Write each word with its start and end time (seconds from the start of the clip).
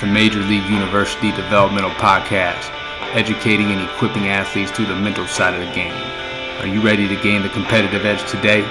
the 0.00 0.06
Major 0.06 0.40
League 0.40 0.64
University 0.70 1.30
Developmental 1.32 1.90
Podcast, 1.90 2.70
educating 3.12 3.66
and 3.66 3.86
equipping 3.90 4.28
athletes 4.28 4.70
to 4.70 4.86
the 4.86 4.94
mental 4.94 5.26
side 5.26 5.52
of 5.52 5.60
the 5.60 5.74
game. 5.74 5.92
Are 6.60 6.66
you 6.66 6.80
ready 6.80 7.06
to 7.06 7.16
gain 7.16 7.42
the 7.42 7.50
competitive 7.50 8.06
edge 8.06 8.26
today? 8.30 8.62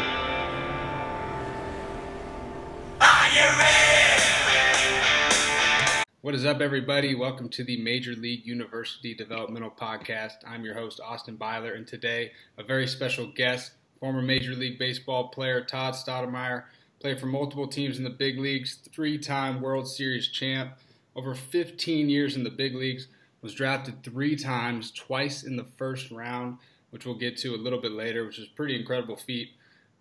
What 6.22 6.34
is 6.34 6.46
up, 6.46 6.62
everybody? 6.62 7.14
Welcome 7.14 7.50
to 7.50 7.64
the 7.64 7.80
Major 7.80 8.14
League 8.14 8.48
University 8.48 9.14
Developmental 9.14 9.70
Podcast. 9.70 10.38
I'm 10.48 10.66
your 10.66 10.74
host, 10.74 11.00
Austin 11.00 11.36
Byler, 11.36 11.74
and 11.74 11.86
today 11.86 12.32
a 12.58 12.64
very 12.64 12.88
special 12.88 13.28
guest, 13.28 13.74
former 14.00 14.24
Major 14.24 14.54
League 14.54 14.80
Baseball 14.80 15.28
player 15.28 15.64
Todd 15.64 15.94
Stottlemyre. 15.94 16.64
Played 17.00 17.20
for 17.20 17.28
multiple 17.28 17.68
teams 17.68 18.00
in 18.00 18.04
the 18.04 18.10
big 18.10 18.40
leagues, 18.40 18.80
three 18.92 19.20
time 19.20 19.62
World 19.62 19.88
Series 19.88 20.28
champ, 20.28 20.74
over 21.16 21.36
15 21.36 22.10
years 22.10 22.36
in 22.36 22.44
the 22.44 22.50
big 22.50 22.76
leagues, 22.76 23.08
was 23.42 23.54
drafted 23.54 24.04
three 24.04 24.36
times, 24.36 24.92
twice 24.92 25.44
in 25.44 25.56
the 25.56 25.66
first 25.78 26.12
round, 26.12 26.58
which 26.90 27.06
we'll 27.06 27.18
get 27.18 27.38
to 27.38 27.56
a 27.56 27.58
little 27.58 27.80
bit 27.80 27.92
later, 27.92 28.26
which 28.26 28.40
is 28.40 28.48
pretty 28.48 28.76
incredible 28.76 29.16
feat. 29.16 29.52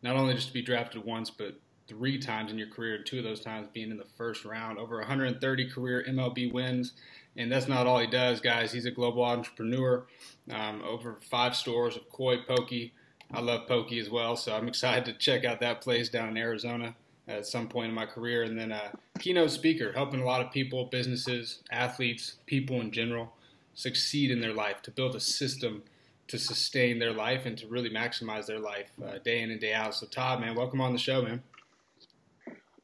Not 0.02 0.16
only 0.16 0.34
just 0.34 0.48
to 0.48 0.54
be 0.54 0.62
drafted 0.62 1.04
once, 1.04 1.30
but 1.30 1.60
three 1.86 2.18
times 2.18 2.52
in 2.52 2.58
your 2.58 2.68
career, 2.68 3.02
two 3.02 3.18
of 3.18 3.24
those 3.24 3.40
times 3.40 3.68
being 3.72 3.90
in 3.90 3.96
the 3.96 4.06
first 4.16 4.44
round. 4.44 4.78
Over 4.78 4.98
130 4.98 5.70
career 5.70 6.04
MLB 6.08 6.52
wins. 6.52 6.92
And 7.36 7.50
that's 7.50 7.68
not 7.68 7.86
all 7.86 8.00
he 8.00 8.06
does, 8.06 8.40
guys. 8.40 8.72
He's 8.72 8.84
a 8.84 8.90
global 8.90 9.24
entrepreneur. 9.24 10.06
Um, 10.50 10.82
over 10.82 11.18
five 11.30 11.54
stores 11.54 11.96
of 11.96 12.08
koi 12.10 12.38
Poke. 12.38 12.90
I 13.30 13.40
love 13.40 13.68
Poke 13.68 13.92
as 13.92 14.10
well, 14.10 14.36
so 14.36 14.54
I'm 14.54 14.68
excited 14.68 15.04
to 15.04 15.12
check 15.12 15.44
out 15.44 15.60
that 15.60 15.80
place 15.82 16.08
down 16.08 16.30
in 16.30 16.36
Arizona 16.36 16.94
at 17.28 17.46
some 17.46 17.68
point 17.68 17.88
in 17.88 17.94
my 17.94 18.06
career. 18.06 18.42
And 18.42 18.58
then 18.58 18.72
a 18.72 18.90
keynote 19.18 19.50
speaker, 19.50 19.92
helping 19.92 20.20
a 20.20 20.24
lot 20.24 20.40
of 20.40 20.50
people, 20.50 20.86
businesses, 20.86 21.62
athletes, 21.70 22.36
people 22.46 22.80
in 22.80 22.90
general 22.90 23.32
succeed 23.74 24.30
in 24.30 24.40
their 24.40 24.54
life, 24.54 24.82
to 24.82 24.90
build 24.90 25.14
a 25.14 25.20
system 25.20 25.82
to 26.28 26.38
sustain 26.38 26.98
their 26.98 27.12
life 27.12 27.46
and 27.46 27.56
to 27.58 27.66
really 27.68 27.90
maximize 27.90 28.46
their 28.46 28.58
life 28.58 28.90
uh, 29.04 29.18
day 29.24 29.40
in 29.40 29.50
and 29.50 29.60
day 29.60 29.72
out. 29.72 29.94
So, 29.94 30.06
Todd, 30.06 30.40
man, 30.40 30.54
welcome 30.54 30.80
on 30.80 30.92
the 30.92 30.98
show, 30.98 31.22
man. 31.22 31.42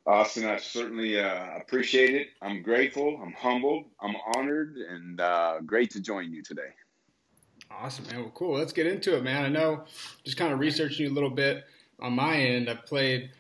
Austin, 0.07 0.45
I 0.45 0.59
certainly 0.59 1.19
uh, 1.19 1.57
appreciate 1.57 2.15
it. 2.15 2.29
I'm 2.43 2.63
grateful. 2.63 3.19
I'm 3.23 3.33
humbled. 3.33 3.87
I'm 4.01 4.15
honored, 4.35 4.77
and 4.77 5.21
uh, 5.21 5.61
great 5.65 5.91
to 5.93 6.01
join 6.01 6.33
you 6.33 6.43
today. 6.43 6.73
Awesome, 7.71 8.07
man. 8.07 8.21
Well, 8.21 8.33
cool. 8.35 8.59
Let's 8.59 8.73
get 8.73 8.87
into 8.87 9.17
it, 9.17 9.23
man. 9.23 9.45
I 9.45 9.49
know, 9.49 9.85
just 10.25 10.37
kind 10.37 10.53
of 10.53 10.59
researching 10.59 11.07
you 11.07 11.13
a 11.13 11.15
little 11.15 11.31
bit 11.31 11.65
on 12.01 12.13
my 12.13 12.37
end. 12.37 12.69
I've 12.69 12.85
played 12.85 13.31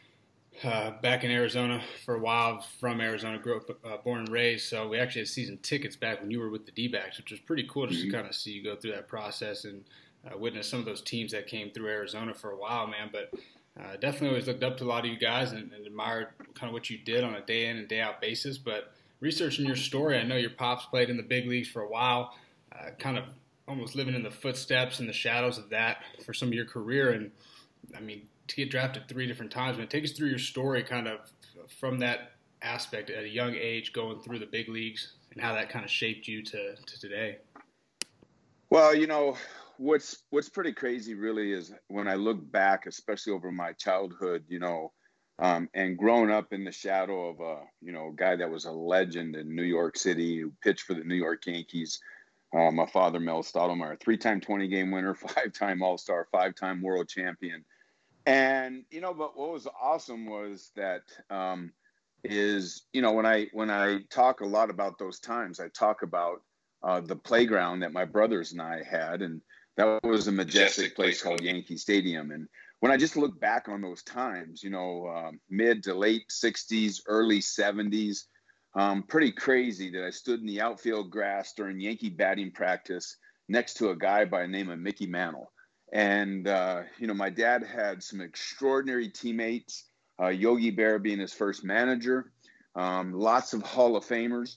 uh, 0.62 0.92
back 1.02 1.24
in 1.24 1.30
Arizona 1.30 1.82
for 2.04 2.14
a 2.14 2.18
while. 2.18 2.64
From 2.80 3.00
Arizona, 3.00 3.38
grew 3.38 3.56
up, 3.56 3.70
uh, 3.84 3.96
born 3.98 4.20
and 4.20 4.28
raised. 4.28 4.68
So 4.68 4.88
we 4.88 4.98
actually 4.98 5.22
had 5.22 5.28
season 5.28 5.58
tickets 5.62 5.96
back 5.96 6.20
when 6.20 6.30
you 6.30 6.38
were 6.38 6.50
with 6.50 6.66
the 6.66 6.72
D-backs, 6.72 7.18
which 7.18 7.30
was 7.30 7.40
pretty 7.40 7.66
cool 7.68 7.86
just 7.86 8.00
mm-hmm. 8.00 8.10
to 8.10 8.16
kind 8.16 8.28
of 8.28 8.34
see 8.34 8.52
you 8.52 8.62
go 8.62 8.76
through 8.76 8.92
that 8.92 9.08
process 9.08 9.64
and 9.64 9.84
uh, 10.26 10.38
witness 10.38 10.68
some 10.68 10.78
of 10.78 10.86
those 10.86 11.02
teams 11.02 11.32
that 11.32 11.46
came 11.46 11.70
through 11.70 11.88
Arizona 11.88 12.34
for 12.34 12.50
a 12.50 12.56
while, 12.56 12.86
man. 12.86 13.10
But 13.12 13.34
uh, 13.78 13.96
definitely 13.96 14.28
always 14.28 14.46
looked 14.46 14.62
up 14.62 14.76
to 14.78 14.84
a 14.84 14.86
lot 14.86 15.04
of 15.04 15.10
you 15.10 15.18
guys 15.18 15.52
and, 15.52 15.72
and, 15.72 15.86
admired 15.86 16.28
kind 16.54 16.68
of 16.68 16.72
what 16.72 16.88
you 16.88 16.98
did 16.98 17.24
on 17.24 17.34
a 17.34 17.40
day 17.40 17.66
in 17.66 17.76
and 17.76 17.88
day 17.88 18.00
out 18.00 18.20
basis. 18.20 18.56
But 18.56 18.92
researching 19.20 19.66
your 19.66 19.76
story, 19.76 20.16
I 20.16 20.22
know 20.22 20.36
your 20.36 20.50
pops 20.50 20.86
played 20.86 21.10
in 21.10 21.16
the 21.16 21.24
big 21.24 21.48
leagues 21.48 21.68
for 21.68 21.82
a 21.82 21.88
while, 21.88 22.34
uh, 22.72 22.90
kind 22.98 23.18
of 23.18 23.24
almost 23.66 23.96
living 23.96 24.14
in 24.14 24.22
the 24.22 24.30
footsteps 24.30 25.00
and 25.00 25.08
the 25.08 25.12
shadows 25.12 25.58
of 25.58 25.70
that 25.70 25.98
for 26.24 26.32
some 26.32 26.48
of 26.48 26.54
your 26.54 26.66
career. 26.66 27.10
And 27.10 27.32
I 27.96 28.00
mean, 28.00 28.28
to 28.48 28.56
get 28.56 28.70
drafted 28.70 29.08
three 29.08 29.26
different 29.26 29.50
times, 29.50 29.78
man, 29.78 29.88
take 29.88 30.04
us 30.04 30.12
through 30.12 30.28
your 30.28 30.38
story 30.38 30.82
kind 30.82 31.08
of 31.08 31.20
from 31.68 31.98
that 32.00 32.32
aspect 32.62 33.10
at 33.10 33.24
a 33.24 33.28
young 33.28 33.54
age 33.54 33.92
going 33.92 34.20
through 34.20 34.38
the 34.38 34.46
big 34.46 34.68
leagues 34.68 35.12
and 35.32 35.42
how 35.42 35.54
that 35.54 35.68
kind 35.68 35.84
of 35.84 35.90
shaped 35.90 36.26
you 36.26 36.42
to, 36.42 36.74
to 36.76 37.00
today. 37.00 37.38
Well, 38.70 38.94
you 38.94 39.06
know, 39.06 39.36
what's 39.76 40.22
what's 40.30 40.48
pretty 40.48 40.72
crazy 40.72 41.14
really 41.14 41.52
is 41.52 41.72
when 41.88 42.08
I 42.08 42.14
look 42.14 42.50
back, 42.50 42.86
especially 42.86 43.32
over 43.32 43.52
my 43.52 43.72
childhood, 43.72 44.44
you 44.48 44.58
know, 44.58 44.92
um, 45.38 45.68
and 45.74 45.98
growing 45.98 46.30
up 46.30 46.52
in 46.52 46.64
the 46.64 46.72
shadow 46.72 47.28
of 47.28 47.40
a 47.40 47.62
you 47.80 47.92
know 47.92 48.12
guy 48.14 48.36
that 48.36 48.50
was 48.50 48.64
a 48.64 48.72
legend 48.72 49.36
in 49.36 49.54
New 49.54 49.64
York 49.64 49.96
City 49.96 50.40
who 50.40 50.52
pitched 50.62 50.82
for 50.82 50.94
the 50.94 51.04
New 51.04 51.16
York 51.16 51.46
Yankees. 51.46 52.00
Uh, 52.56 52.70
my 52.70 52.86
father, 52.86 53.18
Mel 53.18 53.42
Stottlemyre, 53.42 53.98
three-time 53.98 54.40
20-game 54.40 54.92
winner, 54.92 55.12
five-time 55.34 55.82
All-Star, 55.82 56.28
five-time 56.30 56.82
World 56.82 57.08
Champion, 57.08 57.64
and 58.26 58.84
you 58.90 59.00
know, 59.00 59.14
but 59.14 59.36
what 59.36 59.52
was 59.52 59.68
awesome 59.80 60.26
was 60.26 60.70
that 60.76 61.02
um, 61.30 61.72
is 62.22 62.86
you 62.92 63.02
know 63.02 63.12
when 63.12 63.26
I 63.26 63.48
when 63.52 63.70
I 63.70 64.00
talk 64.10 64.40
a 64.40 64.46
lot 64.46 64.70
about 64.70 64.98
those 64.98 65.20
times, 65.20 65.60
I 65.60 65.68
talk 65.68 66.02
about 66.02 66.42
uh, 66.82 67.00
the 67.00 67.16
playground 67.16 67.80
that 67.80 67.92
my 67.92 68.04
brothers 68.04 68.52
and 68.52 68.62
I 68.62 68.82
had, 68.82 69.22
and 69.22 69.40
that 69.76 70.00
was 70.04 70.28
a 70.28 70.32
majestic 70.32 70.94
place 70.94 71.22
called 71.22 71.42
Yankee 71.42 71.76
Stadium. 71.76 72.30
And 72.30 72.48
when 72.80 72.92
I 72.92 72.96
just 72.96 73.16
look 73.16 73.38
back 73.40 73.68
on 73.68 73.80
those 73.80 74.02
times, 74.02 74.62
you 74.62 74.70
know, 74.70 75.08
um, 75.08 75.40
mid 75.48 75.82
to 75.84 75.94
late 75.94 76.28
60s, 76.28 77.00
early 77.06 77.40
70s, 77.40 78.24
um, 78.74 79.02
pretty 79.02 79.32
crazy 79.32 79.90
that 79.90 80.04
I 80.04 80.10
stood 80.10 80.40
in 80.40 80.46
the 80.46 80.60
outfield 80.60 81.10
grass 81.10 81.54
during 81.56 81.80
Yankee 81.80 82.10
batting 82.10 82.52
practice 82.52 83.16
next 83.48 83.74
to 83.74 83.90
a 83.90 83.96
guy 83.96 84.24
by 84.24 84.42
the 84.42 84.48
name 84.48 84.68
of 84.70 84.78
Mickey 84.78 85.06
Mantle. 85.06 85.50
And, 85.94 86.48
uh, 86.48 86.82
you 86.98 87.06
know, 87.06 87.14
my 87.14 87.30
dad 87.30 87.62
had 87.62 88.02
some 88.02 88.20
extraordinary 88.20 89.08
teammates, 89.08 89.84
uh, 90.20 90.26
Yogi 90.28 90.74
Berra 90.74 91.00
being 91.00 91.20
his 91.20 91.32
first 91.32 91.64
manager, 91.64 92.32
um, 92.74 93.12
lots 93.12 93.52
of 93.52 93.62
Hall 93.62 93.96
of 93.96 94.04
Famers. 94.04 94.56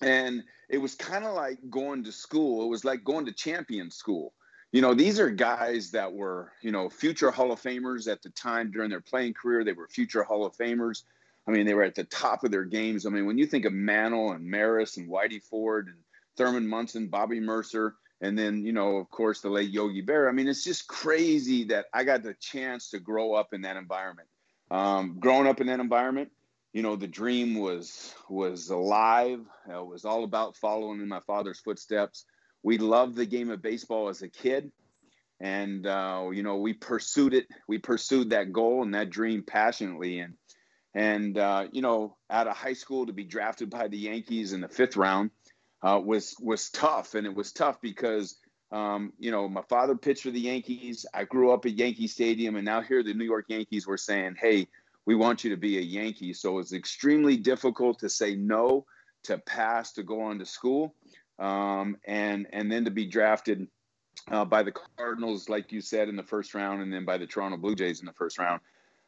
And 0.00 0.42
it 0.70 0.78
was 0.78 0.94
kind 0.94 1.26
of 1.26 1.34
like 1.34 1.58
going 1.68 2.02
to 2.04 2.12
school. 2.12 2.64
It 2.64 2.68
was 2.68 2.82
like 2.82 3.04
going 3.04 3.26
to 3.26 3.32
champion 3.32 3.90
school. 3.90 4.32
You 4.72 4.80
know, 4.80 4.94
these 4.94 5.20
are 5.20 5.28
guys 5.28 5.90
that 5.90 6.12
were, 6.12 6.50
you 6.62 6.72
know, 6.72 6.88
future 6.88 7.30
Hall 7.30 7.52
of 7.52 7.60
Famers 7.60 8.10
at 8.10 8.22
the 8.22 8.30
time 8.30 8.70
during 8.70 8.88
their 8.88 9.02
playing 9.02 9.34
career. 9.34 9.64
They 9.64 9.72
were 9.74 9.86
future 9.86 10.24
Hall 10.24 10.46
of 10.46 10.56
Famers. 10.56 11.02
I 11.46 11.50
mean, 11.50 11.66
they 11.66 11.74
were 11.74 11.84
at 11.84 11.94
the 11.94 12.04
top 12.04 12.42
of 12.42 12.50
their 12.50 12.64
games. 12.64 13.04
I 13.04 13.10
mean, 13.10 13.26
when 13.26 13.36
you 13.36 13.46
think 13.46 13.66
of 13.66 13.74
Mantle 13.74 14.32
and 14.32 14.46
Maris 14.46 14.96
and 14.96 15.10
Whitey 15.10 15.42
Ford 15.42 15.88
and 15.88 15.98
Thurman 16.38 16.66
Munson, 16.66 17.08
Bobby 17.08 17.38
Murcer, 17.38 17.96
and 18.20 18.38
then, 18.38 18.64
you 18.64 18.72
know, 18.72 18.96
of 18.96 19.10
course, 19.10 19.40
the 19.40 19.50
late 19.50 19.70
Yogi 19.70 20.02
Berra. 20.02 20.28
I 20.28 20.32
mean, 20.32 20.48
it's 20.48 20.64
just 20.64 20.86
crazy 20.86 21.64
that 21.64 21.86
I 21.92 22.04
got 22.04 22.22
the 22.22 22.34
chance 22.34 22.90
to 22.90 23.00
grow 23.00 23.34
up 23.34 23.52
in 23.52 23.62
that 23.62 23.76
environment. 23.76 24.28
Um, 24.70 25.16
growing 25.20 25.46
up 25.46 25.60
in 25.60 25.66
that 25.66 25.80
environment, 25.80 26.30
you 26.74 26.82
know 26.82 26.96
the 26.96 27.06
dream 27.06 27.54
was 27.54 28.12
was 28.28 28.68
alive. 28.68 29.40
It 29.68 29.86
was 29.86 30.04
all 30.04 30.24
about 30.24 30.56
following 30.56 31.00
in 31.00 31.08
my 31.08 31.20
father's 31.20 31.60
footsteps. 31.60 32.26
We 32.62 32.78
loved 32.78 33.14
the 33.14 33.26
game 33.26 33.50
of 33.50 33.62
baseball 33.62 34.08
as 34.08 34.22
a 34.22 34.28
kid. 34.28 34.72
And 35.40 35.86
uh, 35.86 36.30
you 36.32 36.42
know 36.42 36.56
we 36.56 36.72
pursued 36.72 37.32
it. 37.32 37.46
We 37.68 37.78
pursued 37.78 38.30
that 38.30 38.52
goal 38.52 38.82
and 38.82 38.94
that 38.94 39.10
dream 39.10 39.44
passionately. 39.46 40.18
And 40.18 40.34
and 40.94 41.38
uh, 41.38 41.68
you 41.70 41.80
know 41.80 42.16
out 42.28 42.48
of 42.48 42.56
high 42.56 42.72
school 42.72 43.06
to 43.06 43.12
be 43.12 43.24
drafted 43.24 43.70
by 43.70 43.86
the 43.86 43.98
yankees 43.98 44.52
in 44.52 44.60
the 44.60 44.68
fifth 44.68 44.96
round 44.96 45.30
uh, 45.84 46.00
was 46.00 46.34
was 46.40 46.70
tough 46.70 47.14
and 47.14 47.26
it 47.26 47.34
was 47.34 47.52
tough 47.52 47.80
because 47.80 48.36
um, 48.72 49.12
you 49.18 49.30
know 49.30 49.48
my 49.48 49.62
father 49.68 49.94
pitched 49.94 50.22
for 50.22 50.30
the 50.30 50.40
yankees 50.40 51.06
i 51.14 51.22
grew 51.22 51.52
up 51.52 51.64
at 51.66 51.72
yankee 51.72 52.08
stadium 52.08 52.56
and 52.56 52.64
now 52.64 52.80
here 52.80 53.02
the 53.02 53.14
new 53.14 53.24
york 53.24 53.44
yankees 53.48 53.86
were 53.86 53.98
saying 53.98 54.34
hey 54.40 54.66
we 55.06 55.14
want 55.14 55.44
you 55.44 55.50
to 55.50 55.56
be 55.56 55.78
a 55.78 55.82
Yankee. 55.82 56.32
So 56.32 56.58
it's 56.58 56.72
extremely 56.72 57.36
difficult 57.36 57.98
to 58.00 58.08
say 58.08 58.34
no, 58.34 58.86
to 59.24 59.38
pass, 59.38 59.92
to 59.94 60.02
go 60.02 60.22
on 60.22 60.38
to 60.38 60.46
school, 60.46 60.94
um, 61.38 61.96
and 62.06 62.46
and 62.52 62.70
then 62.70 62.84
to 62.84 62.90
be 62.90 63.06
drafted 63.06 63.66
uh, 64.30 64.44
by 64.44 64.62
the 64.62 64.72
Cardinals, 64.96 65.48
like 65.48 65.72
you 65.72 65.80
said, 65.80 66.08
in 66.08 66.16
the 66.16 66.22
first 66.22 66.54
round, 66.54 66.82
and 66.82 66.92
then 66.92 67.04
by 67.04 67.18
the 67.18 67.26
Toronto 67.26 67.56
Blue 67.56 67.74
Jays 67.74 68.00
in 68.00 68.06
the 68.06 68.12
first 68.12 68.38
round. 68.38 68.60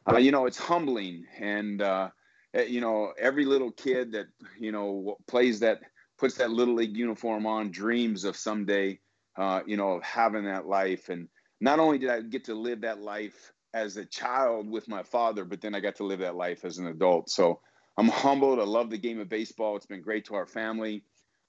Uh, 0.09 0.17
you 0.17 0.31
know, 0.31 0.45
it's 0.45 0.57
humbling, 0.57 1.25
and 1.39 1.81
uh, 1.81 2.09
eh, 2.53 2.63
you 2.63 2.81
know, 2.81 3.13
every 3.19 3.45
little 3.45 3.71
kid 3.71 4.11
that 4.11 4.27
you 4.59 4.71
know 4.71 5.17
plays 5.27 5.59
that, 5.59 5.81
puts 6.17 6.35
that 6.35 6.51
little 6.51 6.75
league 6.75 6.95
uniform 6.95 7.45
on, 7.45 7.71
dreams 7.71 8.23
of 8.23 8.35
someday, 8.35 8.99
uh, 9.37 9.61
you 9.65 9.77
know, 9.77 9.93
of 9.93 10.03
having 10.03 10.45
that 10.45 10.67
life. 10.67 11.09
And 11.09 11.27
not 11.61 11.79
only 11.79 11.97
did 11.97 12.09
I 12.09 12.21
get 12.21 12.45
to 12.45 12.55
live 12.55 12.81
that 12.81 13.01
life 13.01 13.53
as 13.73 13.97
a 13.97 14.05
child 14.05 14.69
with 14.69 14.87
my 14.87 15.03
father, 15.03 15.45
but 15.45 15.61
then 15.61 15.75
I 15.75 15.79
got 15.79 15.95
to 15.97 16.03
live 16.03 16.19
that 16.19 16.35
life 16.35 16.65
as 16.65 16.77
an 16.77 16.87
adult. 16.87 17.29
So 17.29 17.59
I'm 17.97 18.07
humbled. 18.07 18.59
I 18.59 18.63
love 18.63 18.89
the 18.89 18.97
game 18.97 19.19
of 19.19 19.29
baseball. 19.29 19.75
It's 19.75 19.85
been 19.85 20.01
great 20.01 20.25
to 20.25 20.35
our 20.35 20.47
family. 20.47 21.03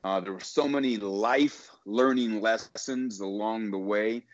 Uh, 0.05 0.21
there 0.21 0.33
were 0.33 0.41
so 0.41 0.69
many 0.69 0.97
life 0.97 1.71
learning 1.85 2.41
lessons 2.41 3.21
along 3.21 3.71
the 3.71 3.79
way 3.79 4.25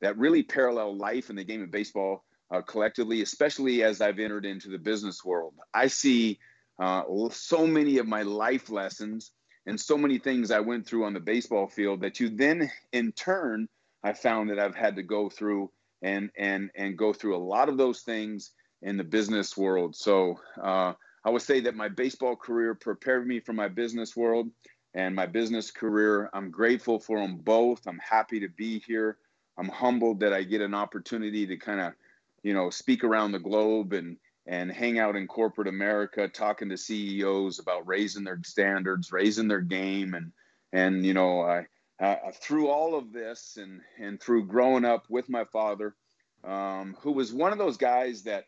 that 0.00 0.18
really 0.18 0.42
parallel 0.42 0.96
life 0.96 1.30
and 1.30 1.38
the 1.38 1.44
game 1.44 1.62
of 1.62 1.70
baseball 1.70 2.24
uh, 2.50 2.60
collectively, 2.60 3.22
especially 3.22 3.82
as 3.82 4.00
I've 4.00 4.18
entered 4.18 4.44
into 4.44 4.68
the 4.68 4.78
business 4.78 5.24
world. 5.24 5.54
I 5.72 5.86
see 5.86 6.38
uh, 6.78 7.02
so 7.30 7.66
many 7.66 7.98
of 7.98 8.06
my 8.06 8.22
life 8.22 8.70
lessons 8.70 9.32
and 9.66 9.80
so 9.80 9.98
many 9.98 10.18
things 10.18 10.50
I 10.50 10.60
went 10.60 10.86
through 10.86 11.04
on 11.04 11.12
the 11.12 11.20
baseball 11.20 11.66
field 11.66 12.00
that 12.00 12.20
you 12.20 12.28
then, 12.28 12.70
in 12.92 13.12
turn, 13.12 13.68
I 14.02 14.12
found 14.12 14.50
that 14.50 14.58
I've 14.58 14.76
had 14.76 14.96
to 14.96 15.02
go 15.02 15.28
through 15.28 15.70
and 16.02 16.30
and 16.36 16.70
and 16.76 16.96
go 16.96 17.12
through 17.12 17.36
a 17.36 17.38
lot 17.38 17.68
of 17.68 17.76
those 17.76 18.00
things 18.00 18.52
in 18.82 18.96
the 18.96 19.04
business 19.04 19.56
world. 19.56 19.96
So 19.96 20.38
uh, 20.62 20.92
I 21.24 21.30
would 21.30 21.42
say 21.42 21.60
that 21.60 21.74
my 21.74 21.88
baseball 21.88 22.36
career 22.36 22.74
prepared 22.74 23.26
me 23.26 23.40
for 23.40 23.52
my 23.52 23.68
business 23.68 24.16
world 24.16 24.48
and 24.94 25.14
my 25.14 25.26
business 25.26 25.70
career. 25.70 26.30
I'm 26.32 26.50
grateful 26.50 27.00
for 27.00 27.18
them 27.18 27.38
both. 27.38 27.86
I'm 27.86 27.98
happy 27.98 28.38
to 28.40 28.48
be 28.48 28.78
here. 28.86 29.18
I'm 29.58 29.68
humbled 29.68 30.20
that 30.20 30.32
I 30.32 30.42
get 30.42 30.60
an 30.60 30.74
opportunity 30.74 31.46
to 31.46 31.56
kind 31.56 31.80
of, 31.80 31.94
you 32.42 32.54
know, 32.54 32.70
speak 32.70 33.02
around 33.02 33.32
the 33.32 33.38
globe 33.38 33.92
and 33.92 34.18
and 34.46 34.70
hang 34.70 34.98
out 34.98 35.16
in 35.16 35.26
corporate 35.26 35.68
America, 35.68 36.28
talking 36.28 36.68
to 36.68 36.76
CEOs 36.76 37.58
about 37.58 37.86
raising 37.86 38.24
their 38.24 38.40
standards, 38.44 39.10
raising 39.10 39.48
their 39.48 39.60
game, 39.60 40.14
and 40.14 40.32
and 40.72 41.04
you 41.04 41.14
know, 41.14 41.42
I, 41.42 41.66
I 42.00 42.30
through 42.32 42.68
all 42.68 42.94
of 42.94 43.12
this 43.12 43.58
and 43.60 43.80
and 43.98 44.20
through 44.20 44.46
growing 44.46 44.84
up 44.84 45.06
with 45.08 45.28
my 45.28 45.44
father, 45.44 45.96
um, 46.44 46.96
who 47.00 47.12
was 47.12 47.32
one 47.32 47.52
of 47.52 47.58
those 47.58 47.76
guys 47.76 48.22
that, 48.22 48.44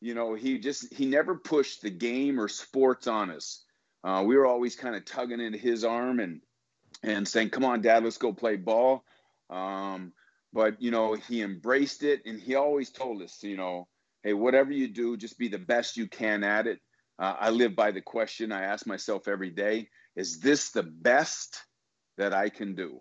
you 0.00 0.14
know, 0.14 0.34
he 0.34 0.58
just 0.58 0.92
he 0.92 1.06
never 1.06 1.34
pushed 1.34 1.82
the 1.82 1.90
game 1.90 2.38
or 2.38 2.48
sports 2.48 3.06
on 3.06 3.30
us. 3.30 3.64
Uh, 4.04 4.22
we 4.26 4.36
were 4.36 4.46
always 4.46 4.76
kind 4.76 4.94
of 4.94 5.04
tugging 5.04 5.40
into 5.40 5.58
his 5.58 5.82
arm 5.82 6.20
and 6.20 6.42
and 7.02 7.26
saying, 7.26 7.50
"Come 7.50 7.64
on, 7.64 7.80
Dad, 7.80 8.04
let's 8.04 8.18
go 8.18 8.32
play 8.34 8.56
ball." 8.56 9.04
Um, 9.48 10.12
but 10.52 10.80
you 10.82 10.90
know, 10.90 11.14
he 11.14 11.40
embraced 11.40 12.02
it, 12.02 12.22
and 12.26 12.38
he 12.38 12.54
always 12.54 12.90
told 12.90 13.22
us, 13.22 13.42
you 13.42 13.56
know 13.56 13.88
hey, 14.22 14.32
whatever 14.32 14.72
you 14.72 14.88
do, 14.88 15.16
just 15.16 15.38
be 15.38 15.48
the 15.48 15.58
best 15.58 15.96
you 15.96 16.08
can 16.08 16.44
at 16.44 16.66
it. 16.66 16.80
Uh, 17.18 17.34
I 17.38 17.50
live 17.50 17.74
by 17.74 17.90
the 17.90 18.00
question 18.00 18.52
I 18.52 18.62
ask 18.62 18.86
myself 18.86 19.28
every 19.28 19.50
day 19.50 19.88
is 20.16 20.40
this 20.40 20.70
the 20.70 20.82
best 20.82 21.64
that 22.16 22.34
I 22.34 22.48
can 22.48 22.74
do? 22.74 23.00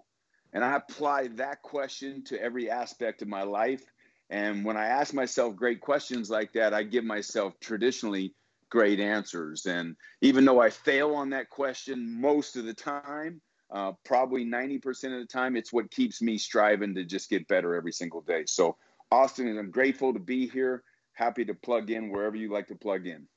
And 0.53 0.63
I 0.63 0.75
apply 0.75 1.29
that 1.35 1.61
question 1.61 2.23
to 2.25 2.41
every 2.41 2.69
aspect 2.69 3.21
of 3.21 3.27
my 3.27 3.43
life. 3.43 3.83
And 4.29 4.63
when 4.63 4.77
I 4.77 4.87
ask 4.87 5.13
myself 5.13 5.55
great 5.55 5.81
questions 5.81 6.29
like 6.29 6.53
that, 6.53 6.73
I 6.73 6.83
give 6.83 7.03
myself 7.03 7.53
traditionally 7.59 8.35
great 8.69 8.99
answers. 8.99 9.65
And 9.65 9.95
even 10.21 10.45
though 10.45 10.61
I 10.61 10.69
fail 10.69 11.15
on 11.15 11.29
that 11.31 11.49
question 11.49 12.19
most 12.21 12.55
of 12.55 12.65
the 12.65 12.73
time, 12.73 13.41
uh, 13.71 13.93
probably 14.05 14.45
90% 14.45 14.85
of 15.13 15.19
the 15.19 15.25
time, 15.25 15.55
it's 15.55 15.73
what 15.73 15.91
keeps 15.91 16.21
me 16.21 16.37
striving 16.37 16.95
to 16.95 17.03
just 17.03 17.29
get 17.29 17.47
better 17.47 17.75
every 17.75 17.91
single 17.91 18.21
day. 18.21 18.43
So, 18.45 18.77
Austin, 19.11 19.57
I'm 19.57 19.71
grateful 19.71 20.13
to 20.13 20.19
be 20.19 20.47
here 20.47 20.83
happy 21.17 21.43
to 21.43 21.53
plug 21.53 21.89
in 21.89 22.11
wherever 22.11 22.35
you 22.35 22.51
like 22.51 22.67
to 22.67 22.75
plug 22.75 23.07
in. 23.07 23.27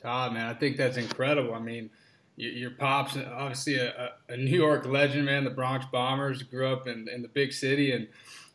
Todd, 0.00 0.32
man, 0.32 0.46
I 0.46 0.54
think 0.54 0.76
that's 0.76 0.96
incredible. 0.96 1.52
I 1.52 1.58
mean, 1.58 1.90
your 2.36 2.70
pops, 2.70 3.16
obviously 3.16 3.76
a, 3.76 4.12
a, 4.28 4.36
New 4.36 4.56
York 4.56 4.86
legend, 4.86 5.26
man. 5.26 5.44
The 5.44 5.50
Bronx 5.50 5.86
Bombers 5.90 6.42
grew 6.42 6.68
up 6.68 6.86
in, 6.86 7.08
in 7.08 7.22
the 7.22 7.28
big 7.28 7.52
city, 7.52 7.92
and 7.92 8.06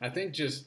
I 0.01 0.09
think 0.09 0.33
just 0.33 0.65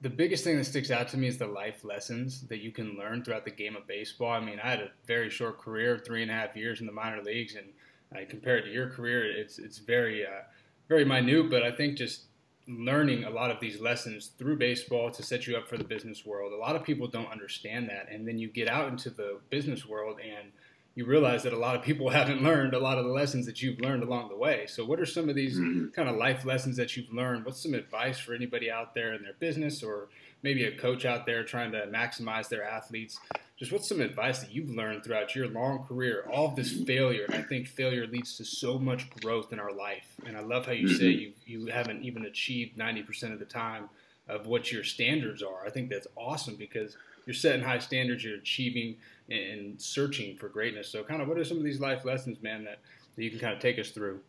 the 0.00 0.08
biggest 0.10 0.44
thing 0.44 0.56
that 0.56 0.64
sticks 0.64 0.90
out 0.90 1.08
to 1.08 1.18
me 1.18 1.28
is 1.28 1.36
the 1.38 1.46
life 1.46 1.84
lessons 1.84 2.46
that 2.48 2.58
you 2.58 2.70
can 2.70 2.96
learn 2.96 3.22
throughout 3.22 3.44
the 3.44 3.50
game 3.50 3.76
of 3.76 3.86
baseball. 3.86 4.32
I 4.32 4.40
mean, 4.40 4.60
I 4.62 4.70
had 4.70 4.80
a 4.80 4.90
very 5.06 5.30
short 5.30 5.58
career, 5.58 5.98
three 5.98 6.22
and 6.22 6.30
a 6.30 6.34
half 6.34 6.56
years 6.56 6.80
in 6.80 6.86
the 6.86 6.92
minor 6.92 7.22
leagues, 7.22 7.54
and 7.54 7.66
uh, 8.14 8.26
compared 8.28 8.64
to 8.64 8.70
your 8.70 8.88
career, 8.88 9.24
it's 9.24 9.58
it's 9.58 9.78
very 9.78 10.24
uh, 10.24 10.42
very 10.88 11.04
minute. 11.04 11.50
But 11.50 11.62
I 11.62 11.70
think 11.70 11.98
just 11.98 12.24
learning 12.66 13.24
a 13.24 13.30
lot 13.30 13.50
of 13.50 13.60
these 13.60 13.80
lessons 13.80 14.30
through 14.38 14.56
baseball 14.56 15.10
to 15.10 15.22
set 15.22 15.46
you 15.46 15.56
up 15.56 15.68
for 15.68 15.76
the 15.76 15.84
business 15.84 16.24
world. 16.24 16.52
A 16.52 16.56
lot 16.56 16.76
of 16.76 16.82
people 16.82 17.06
don't 17.06 17.30
understand 17.30 17.88
that. 17.90 18.10
And 18.10 18.26
then 18.26 18.38
you 18.38 18.48
get 18.48 18.68
out 18.68 18.88
into 18.88 19.10
the 19.10 19.38
business 19.50 19.86
world 19.86 20.18
and 20.20 20.48
you 20.94 21.04
realize 21.04 21.42
that 21.42 21.52
a 21.52 21.58
lot 21.58 21.76
of 21.76 21.82
people 21.82 22.08
haven't 22.10 22.42
learned 22.42 22.74
a 22.74 22.78
lot 22.78 22.98
of 22.98 23.04
the 23.04 23.10
lessons 23.10 23.46
that 23.46 23.60
you've 23.60 23.80
learned 23.80 24.02
along 24.02 24.28
the 24.28 24.36
way. 24.36 24.66
So, 24.66 24.84
what 24.84 25.00
are 25.00 25.06
some 25.06 25.28
of 25.28 25.34
these 25.34 25.58
mm-hmm. 25.58 25.88
kind 25.88 26.08
of 26.08 26.16
life 26.16 26.44
lessons 26.44 26.76
that 26.76 26.96
you've 26.96 27.12
learned? 27.12 27.44
What's 27.44 27.62
some 27.62 27.74
advice 27.74 28.18
for 28.18 28.34
anybody 28.34 28.70
out 28.70 28.94
there 28.94 29.12
in 29.14 29.22
their 29.22 29.34
business 29.38 29.82
or 29.82 30.08
maybe 30.42 30.64
a 30.64 30.76
coach 30.76 31.04
out 31.04 31.26
there 31.26 31.44
trying 31.44 31.72
to 31.72 31.86
maximize 31.86 32.48
their 32.48 32.64
athletes 32.64 33.18
just 33.56 33.70
what's 33.70 33.88
some 33.88 34.00
advice 34.00 34.40
that 34.40 34.52
you've 34.52 34.70
learned 34.70 35.04
throughout 35.04 35.34
your 35.36 35.48
long 35.48 35.84
career, 35.84 36.28
all 36.32 36.48
of 36.48 36.56
this 36.56 36.72
failure? 36.82 37.24
And 37.26 37.36
I 37.36 37.42
think 37.42 37.68
failure 37.68 38.06
leads 38.06 38.36
to 38.38 38.44
so 38.44 38.78
much 38.78 39.08
growth 39.20 39.52
in 39.52 39.60
our 39.60 39.72
life. 39.72 40.16
And 40.26 40.36
I 40.36 40.40
love 40.40 40.66
how 40.66 40.72
you 40.72 40.88
say 40.88 41.04
mm-hmm. 41.04 41.32
you 41.46 41.60
you 41.60 41.66
haven't 41.66 42.04
even 42.04 42.24
achieved 42.24 42.76
ninety 42.76 43.02
percent 43.02 43.32
of 43.32 43.38
the 43.38 43.44
time 43.44 43.88
of 44.28 44.46
what 44.46 44.72
your 44.72 44.84
standards 44.84 45.42
are. 45.42 45.66
I 45.66 45.70
think 45.70 45.90
that's 45.90 46.06
awesome 46.16 46.56
because 46.56 46.96
you're 47.26 47.34
setting 47.34 47.62
high 47.62 47.78
standards, 47.78 48.24
you're 48.24 48.36
achieving 48.36 48.96
and 49.30 49.80
searching 49.80 50.36
for 50.36 50.48
greatness. 50.48 50.88
So, 50.88 51.02
kind 51.02 51.22
of, 51.22 51.28
what 51.28 51.38
are 51.38 51.44
some 51.44 51.58
of 51.58 51.64
these 51.64 51.80
life 51.80 52.04
lessons, 52.04 52.42
man, 52.42 52.64
that, 52.64 52.80
that 53.16 53.24
you 53.24 53.30
can 53.30 53.38
kind 53.38 53.54
of 53.54 53.60
take 53.60 53.78
us 53.78 53.90
through? 53.90 54.20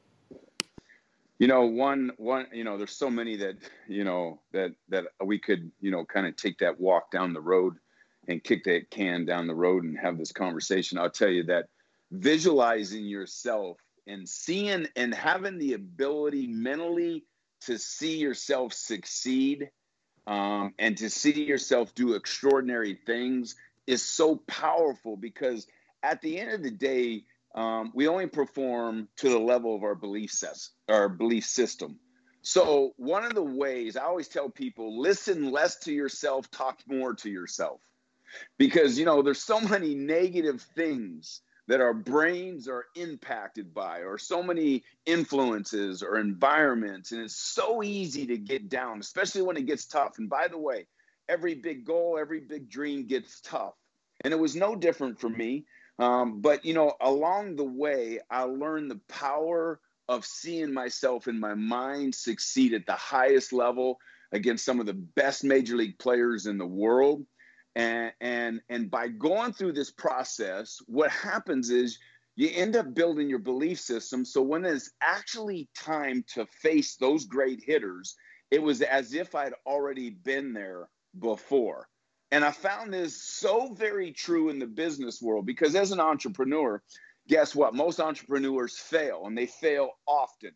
You 1.38 1.48
know, 1.48 1.66
one, 1.66 2.12
one, 2.18 2.48
you 2.54 2.64
know, 2.64 2.78
there's 2.78 2.96
so 2.96 3.10
many 3.10 3.36
that, 3.38 3.56
you 3.90 4.06
know, 4.06 4.40
that 4.54 4.74
that 4.90 5.06
we 5.24 5.38
could, 5.38 5.70
you 5.82 5.92
know, 5.92 6.06
kind 6.06 6.26
of 6.26 6.36
take 6.38 6.60
that 6.60 6.80
walk 6.80 7.12
down 7.12 7.34
the 7.34 7.42
road 7.42 7.76
and 8.28 8.44
kick 8.44 8.64
that 8.66 8.90
can 8.90 9.26
down 9.26 9.48
the 9.48 9.56
road 9.56 9.84
and 9.84 9.98
have 9.98 10.18
this 10.18 10.32
conversation. 10.32 10.98
I'll 10.98 11.10
tell 11.10 11.30
you 11.30 11.44
that 11.46 11.68
visualizing 12.12 13.06
yourself 13.06 13.78
and 14.08 14.28
seeing 14.28 14.88
and 14.96 15.14
having 15.14 15.58
the 15.58 15.74
ability 15.74 16.48
mentally 16.48 17.26
to 17.62 17.78
see 17.78 18.18
yourself 18.18 18.74
succeed 18.74 19.70
um, 20.28 20.74
and 20.80 20.98
to 20.98 21.10
see 21.10 21.44
yourself 21.44 21.94
do 21.96 22.14
extraordinary 22.14 23.00
things 23.06 23.56
is 23.88 24.04
so 24.04 24.38
powerful 24.48 25.18
because 25.18 25.68
at 26.04 26.22
the 26.22 26.40
end 26.40 26.52
of 26.52 26.64
the 26.64 26.72
day, 26.72 27.26
um, 27.56 27.92
we 27.96 28.08
only 28.08 28.28
perform 28.28 29.08
to 29.18 29.30
the 29.30 29.40
level 29.40 29.76
of 29.76 29.84
our 29.84 29.96
belief 29.96 30.32
ses- 30.32 30.72
our 30.90 31.10
belief 31.10 31.46
system. 31.46 32.00
So 32.42 32.94
one 32.98 33.24
of 33.24 33.34
the 33.34 33.44
ways 33.44 33.98
I 33.98 34.04
always 34.04 34.28
tell 34.28 34.50
people, 34.50 35.00
listen 35.02 35.52
less 35.52 35.78
to 35.80 35.94
yourself, 35.94 36.50
talk 36.52 36.80
more 36.88 37.14
to 37.16 37.30
yourself 37.30 37.82
because 38.58 38.98
you 38.98 39.06
know 39.06 39.22
there's 39.22 39.44
so 39.44 39.60
many 39.60 39.96
negative 39.96 40.62
things 40.76 41.42
that 41.68 41.82
our 41.82 41.94
brains 41.94 42.68
are 42.68 42.86
impacted 42.96 43.74
by 43.74 44.00
or 44.00 44.18
so 44.18 44.44
many 44.44 44.84
influences 45.06 46.04
or 46.04 46.18
environments 46.18 47.12
and 47.12 47.22
it's 47.22 47.36
so 47.36 47.82
easy 47.84 48.26
to 48.28 48.38
get 48.38 48.70
down 48.70 49.00
especially 49.00 49.42
when 49.42 49.58
it 49.58 49.66
gets 49.66 49.86
tough. 49.86 50.18
And 50.18 50.30
by 50.30 50.48
the 50.48 50.58
way 50.58 50.88
every 51.28 51.56
big 51.56 51.86
goal 51.86 52.18
every 52.20 52.40
big 52.40 52.70
dream 52.70 53.08
gets 53.08 53.42
tough. 53.42 53.74
And 54.22 54.34
it 54.34 54.40
was 54.40 54.56
no 54.56 54.76
different 54.76 55.20
for 55.20 55.30
me. 55.30 55.66
Um, 55.98 56.42
but 56.42 56.66
you 56.66 56.74
know 56.74 56.94
along 57.00 57.56
the 57.56 57.64
way 57.64 58.20
i 58.30 58.44
learned 58.44 58.92
the 58.92 59.00
power 59.08 59.80
of 60.08 60.26
seeing 60.26 60.74
myself 60.74 61.28
in 61.28 61.40
my 61.40 61.56
mind 61.56 62.14
succeed 62.14 62.74
at 62.74 62.86
the 62.86 62.94
highest 62.94 63.54
level 63.54 64.00
against 64.32 64.66
some 64.66 64.80
of 64.80 64.86
the 64.86 64.94
best 64.94 65.44
major 65.44 65.76
league 65.76 65.98
players 65.98 66.46
in 66.46 66.58
the 66.58 66.66
world 66.66 67.26
and 67.76 68.12
and 68.22 68.62
and 68.70 68.90
by 68.90 69.08
going 69.08 69.54
through 69.54 69.74
this 69.74 69.92
process 69.92 70.78
what 70.88 71.12
happens 71.12 71.70
is 71.70 72.00
you 72.38 72.50
end 72.54 72.76
up 72.76 72.94
building 72.94 73.30
your 73.30 73.40
belief 73.40 73.80
system. 73.80 74.26
So 74.26 74.42
when 74.42 74.66
it's 74.66 74.92
actually 75.02 75.70
time 75.74 76.26
to 76.34 76.46
face 76.46 76.98
those 76.98 77.26
great 77.26 77.62
hitters 77.64 78.16
it 78.52 78.62
was 78.62 78.82
as 78.82 79.14
if 79.14 79.34
i'd 79.36 79.54
already 79.66 80.10
been 80.12 80.54
there 80.54 80.88
before. 81.20 81.88
And 82.32 82.44
i 82.44 82.52
found 82.52 82.94
this 82.94 83.22
so 83.22 83.74
very 83.74 84.12
true 84.12 84.50
in 84.50 84.60
the 84.60 84.68
business 84.68 85.22
world 85.22 85.46
because 85.46 85.76
as 85.76 85.92
an 85.92 86.00
entrepreneur 86.00 86.82
guess 87.28 87.56
what? 87.56 87.74
Most 87.74 88.00
entrepreneurs 88.00 88.78
fail 88.78 89.24
and 89.26 89.38
they 89.38 89.48
fail 89.48 89.92
often. 90.08 90.52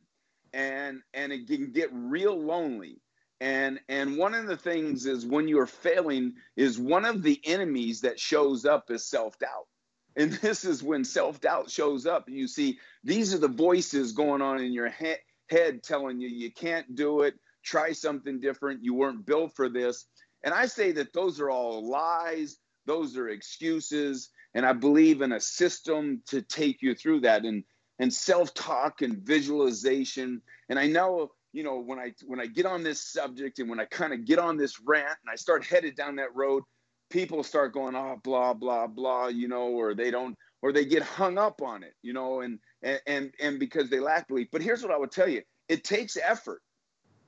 And 0.53 1.01
and 1.13 1.31
it 1.31 1.47
can 1.47 1.71
get 1.71 1.89
real 1.93 2.39
lonely 2.39 3.01
and 3.41 3.79
and 3.88 4.17
one 4.17 4.34
of 4.34 4.48
the 4.48 4.58
things 4.58 5.05
is 5.05 5.25
when 5.25 5.48
you're 5.48 5.65
failing 5.65 6.34
is 6.58 6.77
one 6.79 7.05
of 7.05 7.24
the 7.24 7.39
enemies 7.46 8.01
that 8.01 8.19
shows 8.19 8.65
up 8.65 8.91
is 8.91 9.05
self-doubt. 9.05 9.67
And 10.15 10.31
this 10.41 10.65
is 10.65 10.84
when 10.84 11.05
self-doubt 11.05 11.69
shows 11.69 12.05
up 12.05 12.27
and 12.27 12.36
you 12.36 12.48
see 12.48 12.79
these 13.03 13.34
are 13.34 13.39
the 13.39 13.48
voices 13.48 14.12
going 14.12 14.41
on 14.41 14.60
in 14.62 14.74
your 14.74 14.89
he- 14.89 15.15
head 15.50 15.84
telling 15.84 16.19
you 16.19 16.27
you 16.27 16.51
can't 16.51 16.96
do 16.96 17.22
it. 17.22 17.36
Try 17.63 17.93
something 17.93 18.39
different. 18.39 18.84
You 18.84 18.93
weren't 18.93 19.25
built 19.25 19.55
for 19.55 19.69
this. 19.69 20.05
And 20.43 20.53
i 20.53 20.65
say 20.65 20.91
that 20.93 21.13
those 21.13 21.39
are 21.39 21.50
all 21.50 21.89
lies. 21.89 22.58
Those 22.86 23.15
are 23.15 23.29
excuses. 23.29 24.29
And 24.53 24.65
i 24.65 24.74
believe 24.74 25.22
in 25.22 25.31
a 25.31 25.39
system 25.39 26.22
to 26.27 26.41
take 26.41 26.81
you 26.81 26.93
through 26.93 27.22
that 27.22 27.46
and 27.46 27.63
and 28.00 28.13
self-talk 28.13 29.01
and 29.01 29.17
visualization. 29.19 30.41
And 30.67 30.77
i 30.77 30.88
know 30.88 31.31
you 31.53 31.63
know 31.63 31.79
when 31.79 32.00
i 32.00 32.13
when 32.25 32.39
i 32.39 32.46
get 32.46 32.65
on 32.65 32.84
this 32.84 33.01
subject 33.01 33.60
and 33.60 33.70
when 33.70 33.79
i 33.79 33.86
kind 33.86 34.13
of 34.13 34.25
get 34.25 34.39
on 34.39 34.58
this 34.58 34.79
rant 34.86 35.08
and 35.08 35.32
i 35.32 35.36
start 35.36 35.65
headed 35.65 35.96
down 35.96 36.15
that 36.15 36.36
road 36.36 36.63
people 37.10 37.44
start 37.44 37.74
going 37.74 37.96
oh 37.96 38.20
blah 38.24 38.53
blah 38.53 38.88
blah 38.88 39.27
you 39.27 39.48
know 39.48 39.68
or 39.70 39.94
they 39.94 40.12
don't 40.12 40.36
or 40.62 40.72
they 40.72 40.86
get 40.86 41.01
hung 41.01 41.38
up 41.38 41.62
on 41.62 41.84
it 41.84 41.94
you 42.01 42.13
know 42.13 42.41
and 42.41 42.60
and 42.82 43.00
and, 43.08 43.34
and 43.39 43.60
because 43.60 43.89
they 43.89 44.00
lack 44.00 44.27
belief. 44.27 44.48
But 44.51 44.62
here's 44.62 44.84
what 44.84 44.91
i 44.91 44.98
would 44.98 45.12
tell 45.12 45.29
you. 45.29 45.41
It 45.68 45.84
takes 45.84 46.18
effort. 46.18 46.62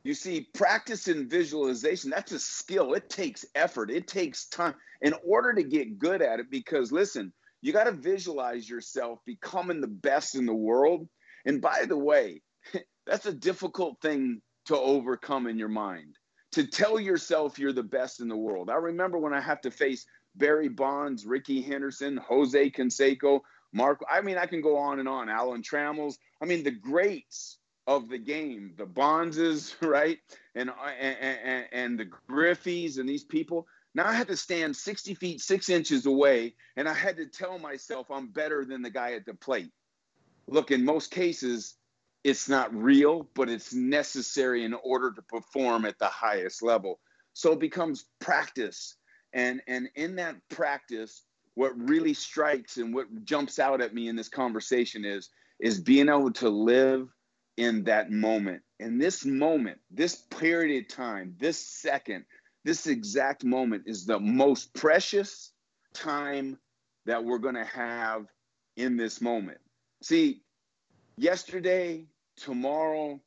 You 0.04 0.16
see 0.16 0.48
practice 0.54 1.08
and 1.08 1.30
visualization 1.30 2.10
that's 2.10 2.32
a 2.32 2.40
skill. 2.40 2.94
It 2.94 3.10
takes 3.10 3.46
effort. 3.54 3.92
It 3.92 4.08
takes 4.08 4.46
time. 4.46 4.76
In 5.02 5.14
order 5.26 5.54
to 5.54 5.64
get 5.64 6.00
good 6.00 6.22
at 6.22 6.40
it 6.40 6.50
because 6.50 6.92
listen 6.92 7.34
you 7.64 7.72
got 7.72 7.84
to 7.84 7.92
visualize 7.92 8.68
yourself 8.68 9.20
becoming 9.24 9.82
the 9.82 9.88
best 9.88 10.34
in 10.34 10.48
the 10.48 10.54
world. 10.54 11.08
And 11.46 11.62
by 11.62 11.86
the 11.88 11.98
way 11.98 12.42
that's 13.12 13.26
a 13.26 13.34
difficult 13.34 14.00
thing 14.02 14.42
to 14.68 14.78
overcome 14.78 15.46
in 15.46 15.60
your 15.60 15.68
mind 15.68 16.16
to 16.54 16.66
tell 16.66 16.98
yourself 16.98 17.60
you're 17.60 17.74
the 17.74 17.84
best 17.84 18.22
in 18.22 18.30
the 18.30 18.38
world. 18.38 18.70
I 18.70 18.76
remember 18.76 19.18
when 19.18 19.34
I 19.34 19.42
have 19.42 19.60
to 19.62 19.72
face 19.72 20.06
Barry 20.36 20.70
Bonds, 20.70 21.26
Rickey 21.26 21.62
Henderson, 21.62 22.16
Jose 22.16 22.70
Canseco, 22.72 23.42
Mark. 23.74 24.00
I 24.10 24.22
mean, 24.22 24.38
I 24.38 24.46
can 24.46 24.62
go 24.62 24.78
on 24.78 25.00
and 25.00 25.10
on. 25.10 25.28
Alan 25.28 25.62
Trammell. 25.62 26.16
I 26.42 26.46
mean, 26.46 26.64
the 26.64 26.72
greats 26.72 27.58
of 27.86 28.08
the 28.08 28.18
game, 28.18 28.76
the 28.78 28.86
Bondses, 28.86 29.76
right, 29.82 30.20
and 30.56 30.72
and 30.98 31.18
and, 31.20 31.66
and 31.74 32.00
the 32.00 32.10
Griffeys 32.30 32.98
and 32.98 33.10
these 33.10 33.26
people. 33.26 33.68
Now 33.94 34.08
I 34.08 34.14
had 34.14 34.30
to 34.30 34.38
stand 34.38 34.74
60 34.74 35.16
feet, 35.16 35.42
six 35.42 35.68
inches 35.68 36.06
away, 36.06 36.54
and 36.78 36.88
I 36.88 36.94
had 36.94 37.18
to 37.18 37.26
tell 37.26 37.60
myself 37.60 38.10
I'm 38.10 38.28
better 38.28 38.64
than 38.64 38.82
the 38.82 38.90
guy 38.90 39.16
at 39.16 39.26
the 39.26 39.34
plate. 39.34 39.72
Look, 40.48 40.72
in 40.72 40.86
most 40.86 41.12
cases, 41.12 41.76
it's 42.24 42.48
not 42.48 42.74
real, 42.76 43.28
but 43.34 43.50
it's 43.50 43.74
necessary 43.74 44.64
in 44.64 44.74
order 44.74 45.12
to 45.12 45.22
perform 45.24 45.86
at 45.86 45.98
the 46.00 46.08
highest 46.08 46.62
level. 46.62 47.00
So 47.34 47.54
it 47.54 47.60
becomes 47.60 48.06
practice. 48.20 48.96
And, 49.34 49.62
and 49.68 49.90
in 49.96 50.16
that 50.18 50.36
practice, 50.50 51.24
what 51.56 51.72
really 51.78 52.14
strikes 52.14 52.78
and 52.78 52.94
what 52.94 53.08
jumps 53.24 53.60
out 53.60 53.82
at 53.82 53.94
me 53.94 54.08
in 54.08 54.16
this 54.16 54.30
conversation 54.30 55.04
is, 55.04 55.30
is 55.60 55.80
being 55.80 56.10
able 56.10 56.32
to 56.34 56.50
live 56.50 57.10
in 57.58 57.84
that 57.86 58.12
moment. 58.12 58.62
In 58.80 58.98
this 58.98 59.26
moment, 59.26 59.80
this 59.90 60.16
period 60.16 60.86
of 60.86 60.96
time, 60.96 61.36
this 61.40 61.58
second, 61.58 62.26
this 62.64 62.88
exact 62.88 63.44
moment 63.44 63.84
is 63.86 64.06
the 64.06 64.20
most 64.20 64.74
precious 64.74 65.52
time 65.94 66.58
that 67.06 67.24
we're 67.24 67.40
going 67.40 67.56
to 67.56 67.66
have 67.66 68.26
in 68.78 68.98
this 68.98 69.22
moment. 69.22 69.58
See, 70.02 70.42
yesterday, 71.18 72.06
tomorrow, 72.38 73.20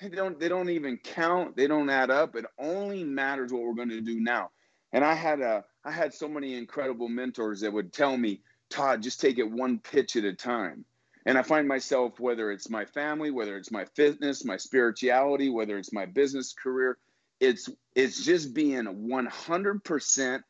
they 0.00 0.08
don't 0.08 0.38
they 0.40 0.48
don't 0.48 0.70
even 0.70 0.96
count. 0.98 1.56
They 1.56 1.66
don't 1.66 1.90
add 1.90 2.10
up. 2.10 2.36
It 2.36 2.46
only 2.58 3.04
matters 3.04 3.52
what 3.52 3.62
we're 3.62 3.74
going 3.74 3.90
to 3.90 4.00
do 4.00 4.20
now. 4.20 4.50
And 4.92 5.04
I 5.04 5.14
had 5.14 5.40
a 5.40 5.64
I 5.84 5.90
had 5.90 6.14
so 6.14 6.28
many 6.28 6.56
incredible 6.56 7.08
mentors 7.08 7.60
that 7.60 7.72
would 7.72 7.92
tell 7.92 8.16
me, 8.16 8.40
Todd, 8.70 9.02
just 9.02 9.20
take 9.20 9.38
it 9.38 9.50
one 9.50 9.78
pitch 9.78 10.16
at 10.16 10.24
a 10.24 10.32
time. 10.32 10.84
And 11.26 11.36
I 11.36 11.42
find 11.42 11.68
myself, 11.68 12.18
whether 12.18 12.50
it's 12.50 12.70
my 12.70 12.86
family, 12.86 13.30
whether 13.30 13.56
it's 13.56 13.70
my 13.70 13.84
fitness, 13.84 14.44
my 14.44 14.56
spirituality, 14.56 15.50
whether 15.50 15.76
it's 15.76 15.92
my 15.92 16.06
business 16.06 16.54
career, 16.54 16.96
it's 17.40 17.68
it's 17.94 18.24
just 18.24 18.54
being 18.54 18.84
100% 18.84 20.42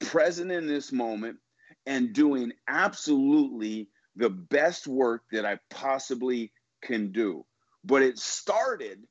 present 0.00 0.52
in 0.52 0.66
this 0.66 0.92
moment 0.92 1.38
and 1.86 2.12
doing 2.12 2.52
absolutely 2.66 3.88
the 4.16 4.30
best 4.30 4.86
work 4.86 5.22
that 5.30 5.44
I 5.44 5.58
possibly 5.70 6.52
can 6.82 7.12
do. 7.12 7.44
But 7.84 8.02
it 8.02 8.18
started, 8.18 9.04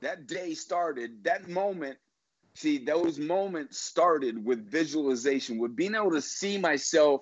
that 0.00 0.26
day 0.26 0.54
started, 0.54 1.24
that 1.24 1.48
moment. 1.48 1.98
See, 2.54 2.78
those 2.78 3.18
moments 3.18 3.78
started 3.78 4.44
with 4.44 4.70
visualization, 4.70 5.58
with 5.58 5.76
being 5.76 5.94
able 5.94 6.12
to 6.12 6.22
see 6.22 6.58
myself 6.58 7.20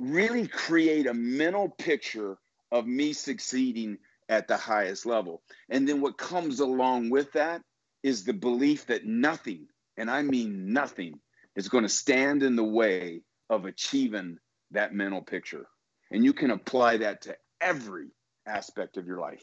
really 0.00 0.48
create 0.48 1.06
a 1.06 1.14
mental 1.14 1.68
picture 1.68 2.38
of 2.72 2.86
me 2.86 3.12
succeeding 3.12 3.98
at 4.28 4.48
the 4.48 4.56
highest 4.56 5.06
level. 5.06 5.42
And 5.68 5.88
then 5.88 6.00
what 6.00 6.18
comes 6.18 6.60
along 6.60 7.10
with 7.10 7.32
that 7.32 7.62
is 8.02 8.24
the 8.24 8.32
belief 8.32 8.86
that 8.86 9.06
nothing, 9.06 9.66
and 9.96 10.10
I 10.10 10.22
mean 10.22 10.72
nothing, 10.72 11.20
is 11.56 11.68
going 11.68 11.84
to 11.84 11.88
stand 11.88 12.42
in 12.42 12.56
the 12.56 12.64
way 12.64 13.22
of 13.50 13.64
achieving 13.64 14.38
that 14.70 14.94
mental 14.94 15.22
picture. 15.22 15.66
And 16.10 16.24
you 16.24 16.32
can 16.32 16.50
apply 16.50 16.98
that 16.98 17.22
to 17.22 17.36
every 17.60 18.08
aspect 18.46 18.96
of 18.96 19.06
your 19.06 19.18
life. 19.18 19.42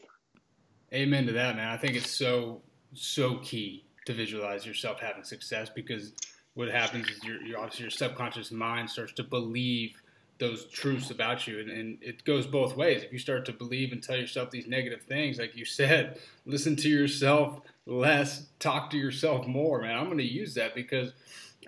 Amen 0.92 1.26
to 1.26 1.32
that, 1.32 1.56
man. 1.56 1.68
I 1.68 1.76
think 1.76 1.96
it's 1.96 2.10
so, 2.10 2.62
so 2.94 3.36
key 3.38 3.84
to 4.06 4.14
visualize 4.14 4.64
yourself 4.64 5.00
having 5.00 5.24
success 5.24 5.68
because 5.68 6.12
what 6.54 6.68
happens 6.68 7.08
is 7.10 7.22
your, 7.22 7.42
your 7.42 7.58
obviously 7.58 7.82
your 7.82 7.90
subconscious 7.90 8.50
mind 8.50 8.88
starts 8.88 9.12
to 9.12 9.22
believe 9.22 10.00
those 10.38 10.66
truths 10.66 11.10
about 11.10 11.46
you 11.46 11.60
and, 11.60 11.70
and, 11.70 11.98
it 12.02 12.24
goes 12.24 12.46
both 12.46 12.76
ways 12.76 13.02
if 13.02 13.12
you 13.12 13.18
start 13.18 13.44
to 13.46 13.52
believe 13.52 13.92
and 13.92 14.02
tell 14.02 14.16
yourself 14.16 14.50
these 14.50 14.66
negative 14.66 15.02
things 15.02 15.38
like 15.38 15.56
you 15.56 15.64
said 15.64 16.18
listen 16.44 16.76
to 16.76 16.88
yourself 16.88 17.60
less 17.86 18.46
talk 18.58 18.90
to 18.90 18.96
yourself 18.96 19.46
more 19.46 19.80
man 19.80 19.96
i'm 19.96 20.06
going 20.06 20.18
to 20.18 20.24
use 20.24 20.54
that 20.54 20.74
because 20.74 21.12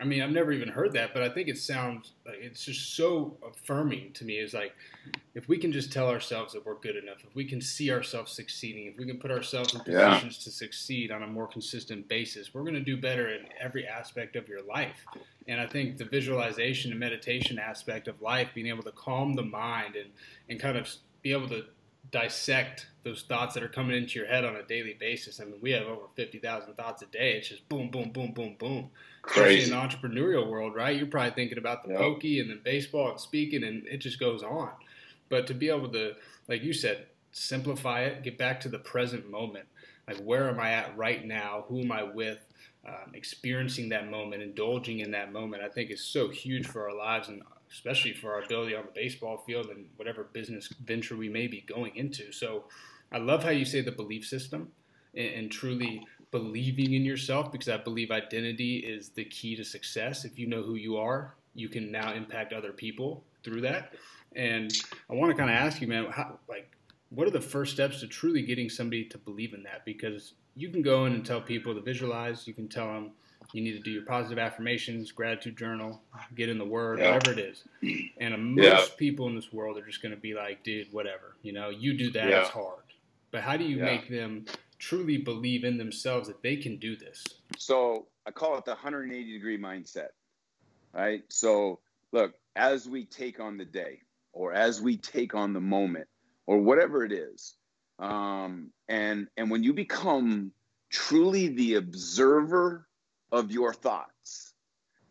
I 0.00 0.04
mean, 0.04 0.22
I've 0.22 0.30
never 0.30 0.52
even 0.52 0.68
heard 0.68 0.92
that, 0.92 1.12
but 1.12 1.22
I 1.22 1.28
think 1.28 1.48
it 1.48 1.58
sounds, 1.58 2.12
like 2.24 2.36
it's 2.40 2.64
just 2.64 2.94
so 2.94 3.36
affirming 3.44 4.12
to 4.12 4.24
me. 4.24 4.38
Is 4.38 4.54
like, 4.54 4.74
if 5.34 5.48
we 5.48 5.58
can 5.58 5.72
just 5.72 5.92
tell 5.92 6.08
ourselves 6.08 6.52
that 6.52 6.64
we're 6.64 6.76
good 6.76 6.96
enough, 6.96 7.24
if 7.26 7.34
we 7.34 7.44
can 7.44 7.60
see 7.60 7.90
ourselves 7.90 8.32
succeeding, 8.32 8.86
if 8.86 8.96
we 8.96 9.06
can 9.06 9.18
put 9.18 9.30
ourselves 9.30 9.74
in 9.74 9.80
positions 9.80 10.38
yeah. 10.38 10.44
to 10.44 10.50
succeed 10.50 11.10
on 11.10 11.22
a 11.22 11.26
more 11.26 11.46
consistent 11.46 12.08
basis, 12.08 12.54
we're 12.54 12.62
going 12.62 12.74
to 12.74 12.80
do 12.80 12.96
better 12.96 13.28
in 13.28 13.46
every 13.60 13.86
aspect 13.86 14.36
of 14.36 14.48
your 14.48 14.62
life. 14.62 15.04
And 15.48 15.60
I 15.60 15.66
think 15.66 15.96
the 15.96 16.04
visualization 16.04 16.90
and 16.90 17.00
meditation 17.00 17.58
aspect 17.58 18.06
of 18.06 18.22
life, 18.22 18.50
being 18.54 18.68
able 18.68 18.84
to 18.84 18.92
calm 18.92 19.34
the 19.34 19.42
mind 19.42 19.96
and, 19.96 20.10
and 20.48 20.60
kind 20.60 20.76
of 20.76 20.88
be 21.22 21.32
able 21.32 21.48
to 21.48 21.64
dissect 22.10 22.86
those 23.04 23.22
thoughts 23.22 23.54
that 23.54 23.62
are 23.62 23.68
coming 23.68 23.96
into 23.96 24.18
your 24.18 24.28
head 24.28 24.44
on 24.44 24.56
a 24.56 24.62
daily 24.62 24.96
basis. 24.98 25.40
I 25.40 25.44
mean, 25.44 25.58
we 25.60 25.72
have 25.72 25.86
over 25.86 26.06
50,000 26.14 26.74
thoughts 26.74 27.02
a 27.02 27.06
day. 27.06 27.32
It's 27.32 27.48
just 27.48 27.68
boom, 27.68 27.90
boom, 27.90 28.10
boom, 28.10 28.32
boom, 28.32 28.56
boom. 28.58 28.90
Crazy. 29.28 29.62
Especially 29.62 29.64
in 29.64 29.70
the 29.70 29.96
entrepreneurial 29.96 30.48
world, 30.48 30.74
right? 30.74 30.96
You're 30.96 31.06
probably 31.06 31.32
thinking 31.32 31.58
about 31.58 31.84
the 31.84 31.90
yep. 31.90 31.98
poke 31.98 32.24
and 32.24 32.50
then 32.50 32.60
baseball 32.64 33.10
and 33.10 33.20
speaking, 33.20 33.62
and 33.62 33.86
it 33.86 33.98
just 33.98 34.18
goes 34.18 34.42
on. 34.42 34.70
But 35.28 35.46
to 35.48 35.54
be 35.54 35.68
able 35.68 35.88
to, 35.90 36.14
like 36.48 36.62
you 36.62 36.72
said, 36.72 37.06
simplify 37.32 38.02
it, 38.02 38.22
get 38.22 38.38
back 38.38 38.60
to 38.60 38.68
the 38.68 38.78
present 38.78 39.30
moment. 39.30 39.66
Like, 40.06 40.18
where 40.18 40.48
am 40.48 40.58
I 40.58 40.70
at 40.70 40.96
right 40.96 41.24
now? 41.26 41.64
Who 41.68 41.80
am 41.80 41.92
I 41.92 42.02
with? 42.02 42.38
Um, 42.86 43.12
experiencing 43.12 43.90
that 43.90 44.10
moment, 44.10 44.42
indulging 44.42 45.00
in 45.00 45.10
that 45.10 45.30
moment, 45.30 45.62
I 45.62 45.68
think 45.68 45.90
is 45.90 46.02
so 46.02 46.30
huge 46.30 46.66
for 46.66 46.88
our 46.88 46.96
lives 46.96 47.28
and 47.28 47.42
especially 47.70 48.14
for 48.14 48.32
our 48.32 48.42
ability 48.42 48.74
on 48.74 48.86
the 48.86 48.92
baseball 48.92 49.38
field 49.46 49.66
and 49.66 49.86
whatever 49.96 50.24
business 50.32 50.68
venture 50.84 51.16
we 51.16 51.28
may 51.28 51.48
be 51.48 51.60
going 51.60 51.94
into. 51.96 52.32
So 52.32 52.64
I 53.12 53.18
love 53.18 53.44
how 53.44 53.50
you 53.50 53.64
say 53.64 53.82
the 53.82 53.92
belief 53.92 54.26
system 54.26 54.72
and, 55.14 55.34
and 55.34 55.52
truly 55.52 56.06
believing 56.30 56.94
in 56.94 57.04
yourself 57.04 57.50
because 57.50 57.68
I 57.68 57.78
believe 57.78 58.10
identity 58.10 58.78
is 58.78 59.10
the 59.10 59.24
key 59.24 59.56
to 59.56 59.64
success. 59.64 60.24
If 60.24 60.38
you 60.38 60.46
know 60.46 60.62
who 60.62 60.74
you 60.74 60.96
are, 60.96 61.34
you 61.54 61.68
can 61.68 61.90
now 61.90 62.12
impact 62.12 62.52
other 62.52 62.72
people 62.72 63.24
through 63.42 63.62
that. 63.62 63.94
And 64.36 64.72
I 65.10 65.14
want 65.14 65.30
to 65.30 65.36
kind 65.36 65.50
of 65.50 65.56
ask 65.56 65.80
you, 65.80 65.88
man, 65.88 66.06
how, 66.06 66.38
like, 66.48 66.70
what 67.10 67.26
are 67.26 67.30
the 67.30 67.40
first 67.40 67.72
steps 67.72 68.00
to 68.00 68.06
truly 68.06 68.42
getting 68.42 68.68
somebody 68.68 69.04
to 69.06 69.18
believe 69.18 69.54
in 69.54 69.62
that? 69.62 69.84
Because 69.84 70.34
you 70.54 70.68
can 70.68 70.82
go 70.82 71.06
in 71.06 71.14
and 71.14 71.24
tell 71.24 71.40
people 71.40 71.74
to 71.74 71.80
visualize. 71.80 72.46
You 72.46 72.52
can 72.52 72.68
tell 72.68 72.86
them 72.86 73.12
you 73.54 73.62
need 73.62 73.72
to 73.72 73.80
do 73.80 73.90
your 73.90 74.04
positive 74.04 74.38
affirmations, 74.38 75.10
gratitude 75.10 75.56
journal, 75.56 76.02
get 76.34 76.50
in 76.50 76.58
the 76.58 76.66
Word, 76.66 76.98
yeah. 76.98 77.14
whatever 77.14 77.38
it 77.38 77.42
is. 77.42 77.64
And 78.18 78.54
most 78.54 78.64
yeah. 78.64 78.84
people 78.98 79.26
in 79.28 79.34
this 79.34 79.52
world 79.52 79.78
are 79.78 79.86
just 79.86 80.02
going 80.02 80.14
to 80.14 80.20
be 80.20 80.34
like, 80.34 80.62
dude, 80.62 80.92
whatever. 80.92 81.36
You 81.42 81.54
know, 81.54 81.70
you 81.70 81.96
do 81.96 82.10
that. 82.10 82.28
Yeah. 82.28 82.40
It's 82.40 82.50
hard. 82.50 82.82
But 83.30 83.40
how 83.42 83.56
do 83.56 83.64
you 83.64 83.78
make 83.78 84.08
them 84.08 84.44
truly 84.78 85.18
believe 85.18 85.64
in 85.64 85.78
themselves 85.78 86.28
that 86.28 86.42
they 86.42 86.56
can 86.56 86.78
do 86.78 86.96
this? 86.96 87.24
So 87.56 88.06
I 88.26 88.30
call 88.30 88.56
it 88.58 88.64
the 88.64 88.72
180 88.72 89.32
degree 89.32 89.58
mindset. 89.58 90.08
Right. 90.94 91.22
So 91.28 91.80
look, 92.12 92.34
as 92.56 92.88
we 92.88 93.04
take 93.04 93.40
on 93.40 93.56
the 93.56 93.64
day, 93.64 94.00
or 94.32 94.52
as 94.52 94.80
we 94.80 94.96
take 94.96 95.34
on 95.34 95.52
the 95.52 95.60
moment, 95.60 96.06
or 96.46 96.58
whatever 96.58 97.04
it 97.04 97.12
is, 97.12 97.54
um, 97.98 98.70
and 98.88 99.28
and 99.36 99.50
when 99.50 99.62
you 99.62 99.72
become 99.72 100.52
truly 100.90 101.48
the 101.48 101.74
observer 101.74 102.88
of 103.32 103.50
your 103.50 103.72
thoughts. 103.72 104.54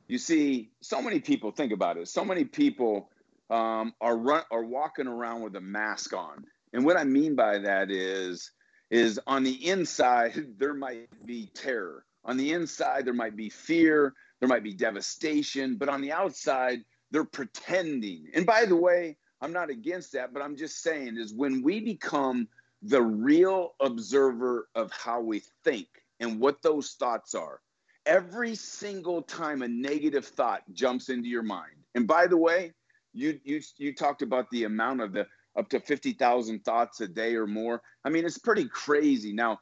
You 0.08 0.18
see, 0.18 0.72
so 0.82 1.02
many 1.02 1.20
people 1.20 1.52
think 1.52 1.72
about 1.72 1.98
it. 1.98 2.08
So 2.08 2.24
many 2.24 2.46
people 2.46 3.10
um, 3.50 3.94
are 4.02 4.18
run, 4.18 4.44
are 4.52 4.64
walking 4.64 5.08
around 5.08 5.42
with 5.42 5.56
a 5.56 5.62
mask 5.62 6.14
on, 6.14 6.46
and 6.74 6.86
what 6.86 6.98
I 6.98 7.04
mean 7.04 7.36
by 7.36 7.60
that 7.60 7.92
is 7.92 8.52
is 8.90 9.20
on 9.28 9.44
the 9.44 9.68
inside 9.68 10.48
there 10.58 10.74
might 10.74 11.10
be 11.26 11.48
terror. 11.54 12.06
On 12.26 12.38
the 12.38 12.54
inside 12.54 13.06
there 13.06 13.14
might 13.14 13.36
be 13.36 13.50
fear. 13.50 14.14
There 14.40 14.50
might 14.50 14.64
be 14.64 14.74
devastation. 14.74 15.76
But 15.76 15.90
on 15.90 16.02
the 16.02 16.12
outside 16.12 16.84
they're 17.12 17.24
pretending. 17.24 18.28
And 18.34 18.46
by 18.46 18.66
the 18.66 18.76
way, 18.76 19.18
I'm 19.42 19.54
not 19.54 19.70
against 19.70 20.14
that, 20.14 20.34
but 20.34 20.42
I'm 20.42 20.56
just 20.56 20.82
saying 20.82 21.18
is 21.18 21.34
when 21.34 21.62
we 21.62 21.80
become 21.80 22.48
the 22.82 23.02
real 23.02 23.74
observer 23.80 24.68
of 24.76 24.92
how 24.92 25.22
we 25.22 25.42
think 25.64 25.88
and 26.20 26.40
what 26.40 26.62
those 26.62 26.94
thoughts 26.94 27.34
are, 27.36 27.62
every 28.06 28.56
single 28.56 29.22
time 29.22 29.62
a 29.62 29.68
negative 29.68 30.26
thought 30.26 30.64
jumps 30.74 31.10
into 31.10 31.28
your 31.28 31.44
mind. 31.44 31.76
And 31.96 32.08
by 32.08 32.28
the 32.28 32.38
way, 32.38 32.74
you 33.14 33.40
you 33.44 33.62
you 33.78 33.94
talked 33.94 34.22
about 34.22 34.50
the 34.52 34.66
amount 34.66 35.02
of 35.02 35.12
the 35.12 35.28
up 35.58 35.70
to 35.70 35.80
50,000 35.80 36.64
thoughts 36.64 37.02
a 37.02 37.08
day 37.08 37.36
or 37.36 37.48
more. 37.48 37.82
I 38.06 38.10
mean, 38.10 38.26
it's 38.26 38.38
pretty 38.38 38.68
crazy. 38.68 39.34
Now, 39.34 39.60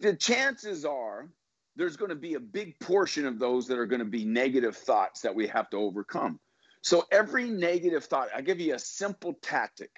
the 0.00 0.14
chances 0.14 0.84
are 0.84 1.30
there's 1.76 1.96
going 1.96 2.08
to 2.08 2.16
be 2.16 2.34
a 2.34 2.40
big 2.40 2.78
portion 2.80 3.26
of 3.26 3.38
those 3.38 3.68
that 3.68 3.78
are 3.78 3.86
going 3.86 4.00
to 4.00 4.06
be 4.06 4.24
negative 4.24 4.76
thoughts 4.76 5.20
that 5.20 5.34
we 5.34 5.46
have 5.48 5.68
to 5.70 5.76
overcome. 5.76 6.40
So 6.82 7.04
every 7.12 7.50
negative 7.50 8.04
thought, 8.04 8.28
I'll 8.34 8.42
give 8.42 8.60
you 8.60 8.74
a 8.74 8.78
simple 8.78 9.38
tactic. 9.42 9.90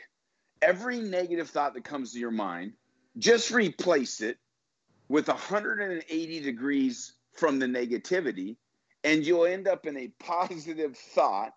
Every 0.61 0.99
negative 0.99 1.49
thought 1.50 1.75
that 1.75 1.85
comes 1.85 2.12
to 2.12 2.18
your 2.18 2.30
mind, 2.30 2.73
just 3.16 3.52
replace 3.52 4.21
it 4.21 4.38
with 5.09 5.28
180 5.28 6.40
degrees 6.40 7.14
from 7.33 7.59
the 7.59 7.66
negativity 7.66 8.57
and 9.04 9.25
you'll 9.25 9.47
end 9.47 9.68
up 9.68 9.87
in 9.87 9.97
a 9.97 10.09
positive 10.21 10.97
thought 10.97 11.52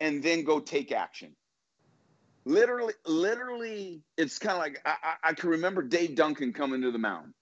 and 0.00 0.22
then 0.22 0.44
go 0.44 0.60
take 0.60 0.92
action. 0.92 1.34
Literally, 2.46 2.94
literally, 3.06 4.02
it's 4.18 4.38
kind 4.38 4.52
of 4.52 4.58
like 4.58 4.80
I, 4.84 4.94
I, 5.02 5.30
I, 5.30 5.32
can 5.32 5.50
remember 5.50 5.82
Dave 5.82 6.14
Duncan 6.14 6.52
coming 6.52 6.82
to 6.82 6.90
the 6.90 6.98
mound. 6.98 7.32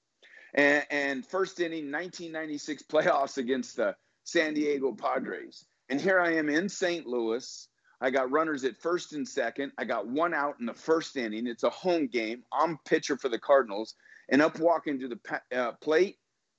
And, 0.55 0.87
and 0.91 1.27
first 1.27 1.59
inning, 1.59 1.91
1996 1.91 2.85
playoffs 2.85 3.39
against 3.39 3.77
the 3.77 3.97
San 4.25 4.55
Diego 4.55 4.93
Padres. 4.93 5.65
And 5.89 6.01
here 6.01 6.21
I 6.21 6.35
am 6.35 6.49
in 6.49 6.69
St. 6.69 7.07
Louis. 7.07 7.69
I 8.01 8.11
got 8.11 8.31
runners 8.31 8.65
at 8.65 8.77
first 8.77 9.13
and 9.13 9.27
second. 9.27 9.73
I 9.79 9.85
got 9.85 10.07
one 10.07 10.35
out 10.35 10.57
in 10.61 10.67
the 10.67 10.75
first 10.75 11.17
inning. 11.17 11.47
It's 11.47 11.63
a 11.63 11.71
home 11.71 12.07
game. 12.07 12.43
I'm 12.53 12.79
pitcher 12.85 13.17
for 13.17 13.29
the 13.29 13.39
Cardinals. 13.39 13.95
And 14.29 14.43
up 14.43 14.59
walking 14.59 14.99
to 15.01 15.09
the 15.09 15.41
uh, 15.57 15.73
plate 15.73 16.17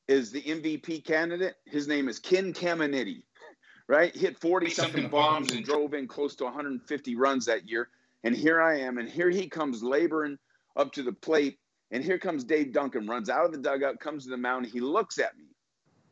is 0.07 0.31
the 0.31 0.41
MVP 0.41 1.05
candidate. 1.05 1.55
His 1.65 1.87
name 1.87 2.09
is 2.09 2.19
Ken 2.19 2.53
Caminiti, 2.53 3.23
right? 3.87 4.15
Hit 4.15 4.39
40 4.39 4.69
something 4.69 5.09
bombs 5.09 5.51
and 5.51 5.65
drove 5.65 5.93
in 5.93 6.07
close 6.07 6.35
to 6.37 6.45
150 6.45 7.15
runs 7.15 7.45
that 7.45 7.67
year. 7.67 7.89
And 8.23 8.35
here 8.35 8.61
I 8.61 8.79
am. 8.79 8.97
And 8.97 9.09
here 9.09 9.29
he 9.29 9.47
comes 9.47 9.83
laboring 9.83 10.37
up 10.75 10.91
to 10.93 11.03
the 11.03 11.13
plate. 11.13 11.57
And 11.91 12.03
here 12.03 12.17
comes 12.17 12.43
Dave 12.43 12.73
Duncan, 12.73 13.07
runs 13.07 13.29
out 13.29 13.45
of 13.45 13.51
the 13.51 13.57
dugout, 13.59 13.99
comes 13.99 14.23
to 14.23 14.29
the 14.29 14.37
mound. 14.37 14.65
He 14.65 14.79
looks 14.79 15.19
at 15.19 15.37
me. 15.37 15.45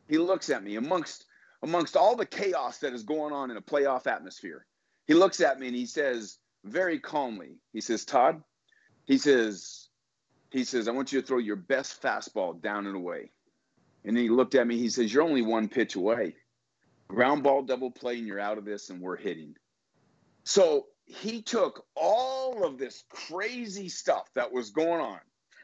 He 0.08 0.18
looks 0.18 0.50
at 0.50 0.62
me 0.62 0.76
amongst 0.76 1.26
amongst 1.62 1.96
all 1.96 2.16
the 2.16 2.26
chaos 2.26 2.78
that 2.78 2.92
is 2.92 3.04
going 3.04 3.32
on 3.32 3.50
in 3.50 3.56
a 3.56 3.62
playoff 3.62 4.06
atmosphere. 4.06 4.66
He 5.06 5.14
looks 5.14 5.40
at 5.40 5.60
me 5.60 5.68
and 5.68 5.76
he 5.76 5.86
says 5.86 6.38
very 6.64 6.98
calmly, 6.98 7.56
he 7.72 7.80
says, 7.80 8.04
Todd, 8.04 8.42
he 9.04 9.18
says, 9.18 9.88
he 10.50 10.64
says, 10.64 10.88
I 10.88 10.92
want 10.92 11.12
you 11.12 11.20
to 11.20 11.26
throw 11.26 11.38
your 11.38 11.56
best 11.56 12.02
fastball 12.02 12.60
down 12.60 12.86
and 12.86 12.96
away. 12.96 13.30
And 14.04 14.16
then 14.16 14.24
he 14.24 14.30
looked 14.30 14.54
at 14.54 14.66
me. 14.66 14.78
He 14.78 14.88
says, 14.88 15.12
You're 15.12 15.22
only 15.22 15.42
one 15.42 15.68
pitch 15.68 15.94
away. 15.94 16.34
Ground 17.08 17.42
ball 17.42 17.62
double 17.62 17.90
play, 17.90 18.18
and 18.18 18.26
you're 18.26 18.40
out 18.40 18.58
of 18.58 18.64
this, 18.64 18.90
and 18.90 19.00
we're 19.00 19.16
hitting. 19.16 19.54
So 20.44 20.86
he 21.04 21.42
took 21.42 21.84
all 21.94 22.64
of 22.64 22.78
this 22.78 23.04
crazy 23.10 23.88
stuff 23.88 24.28
that 24.34 24.52
was 24.52 24.70
going 24.70 25.00
on. 25.00 25.20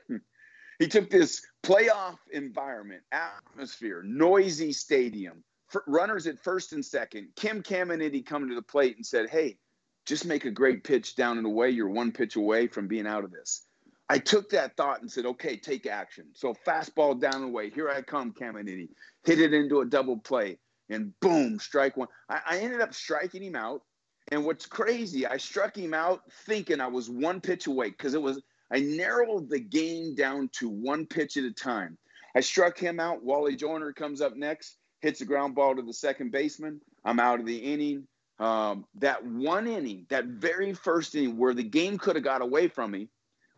he 0.78 0.86
took 0.88 1.10
this 1.10 1.44
playoff 1.62 2.18
environment, 2.32 3.02
atmosphere, 3.12 4.02
noisy 4.04 4.72
stadium, 4.72 5.42
runners 5.86 6.26
at 6.26 6.42
first 6.42 6.72
and 6.72 6.84
second. 6.84 7.28
Ken 7.36 7.62
Caminiti 7.62 8.24
coming 8.24 8.48
to 8.48 8.54
the 8.54 8.62
plate 8.62 8.96
and 8.96 9.06
said, 9.06 9.28
Hey, 9.28 9.58
just 10.06 10.24
make 10.24 10.46
a 10.46 10.50
great 10.50 10.84
pitch 10.84 11.16
down 11.16 11.36
and 11.36 11.46
away. 11.46 11.70
You're 11.70 11.90
one 11.90 12.12
pitch 12.12 12.36
away 12.36 12.66
from 12.66 12.88
being 12.88 13.06
out 13.06 13.24
of 13.24 13.30
this. 13.30 13.68
I 14.08 14.18
took 14.18 14.48
that 14.50 14.74
thought 14.76 15.02
and 15.02 15.10
said, 15.10 15.26
okay, 15.26 15.56
take 15.56 15.86
action. 15.86 16.24
So 16.32 16.54
fastball 16.66 17.20
down 17.20 17.34
and 17.36 17.44
away. 17.44 17.68
Here 17.68 17.90
I 17.90 18.00
come, 18.00 18.32
Caminiti. 18.32 18.88
Hit 19.24 19.38
it 19.38 19.52
into 19.52 19.80
a 19.80 19.84
double 19.84 20.16
play. 20.16 20.58
And 20.88 21.12
boom, 21.20 21.58
strike 21.58 21.98
one. 21.98 22.08
I, 22.30 22.40
I 22.48 22.58
ended 22.60 22.80
up 22.80 22.94
striking 22.94 23.42
him 23.42 23.54
out. 23.54 23.82
And 24.30 24.44
what's 24.44 24.66
crazy, 24.66 25.26
I 25.26 25.38
struck 25.38 25.76
him 25.76 25.94
out 25.94 26.22
thinking 26.46 26.80
I 26.80 26.86
was 26.86 27.08
one 27.08 27.40
pitch 27.40 27.66
away 27.66 27.90
because 27.90 28.14
it 28.14 28.22
was 28.22 28.40
I 28.70 28.80
narrowed 28.80 29.48
the 29.48 29.60
game 29.60 30.14
down 30.14 30.50
to 30.54 30.68
one 30.68 31.06
pitch 31.06 31.36
at 31.36 31.44
a 31.44 31.52
time. 31.52 31.96
I 32.34 32.40
struck 32.40 32.78
him 32.78 33.00
out. 33.00 33.24
Wally 33.24 33.56
Joyner 33.56 33.92
comes 33.92 34.20
up 34.20 34.36
next, 34.36 34.76
hits 35.00 35.22
a 35.22 35.24
ground 35.24 35.54
ball 35.54 35.74
to 35.74 35.82
the 35.82 35.94
second 35.94 36.30
baseman. 36.32 36.80
I'm 37.04 37.20
out 37.20 37.40
of 37.40 37.46
the 37.46 37.56
inning. 37.56 38.06
Um, 38.38 38.84
that 38.96 39.24
one 39.24 39.66
inning, 39.66 40.06
that 40.10 40.26
very 40.26 40.74
first 40.74 41.14
inning 41.14 41.38
where 41.38 41.54
the 41.54 41.62
game 41.62 41.98
could 41.98 42.14
have 42.16 42.24
got 42.24 42.42
away 42.42 42.68
from 42.68 42.90
me, 42.90 43.08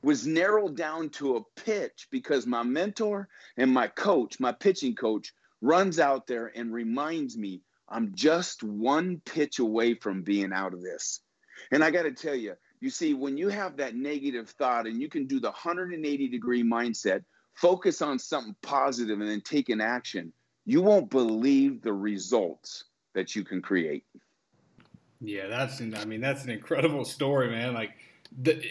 was 0.02 0.26
narrowed 0.26 0.76
down 0.76 1.10
to 1.10 1.36
a 1.36 1.60
pitch 1.60 2.06
because 2.10 2.46
my 2.46 2.62
mentor 2.62 3.28
and 3.56 3.70
my 3.70 3.88
coach, 3.88 4.40
my 4.40 4.52
pitching 4.52 4.94
coach, 4.94 5.34
runs 5.60 5.98
out 5.98 6.26
there 6.26 6.50
and 6.54 6.72
reminds 6.72 7.36
me 7.36 7.60
I'm 7.90 8.14
just 8.14 8.62
one 8.62 9.20
pitch 9.24 9.58
away 9.58 9.94
from 9.94 10.22
being 10.22 10.52
out 10.52 10.72
of 10.72 10.82
this. 10.82 11.20
And 11.72 11.82
I 11.82 11.90
got 11.90 12.02
to 12.02 12.12
tell 12.12 12.34
you, 12.34 12.54
you 12.80 12.88
see, 12.90 13.14
when 13.14 13.36
you 13.36 13.48
have 13.48 13.76
that 13.76 13.94
negative 13.94 14.50
thought 14.50 14.86
and 14.86 15.00
you 15.00 15.08
can 15.08 15.26
do 15.26 15.40
the 15.40 15.50
180 15.50 16.28
degree 16.28 16.62
mindset, 16.62 17.24
focus 17.54 18.00
on 18.00 18.18
something 18.18 18.56
positive 18.62 19.20
and 19.20 19.28
then 19.28 19.42
take 19.42 19.68
an 19.68 19.80
action, 19.80 20.32
you 20.64 20.80
won't 20.80 21.10
believe 21.10 21.82
the 21.82 21.92
results 21.92 22.84
that 23.14 23.34
you 23.34 23.44
can 23.44 23.60
create. 23.60 24.04
Yeah, 25.20 25.48
that's, 25.48 25.80
I 25.80 26.04
mean, 26.06 26.20
that's 26.20 26.44
an 26.44 26.50
incredible 26.50 27.04
story, 27.04 27.50
man. 27.50 27.74
Like, 27.74 27.92
the, 28.40 28.64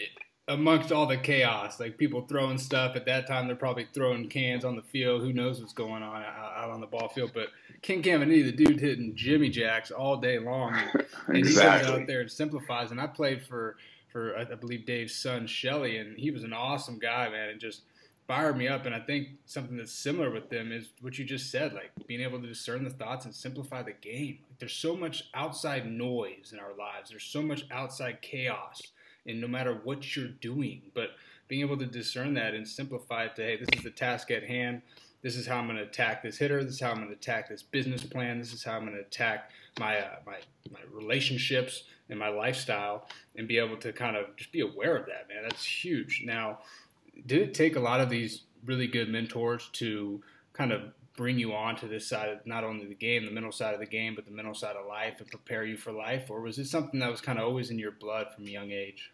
amongst 0.50 0.90
all 0.90 1.06
the 1.06 1.16
chaos, 1.16 1.78
like 1.78 1.96
people 1.96 2.22
throwing 2.22 2.58
stuff 2.58 2.96
at 2.96 3.06
that 3.06 3.26
time, 3.26 3.46
they're 3.46 3.56
probably 3.56 3.86
throwing 3.94 4.28
cans 4.28 4.64
on 4.64 4.74
the 4.74 4.82
field. 4.82 5.22
Who 5.22 5.32
knows 5.32 5.60
what's 5.60 5.72
going 5.72 6.02
on 6.02 6.22
out, 6.22 6.52
out 6.56 6.70
on 6.70 6.80
the 6.80 6.86
ball 6.86 7.08
field? 7.08 7.30
But 7.32 7.48
Ken 7.82 8.02
Caminiti, 8.02 8.44
the 8.44 8.52
dude 8.52 8.80
hitting 8.80 9.14
Jimmy 9.14 9.48
Jacks 9.48 9.90
all 9.90 10.16
day 10.16 10.38
long, 10.38 10.74
and, 10.74 11.06
and 11.28 11.36
exactly. 11.36 11.86
he 11.86 11.92
goes 11.92 12.00
out 12.00 12.06
there 12.06 12.20
and 12.20 12.30
simplifies. 12.30 12.90
And 12.90 13.00
I 13.00 13.06
played 13.06 13.44
for 13.44 13.76
for 14.08 14.36
I 14.36 14.44
believe 14.44 14.86
Dave's 14.86 15.14
son 15.14 15.46
Shelley, 15.46 15.98
and 15.98 16.18
he 16.18 16.32
was 16.32 16.42
an 16.42 16.52
awesome 16.52 16.98
guy, 16.98 17.28
man, 17.28 17.50
and 17.50 17.60
just 17.60 17.82
fired 18.26 18.56
me 18.56 18.66
up. 18.66 18.86
And 18.86 18.94
I 18.94 19.00
think 19.00 19.28
something 19.46 19.76
that's 19.76 19.92
similar 19.92 20.30
with 20.30 20.50
them 20.50 20.72
is 20.72 20.88
what 21.00 21.16
you 21.16 21.24
just 21.24 21.50
said, 21.50 21.74
like 21.74 21.92
being 22.08 22.20
able 22.20 22.40
to 22.40 22.46
discern 22.48 22.82
the 22.82 22.90
thoughts 22.90 23.24
and 23.24 23.32
simplify 23.32 23.82
the 23.82 23.92
game. 23.92 24.40
Like 24.48 24.58
there's 24.58 24.72
so 24.72 24.96
much 24.96 25.30
outside 25.32 25.90
noise 25.90 26.52
in 26.52 26.58
our 26.58 26.74
lives. 26.76 27.10
There's 27.10 27.22
so 27.22 27.40
much 27.40 27.64
outside 27.70 28.20
chaos 28.20 28.82
and 29.26 29.40
no 29.40 29.48
matter 29.48 29.80
what 29.84 30.16
you're 30.16 30.28
doing. 30.28 30.82
But 30.94 31.10
being 31.48 31.62
able 31.62 31.76
to 31.78 31.86
discern 31.86 32.34
that 32.34 32.54
and 32.54 32.66
simplify 32.66 33.24
it 33.24 33.36
to, 33.36 33.42
hey, 33.42 33.56
this 33.56 33.68
is 33.76 33.82
the 33.82 33.90
task 33.90 34.30
at 34.30 34.44
hand. 34.44 34.82
This 35.22 35.36
is 35.36 35.46
how 35.46 35.56
I'm 35.56 35.66
going 35.66 35.76
to 35.76 35.82
attack 35.82 36.22
this 36.22 36.38
hitter. 36.38 36.62
This 36.64 36.74
is 36.74 36.80
how 36.80 36.90
I'm 36.90 36.96
going 36.96 37.08
to 37.08 37.14
attack 37.14 37.48
this 37.48 37.62
business 37.62 38.02
plan. 38.02 38.38
This 38.38 38.52
is 38.52 38.64
how 38.64 38.76
I'm 38.76 38.86
going 38.86 38.94
to 38.94 39.02
attack 39.02 39.50
my 39.78 39.98
uh, 39.98 40.16
my 40.24 40.38
my 40.70 40.80
relationships 40.90 41.84
and 42.08 42.18
my 42.18 42.28
lifestyle, 42.28 43.06
and 43.36 43.46
be 43.46 43.58
able 43.58 43.76
to 43.76 43.92
kind 43.92 44.16
of 44.16 44.34
just 44.36 44.50
be 44.50 44.60
aware 44.60 44.96
of 44.96 45.06
that, 45.06 45.28
man. 45.28 45.42
That's 45.42 45.64
huge. 45.64 46.22
Now, 46.24 46.60
did 47.26 47.42
it 47.42 47.54
take 47.54 47.76
a 47.76 47.80
lot 47.80 48.00
of 48.00 48.08
these 48.08 48.44
really 48.64 48.86
good 48.86 49.08
mentors 49.08 49.68
to 49.74 50.22
kind 50.52 50.72
of 50.72 50.92
bring 51.16 51.38
you 51.38 51.52
on 51.52 51.76
to 51.76 51.86
this 51.86 52.08
side 52.08 52.28
of 52.28 52.46
not 52.46 52.64
only 52.64 52.86
the 52.86 52.94
game, 52.94 53.24
the 53.24 53.30
mental 53.30 53.52
side 53.52 53.74
of 53.74 53.80
the 53.80 53.86
game, 53.86 54.14
but 54.14 54.24
the 54.24 54.30
mental 54.30 54.54
side 54.54 54.76
of 54.76 54.86
life 54.86 55.20
and 55.20 55.28
prepare 55.28 55.64
you 55.64 55.76
for 55.76 55.92
life? 55.92 56.30
Or 56.30 56.40
was 56.40 56.58
it 56.58 56.66
something 56.66 57.00
that 57.00 57.10
was 57.10 57.20
kind 57.20 57.38
of 57.38 57.44
always 57.44 57.70
in 57.70 57.78
your 57.78 57.92
blood 57.92 58.28
from 58.34 58.46
a 58.46 58.50
young 58.50 58.70
age? 58.70 59.12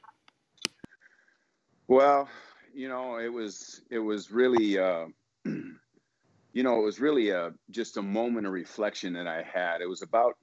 Well, 1.88 2.28
you 2.74 2.88
know, 2.88 3.18
it 3.18 3.32
was 3.32 3.82
it 3.90 3.98
was 3.98 4.30
really 4.30 4.78
uh, 4.78 5.06
you 5.44 6.62
know, 6.62 6.78
it 6.78 6.84
was 6.84 7.00
really 7.00 7.30
a 7.30 7.52
just 7.70 7.96
a 7.96 8.02
moment 8.02 8.46
of 8.46 8.52
reflection 8.52 9.12
that 9.14 9.26
I 9.26 9.42
had. 9.42 9.80
It 9.80 9.88
was 9.88 10.02
about 10.02 10.36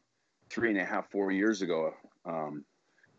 three 0.50 0.70
and 0.70 0.80
a 0.80 0.86
half, 0.86 1.10
four 1.12 1.32
years 1.32 1.62
ago. 1.62 1.94
Um, 2.26 2.66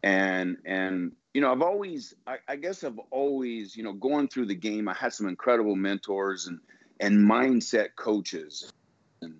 and 0.02 0.58
and 0.64 1.12
you 1.32 1.40
know, 1.40 1.50
I've 1.50 1.62
always 1.62 2.14
I, 2.26 2.36
I 2.46 2.56
guess 2.56 2.84
I've 2.84 2.98
always, 3.10 3.76
you 3.76 3.82
know, 3.82 3.92
going 3.92 4.28
through 4.28 4.46
the 4.46 4.54
game, 4.54 4.88
I 4.88 4.94
had 4.94 5.12
some 5.12 5.28
incredible 5.28 5.76
mentors 5.76 6.46
and 6.46 6.60
and 7.00 7.18
mindset 7.18 7.88
coaches 7.96 8.70
and 9.22 9.34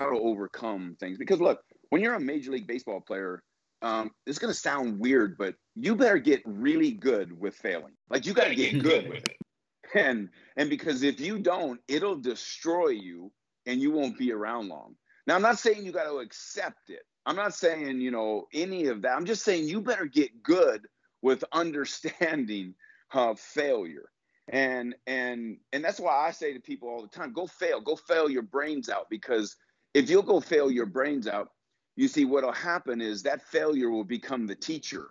how 0.00 0.10
to 0.10 0.18
overcome 0.18 0.96
things. 0.98 1.18
Because 1.18 1.40
look, 1.40 1.60
when 1.90 2.02
you're 2.02 2.14
a 2.14 2.20
major 2.20 2.50
league 2.50 2.66
baseball 2.66 3.00
player, 3.00 3.42
um, 3.82 4.10
it's 4.26 4.38
going 4.38 4.52
to 4.52 4.58
sound 4.58 4.98
weird, 4.98 5.38
but 5.38 5.54
you 5.76 5.94
better 5.94 6.18
get 6.18 6.42
really 6.44 6.90
good 6.90 7.38
with 7.38 7.54
failing. 7.54 7.92
Like 8.10 8.26
you 8.26 8.34
got 8.34 8.48
to 8.48 8.54
get 8.54 8.82
good 8.82 9.08
with 9.08 9.24
it. 9.24 9.36
And 9.94 10.28
and 10.58 10.68
because 10.68 11.02
if 11.02 11.18
you 11.18 11.38
don't, 11.38 11.80
it'll 11.88 12.18
destroy 12.18 12.88
you, 12.88 13.32
and 13.64 13.80
you 13.80 13.90
won't 13.90 14.18
be 14.18 14.32
around 14.32 14.68
long. 14.68 14.96
Now, 15.26 15.34
I'm 15.34 15.40
not 15.40 15.58
saying 15.58 15.82
you 15.82 15.92
got 15.92 16.10
to 16.10 16.18
accept 16.18 16.90
it. 16.90 17.06
I'm 17.24 17.36
not 17.36 17.54
saying 17.54 18.02
you 18.02 18.10
know 18.10 18.48
any 18.52 18.88
of 18.88 19.00
that. 19.00 19.12
I'm 19.16 19.24
just 19.24 19.44
saying 19.44 19.66
you 19.66 19.80
better 19.80 20.04
get 20.04 20.42
good 20.42 20.86
with 21.22 21.42
understanding 21.52 22.74
uh, 23.14 23.34
failure 23.34 24.10
and 24.48 24.94
and 25.06 25.58
and 25.72 25.84
that's 25.84 26.00
why 26.00 26.26
i 26.26 26.30
say 26.30 26.52
to 26.52 26.60
people 26.60 26.88
all 26.88 27.02
the 27.02 27.08
time 27.08 27.32
go 27.32 27.46
fail 27.46 27.80
go 27.80 27.96
fail 27.96 28.30
your 28.30 28.42
brains 28.42 28.88
out 28.88 29.08
because 29.10 29.56
if 29.94 30.08
you'll 30.08 30.22
go 30.22 30.40
fail 30.40 30.70
your 30.70 30.86
brains 30.86 31.26
out 31.26 31.50
you 31.98 32.06
see 32.06 32.24
what'll 32.24 32.52
happen 32.52 33.00
is 33.00 33.24
that 33.24 33.42
failure 33.42 33.90
will 33.90 34.04
become 34.04 34.46
the 34.46 34.54
teacher. 34.54 35.08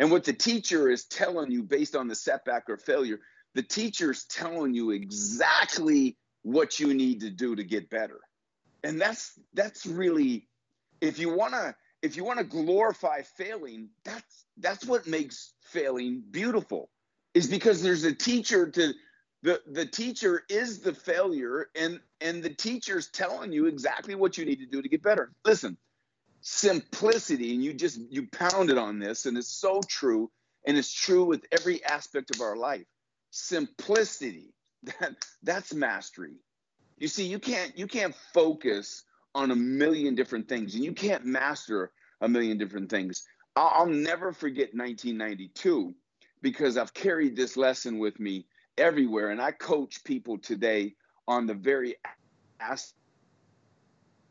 And 0.00 0.10
what 0.10 0.24
the 0.24 0.32
teacher 0.32 0.90
is 0.90 1.04
telling 1.04 1.52
you 1.52 1.62
based 1.62 1.94
on 1.94 2.08
the 2.08 2.16
setback 2.16 2.68
or 2.68 2.76
failure 2.76 3.20
the 3.54 3.62
teacher's 3.62 4.24
telling 4.24 4.74
you 4.74 4.90
exactly 4.90 6.16
what 6.42 6.80
you 6.80 6.92
need 6.92 7.20
to 7.20 7.30
do 7.30 7.54
to 7.54 7.62
get 7.62 7.88
better. 7.88 8.18
And 8.82 9.00
that's 9.00 9.38
that's 9.54 9.86
really 9.86 10.48
if 11.00 11.20
you 11.20 11.32
want 11.32 11.52
to 11.52 11.72
if 12.02 12.16
you 12.16 12.24
want 12.24 12.40
to 12.40 12.44
glorify 12.44 13.22
failing 13.22 13.90
that's 14.04 14.44
that's 14.58 14.84
what 14.84 15.06
makes 15.06 15.52
failing 15.62 16.24
beautiful 16.32 16.90
is 17.34 17.48
because 17.48 17.82
there's 17.82 18.04
a 18.04 18.14
teacher 18.14 18.70
to 18.70 18.94
the 19.42 19.60
the 19.70 19.84
teacher 19.84 20.44
is 20.48 20.80
the 20.80 20.94
failure 20.94 21.68
and 21.76 22.00
and 22.20 22.42
the 22.42 22.50
teacher's 22.54 23.08
telling 23.08 23.52
you 23.52 23.66
exactly 23.66 24.14
what 24.14 24.38
you 24.38 24.44
need 24.44 24.60
to 24.60 24.66
do 24.66 24.80
to 24.80 24.88
get 24.88 25.02
better. 25.02 25.32
Listen 25.44 25.76
simplicity 26.46 27.54
and 27.54 27.64
you 27.64 27.72
just 27.72 27.98
you 28.10 28.26
pounded 28.28 28.76
on 28.76 28.98
this 28.98 29.24
and 29.24 29.38
it's 29.38 29.48
so 29.48 29.80
true 29.88 30.30
and 30.66 30.76
it's 30.76 30.92
true 30.92 31.24
with 31.24 31.46
every 31.50 31.82
aspect 31.84 32.34
of 32.34 32.42
our 32.42 32.54
life. 32.54 32.84
Simplicity 33.30 34.52
that 34.82 35.14
that's 35.42 35.72
mastery. 35.74 36.34
You 36.98 37.08
see 37.08 37.26
you 37.26 37.38
can't 37.38 37.76
you 37.76 37.86
can't 37.86 38.14
focus 38.34 39.04
on 39.34 39.50
a 39.50 39.56
million 39.56 40.14
different 40.14 40.48
things, 40.48 40.74
and 40.74 40.84
you 40.84 40.92
can't 40.92 41.24
master 41.24 41.90
a 42.20 42.28
million 42.28 42.56
different 42.56 42.88
things. 42.88 43.26
I'll, 43.56 43.86
never 43.86 44.32
forget 44.32 44.74
1992 44.74 45.94
because 46.44 46.76
I've 46.76 46.92
carried 46.92 47.34
this 47.34 47.56
lesson 47.56 47.98
with 47.98 48.20
me 48.20 48.46
everywhere, 48.76 49.30
and 49.30 49.40
I 49.40 49.50
coach 49.50 50.04
people 50.04 50.38
today 50.38 50.94
on 51.26 51.46
the 51.46 51.54
very. 51.54 51.96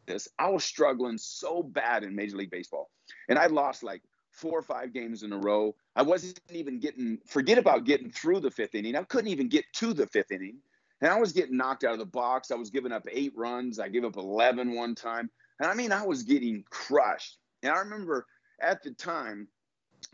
This 0.06 0.30
I 0.38 0.49
was 0.49 0.63
struggling 0.63 1.17
so 1.17 1.63
bad 1.63 2.04
in 2.04 2.15
Major 2.15 2.38
League 2.38 2.52
Baseball, 2.52 2.89
and 3.28 3.39
I 3.39 3.47
lost 3.47 3.84
like 3.84 4.04
four 4.32 4.58
or 4.58 4.62
five 4.62 4.93
games 4.93 5.23
in 5.23 5.34
a 5.34 5.38
row. 5.38 5.76
I 5.95 6.04
wasn't 6.04 6.39
even 6.52 6.80
getting 6.80 7.17
forget 7.26 7.58
about 7.58 7.86
getting 7.86 8.12
through 8.12 8.41
the 8.41 8.52
fifth 8.52 8.76
inning. 8.76 8.95
I 8.95 9.04
couldn't 9.04 9.32
even 9.32 9.49
get 9.49 9.65
to 9.73 9.93
the 9.93 10.08
fifth 10.08 10.32
inning. 10.32 10.60
And 11.02 11.12
I 11.12 11.19
was 11.19 11.34
getting 11.34 11.58
knocked 11.58 11.84
out 11.84 11.93
of 11.93 11.99
the 11.99 12.06
box. 12.06 12.49
I 12.52 12.56
was 12.56 12.69
giving 12.69 12.93
up 12.93 13.06
eight 13.12 13.34
runs. 13.36 13.78
I 13.78 13.89
gave 13.89 14.06
up 14.06 14.15
11 14.15 14.73
one 14.73 14.95
time. 14.95 15.30
And 15.60 15.69
I 15.69 15.73
mean, 15.73 15.91
I 15.91 16.06
was 16.06 16.23
getting 16.23 16.63
crushed. 16.69 17.39
And 17.62 17.73
I 17.73 17.80
remember 17.80 18.26
at 18.62 18.82
the 18.84 18.91
time, 18.91 19.47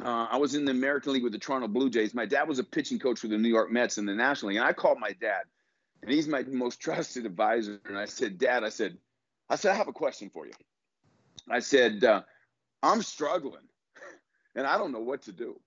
uh, 0.04 0.28
I 0.30 0.38
was 0.38 0.56
in 0.56 0.66
the 0.66 0.72
American 0.72 1.14
League 1.14 1.24
with 1.24 1.34
the 1.34 1.40
Toronto 1.40 1.68
Blue 1.68 1.90
Jays. 1.90 2.14
My 2.14 2.26
dad 2.26 2.48
was 2.48 2.60
a 2.60 2.64
pitching 2.64 3.00
coach 3.00 3.20
for 3.20 3.28
the 3.28 3.38
New 3.38 3.50
York 3.50 3.72
Mets 3.72 3.98
in 3.98 4.06
the 4.06 4.14
National 4.14 4.50
League. 4.50 4.58
And 4.58 4.66
I 4.66 4.74
called 4.74 5.00
my 5.00 5.12
dad, 5.20 5.44
and 6.02 6.12
he's 6.12 6.28
my 6.28 6.44
most 6.44 6.80
trusted 6.82 7.26
advisor. 7.26 7.82
And 7.86 7.98
I 7.98 8.06
said, 8.06 8.38
Dad, 8.38 8.64
I 8.64 8.70
said, 8.70 8.98
I 9.50 9.56
said, 9.56 9.72
I 9.72 9.76
have 9.76 9.88
a 9.88 9.94
question 9.94 10.30
for 10.30 10.46
you. 10.46 10.54
I 11.50 11.60
said, 11.60 12.04
uh, 12.04 12.22
I'm 12.84 13.02
struggling 13.02 13.68
and 14.56 14.66
I 14.68 14.78
don't 14.78 14.92
know 14.92 15.00
what 15.00 15.24
to 15.24 15.32
do. 15.32 15.60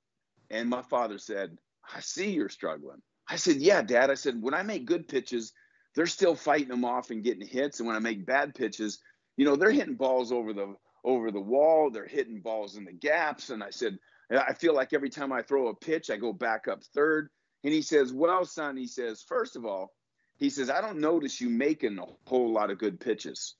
And 0.50 0.68
my 0.68 0.82
father 0.82 1.18
said, 1.18 1.58
I 1.94 2.00
see 2.00 2.30
you're 2.30 2.48
struggling. 2.48 3.02
I 3.28 3.36
said, 3.36 3.56
Yeah, 3.56 3.82
Dad. 3.82 4.10
I 4.10 4.14
said, 4.14 4.40
when 4.40 4.54
I 4.54 4.62
make 4.62 4.84
good 4.84 5.08
pitches, 5.08 5.52
they're 5.94 6.06
still 6.06 6.34
fighting 6.34 6.68
them 6.68 6.84
off 6.84 7.10
and 7.10 7.24
getting 7.24 7.46
hits. 7.46 7.80
And 7.80 7.86
when 7.86 7.96
I 7.96 8.00
make 8.00 8.26
bad 8.26 8.54
pitches, 8.54 8.98
you 9.36 9.44
know, 9.44 9.56
they're 9.56 9.70
hitting 9.70 9.94
balls 9.94 10.32
over 10.32 10.52
the 10.52 10.74
over 11.04 11.30
the 11.32 11.40
wall, 11.40 11.90
they're 11.90 12.06
hitting 12.06 12.40
balls 12.40 12.76
in 12.76 12.84
the 12.84 12.92
gaps. 12.92 13.50
And 13.50 13.62
I 13.62 13.70
said, 13.70 13.98
I 14.30 14.54
feel 14.54 14.74
like 14.74 14.92
every 14.92 15.10
time 15.10 15.32
I 15.32 15.42
throw 15.42 15.68
a 15.68 15.74
pitch, 15.74 16.10
I 16.10 16.16
go 16.16 16.32
back 16.32 16.68
up 16.68 16.82
third. 16.94 17.28
And 17.64 17.72
he 17.72 17.82
says, 17.82 18.12
Well, 18.12 18.44
son, 18.44 18.76
he 18.76 18.86
says, 18.86 19.24
first 19.26 19.56
of 19.56 19.64
all, 19.64 19.92
he 20.36 20.50
says, 20.50 20.70
I 20.70 20.80
don't 20.80 20.98
notice 20.98 21.40
you 21.40 21.48
making 21.50 21.98
a 21.98 22.06
whole 22.26 22.52
lot 22.52 22.70
of 22.70 22.78
good 22.78 22.98
pitches. 22.98 23.54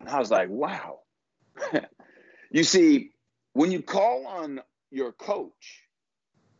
And 0.00 0.08
I 0.08 0.18
was 0.18 0.30
like, 0.30 0.48
Wow. 0.50 1.00
you 2.50 2.64
see, 2.64 3.10
when 3.52 3.72
you 3.72 3.82
call 3.82 4.26
on 4.26 4.60
your 4.90 5.12
coach, 5.12 5.82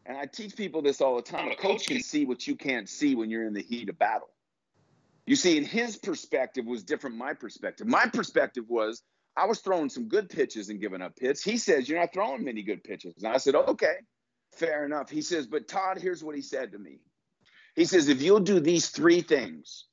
and 0.07 0.19
I 0.19 0.27
teach 0.27 0.57
people 0.57 0.83
this 0.83 1.01
all 1.01 1.17
the 1.17 1.23
time. 1.23 1.51
A 1.51 1.57
coach 1.57 1.87
can 1.87 2.03
see 2.03 2.27
what 2.27 2.47
you 2.47 2.57
can't 2.57 2.89
see 2.89 3.15
when 3.15 3.31
you're 3.31 3.47
in 3.47 3.55
the 3.55 3.63
heat 3.63 3.89
of 3.89 3.99
battle. 3.99 4.29
You 5.27 5.37
see, 5.37 5.57
in 5.57 5.65
his 5.65 5.97
perspective 5.97 6.67
was 6.67 6.83
different. 6.83 7.17
My 7.17 7.33
perspective. 7.33 7.87
My 7.87 8.07
perspective 8.07 8.65
was 8.69 9.03
I 9.37 9.47
was 9.47 9.61
throwing 9.61 9.89
some 9.89 10.09
good 10.09 10.29
pitches 10.29 10.69
and 10.69 10.81
giving 10.81 11.03
up 11.03 11.15
hits. 11.19 11.43
He 11.43 11.57
says 11.57 11.89
you're 11.89 11.99
not 11.99 12.13
throwing 12.13 12.45
many 12.45 12.63
good 12.63 12.85
pitches, 12.85 13.15
and 13.19 13.33
I 13.33 13.39
said 13.39 13.55
okay, 13.55 13.97
fair 14.53 14.85
enough. 14.85 15.11
He 15.11 15.23
says, 15.23 15.47
but 15.47 15.69
Todd, 15.69 15.99
here's 15.99 16.23
what 16.23 16.37
he 16.37 16.43
said 16.43 16.73
to 16.73 16.79
me. 16.79 17.01
He 17.75 17.85
says 17.85 18.09
if 18.09 18.23
you'll 18.23 18.41
do 18.41 18.61
these 18.61 18.89
three 18.89 19.21
things, 19.21 19.87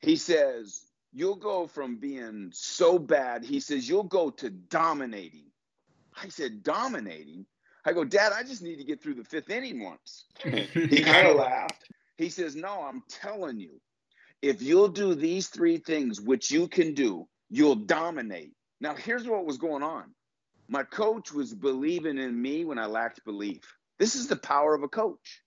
he 0.00 0.16
says 0.16 0.86
you'll 1.12 1.36
go 1.36 1.66
from 1.66 1.96
being 1.96 2.50
so 2.52 2.98
bad. 2.98 3.44
He 3.44 3.60
says 3.60 3.88
you'll 3.88 4.04
go 4.04 4.30
to 4.30 4.50
dominating. 4.50 5.46
I 6.16 6.28
said 6.28 6.62
dominating. 6.62 7.46
I 7.84 7.92
go, 7.92 8.04
Dad, 8.04 8.32
I 8.34 8.42
just 8.42 8.62
need 8.62 8.76
to 8.76 8.84
get 8.84 9.02
through 9.02 9.14
the 9.14 9.24
fifth 9.24 9.48
inning 9.48 9.82
once. 9.82 10.24
he 10.42 11.02
kind 11.02 11.28
of 11.28 11.36
laughed. 11.36 11.84
He 12.16 12.28
says, 12.30 12.56
No, 12.56 12.82
I'm 12.82 13.02
telling 13.08 13.60
you, 13.60 13.80
if 14.42 14.60
you'll 14.62 14.88
do 14.88 15.14
these 15.14 15.48
three 15.48 15.78
things, 15.78 16.20
which 16.20 16.50
you 16.50 16.68
can 16.68 16.94
do, 16.94 17.28
you'll 17.48 17.76
dominate. 17.76 18.52
Now, 18.80 18.94
here's 18.94 19.26
what 19.26 19.46
was 19.46 19.58
going 19.58 19.82
on 19.82 20.14
my 20.68 20.82
coach 20.82 21.32
was 21.32 21.54
believing 21.54 22.18
in 22.18 22.40
me 22.40 22.64
when 22.64 22.78
I 22.78 22.86
lacked 22.86 23.24
belief. 23.24 23.62
This 23.98 24.16
is 24.16 24.26
the 24.26 24.36
power 24.36 24.74
of 24.74 24.82
a 24.82 24.88
coach. 24.88 25.42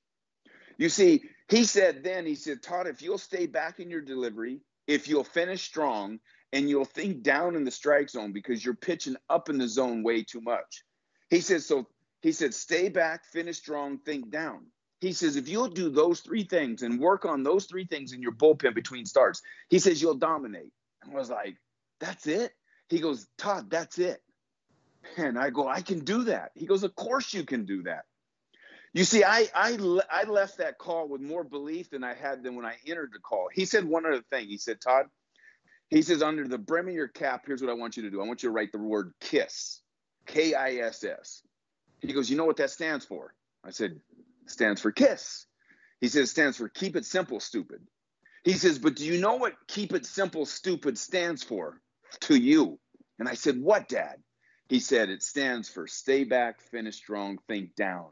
You 0.77 0.89
see, 0.89 1.23
he 1.49 1.65
said 1.65 2.03
then, 2.03 2.25
he 2.25 2.35
said, 2.35 2.63
Todd, 2.63 2.87
if 2.87 3.01
you'll 3.01 3.17
stay 3.17 3.45
back 3.45 3.79
in 3.79 3.89
your 3.89 4.01
delivery, 4.01 4.61
if 4.87 5.09
you'll 5.09 5.25
finish 5.25 5.63
strong, 5.63 6.19
and 6.51 6.69
you'll 6.69 6.85
think 6.85 7.21
down 7.21 7.55
in 7.55 7.63
the 7.63 7.71
strike 7.71 8.09
zone 8.09 8.31
because 8.31 8.63
you're 8.63 8.73
pitching 8.73 9.15
up 9.29 9.49
in 9.49 9.57
the 9.57 9.67
zone 9.67 10.03
way 10.03 10.23
too 10.23 10.41
much. 10.41 10.83
He 11.29 11.41
says, 11.41 11.65
so 11.65 11.87
he 12.21 12.31
said, 12.31 12.53
stay 12.53 12.89
back, 12.89 13.25
finish 13.25 13.57
strong, 13.57 13.99
think 13.99 14.31
down. 14.31 14.65
He 14.99 15.13
says, 15.13 15.35
if 15.35 15.47
you'll 15.47 15.69
do 15.69 15.89
those 15.89 16.21
three 16.21 16.43
things 16.43 16.81
and 16.81 16.99
work 16.99 17.23
on 17.23 17.43
those 17.43 17.65
three 17.65 17.85
things 17.85 18.13
in 18.13 18.21
your 18.21 18.31
bullpen 18.33 18.73
between 18.73 19.05
starts, 19.05 19.41
he 19.69 19.79
says, 19.79 20.01
you'll 20.01 20.15
dominate. 20.15 20.73
And 21.03 21.13
I 21.13 21.15
was 21.15 21.29
like, 21.29 21.55
that's 21.99 22.27
it? 22.27 22.51
He 22.89 22.99
goes, 22.99 23.27
Todd, 23.37 23.69
that's 23.69 23.97
it. 23.99 24.21
And 25.17 25.39
I 25.39 25.49
go, 25.49 25.67
I 25.67 25.81
can 25.81 25.99
do 25.99 26.25
that. 26.25 26.51
He 26.55 26.65
goes, 26.65 26.83
of 26.83 26.95
course 26.95 27.33
you 27.33 27.45
can 27.45 27.65
do 27.65 27.83
that. 27.83 28.03
You 28.93 29.03
see, 29.03 29.23
I, 29.23 29.47
I, 29.53 29.77
I 30.11 30.23
left 30.23 30.57
that 30.57 30.79
call 30.79 31.07
with 31.07 31.21
more 31.21 31.43
belief 31.43 31.91
than 31.91 32.03
I 32.03 32.15
had 32.15 32.43
than 32.43 32.55
when 32.55 32.65
I 32.65 32.75
entered 32.87 33.11
the 33.13 33.19
call. 33.19 33.47
He 33.53 33.65
said 33.65 33.85
one 33.85 34.05
other 34.05 34.23
thing. 34.31 34.47
He 34.47 34.57
said, 34.57 34.81
Todd, 34.81 35.05
he 35.89 36.01
says, 36.01 36.23
under 36.23 36.47
the 36.47 36.57
brim 36.57 36.87
of 36.87 36.93
your 36.93 37.07
cap, 37.07 37.43
here's 37.45 37.61
what 37.61 37.69
I 37.69 37.75
want 37.75 37.97
you 37.97 38.03
to 38.03 38.09
do. 38.09 38.21
I 38.21 38.25
want 38.25 38.41
you 38.41 38.49
to 38.49 38.53
write 38.53 38.71
the 38.71 38.79
word 38.79 39.13
KISS, 39.21 39.81
K 40.25 40.55
I 40.55 40.75
S 40.77 41.03
S. 41.03 41.43
He 42.01 42.13
goes, 42.13 42.29
You 42.29 42.37
know 42.37 42.45
what 42.45 42.57
that 42.57 42.71
stands 42.71 43.05
for? 43.05 43.33
I 43.63 43.71
said, 43.71 43.99
Stands 44.47 44.81
for 44.81 44.91
KISS. 44.91 45.45
He 46.01 46.07
says, 46.07 46.31
Stands 46.31 46.57
for 46.57 46.69
Keep 46.69 46.95
It 46.95 47.05
Simple, 47.05 47.39
Stupid. 47.39 47.81
He 48.43 48.53
says, 48.53 48.79
But 48.79 48.95
do 48.95 49.05
you 49.05 49.19
know 49.19 49.35
what 49.35 49.53
Keep 49.67 49.93
It 49.93 50.05
Simple, 50.05 50.45
Stupid 50.45 50.97
stands 50.97 51.43
for 51.43 51.79
to 52.21 52.35
you? 52.35 52.79
And 53.19 53.27
I 53.27 53.33
said, 53.33 53.59
What, 53.59 53.87
Dad? 53.87 54.17
He 54.67 54.79
said, 54.79 55.09
It 55.09 55.23
stands 55.23 55.69
for 55.69 55.87
Stay 55.87 56.23
Back, 56.23 56.61
Finish 56.61 56.97
Strong, 56.97 57.39
Think 57.47 57.75
Down. 57.75 58.09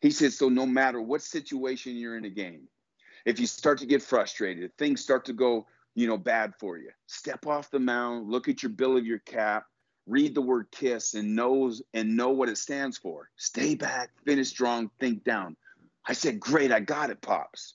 He 0.00 0.10
said, 0.10 0.32
So 0.32 0.48
no 0.48 0.66
matter 0.66 1.00
what 1.00 1.22
situation 1.22 1.96
you're 1.96 2.16
in 2.16 2.24
a 2.24 2.30
game, 2.30 2.68
if 3.24 3.38
you 3.38 3.46
start 3.46 3.78
to 3.78 3.86
get 3.86 4.02
frustrated, 4.02 4.76
things 4.76 5.00
start 5.00 5.24
to 5.26 5.32
go, 5.32 5.66
you 5.94 6.06
know, 6.06 6.18
bad 6.18 6.54
for 6.58 6.76
you, 6.76 6.90
step 7.06 7.46
off 7.46 7.70
the 7.70 7.78
mound, 7.78 8.28
look 8.28 8.48
at 8.48 8.62
your 8.62 8.70
bill 8.70 8.96
of 8.96 9.06
your 9.06 9.20
cap, 9.20 9.64
read 10.06 10.34
the 10.34 10.42
word 10.42 10.66
kiss 10.72 11.14
and 11.14 11.36
knows 11.36 11.82
and 11.94 12.16
know 12.16 12.30
what 12.30 12.48
it 12.48 12.58
stands 12.58 12.98
for. 12.98 13.30
Stay 13.36 13.74
back, 13.74 14.10
finish 14.24 14.48
strong, 14.48 14.90
think 14.98 15.22
down. 15.24 15.56
I 16.06 16.14
said, 16.14 16.40
Great, 16.40 16.72
I 16.72 16.80
got 16.80 17.10
it, 17.10 17.22
Pops. 17.22 17.74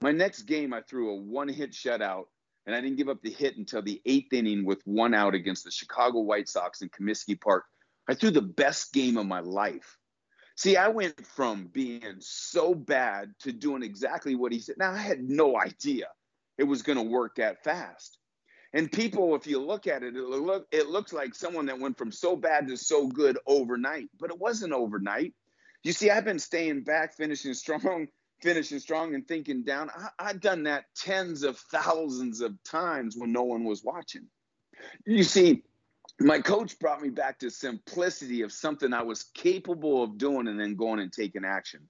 My 0.00 0.12
next 0.12 0.42
game, 0.42 0.74
I 0.74 0.82
threw 0.82 1.10
a 1.10 1.16
one 1.16 1.48
hit 1.48 1.72
shutout, 1.72 2.24
and 2.66 2.74
I 2.74 2.80
didn't 2.80 2.96
give 2.96 3.08
up 3.08 3.22
the 3.22 3.30
hit 3.30 3.56
until 3.56 3.82
the 3.82 4.02
eighth 4.04 4.32
inning 4.32 4.64
with 4.64 4.82
one 4.84 5.14
out 5.14 5.34
against 5.34 5.64
the 5.64 5.70
Chicago 5.70 6.20
White 6.20 6.48
Sox 6.48 6.82
in 6.82 6.88
Comiskey 6.88 7.40
Park. 7.40 7.64
I 8.08 8.14
threw 8.14 8.30
the 8.30 8.42
best 8.42 8.92
game 8.92 9.16
of 9.16 9.26
my 9.26 9.40
life. 9.40 9.96
See, 10.56 10.76
I 10.76 10.88
went 10.88 11.26
from 11.26 11.66
being 11.66 12.16
so 12.18 12.74
bad 12.74 13.32
to 13.40 13.52
doing 13.52 13.82
exactly 13.82 14.34
what 14.34 14.52
he 14.52 14.58
said. 14.58 14.76
Now, 14.78 14.92
I 14.92 14.98
had 14.98 15.22
no 15.22 15.58
idea 15.58 16.06
it 16.58 16.64
was 16.64 16.82
going 16.82 16.98
to 16.98 17.04
work 17.04 17.36
that 17.36 17.62
fast. 17.62 18.18
And 18.72 18.90
people, 18.90 19.34
if 19.36 19.46
you 19.46 19.60
look 19.60 19.86
at 19.86 20.02
it, 20.02 20.16
it, 20.16 20.22
look, 20.22 20.66
it 20.72 20.88
looks 20.88 21.12
like 21.12 21.34
someone 21.34 21.66
that 21.66 21.78
went 21.78 21.98
from 21.98 22.10
so 22.10 22.36
bad 22.36 22.68
to 22.68 22.76
so 22.76 23.06
good 23.06 23.38
overnight, 23.46 24.08
but 24.18 24.30
it 24.30 24.38
wasn't 24.38 24.72
overnight. 24.72 25.34
You 25.82 25.92
see, 25.92 26.10
I've 26.10 26.24
been 26.24 26.38
staying 26.38 26.82
back, 26.82 27.14
finishing 27.14 27.54
strong, 27.54 28.08
finishing 28.42 28.78
strong, 28.78 29.14
and 29.14 29.26
thinking 29.26 29.62
down. 29.62 29.90
I, 29.90 30.08
I've 30.18 30.40
done 30.40 30.64
that 30.64 30.86
tens 30.94 31.42
of 31.42 31.58
thousands 31.58 32.40
of 32.40 32.62
times 32.62 33.16
when 33.16 33.32
no 33.32 33.42
one 33.42 33.64
was 33.64 33.84
watching. 33.84 34.26
You 35.04 35.24
see, 35.24 35.62
my 36.20 36.40
coach 36.40 36.78
brought 36.78 37.02
me 37.02 37.10
back 37.10 37.38
to 37.40 37.50
simplicity 37.50 38.42
of 38.42 38.52
something 38.52 38.92
I 38.92 39.02
was 39.02 39.24
capable 39.34 40.02
of 40.02 40.18
doing 40.18 40.48
and 40.48 40.58
then 40.58 40.76
going 40.76 41.00
and 41.00 41.12
taking 41.12 41.44
action. 41.44 41.88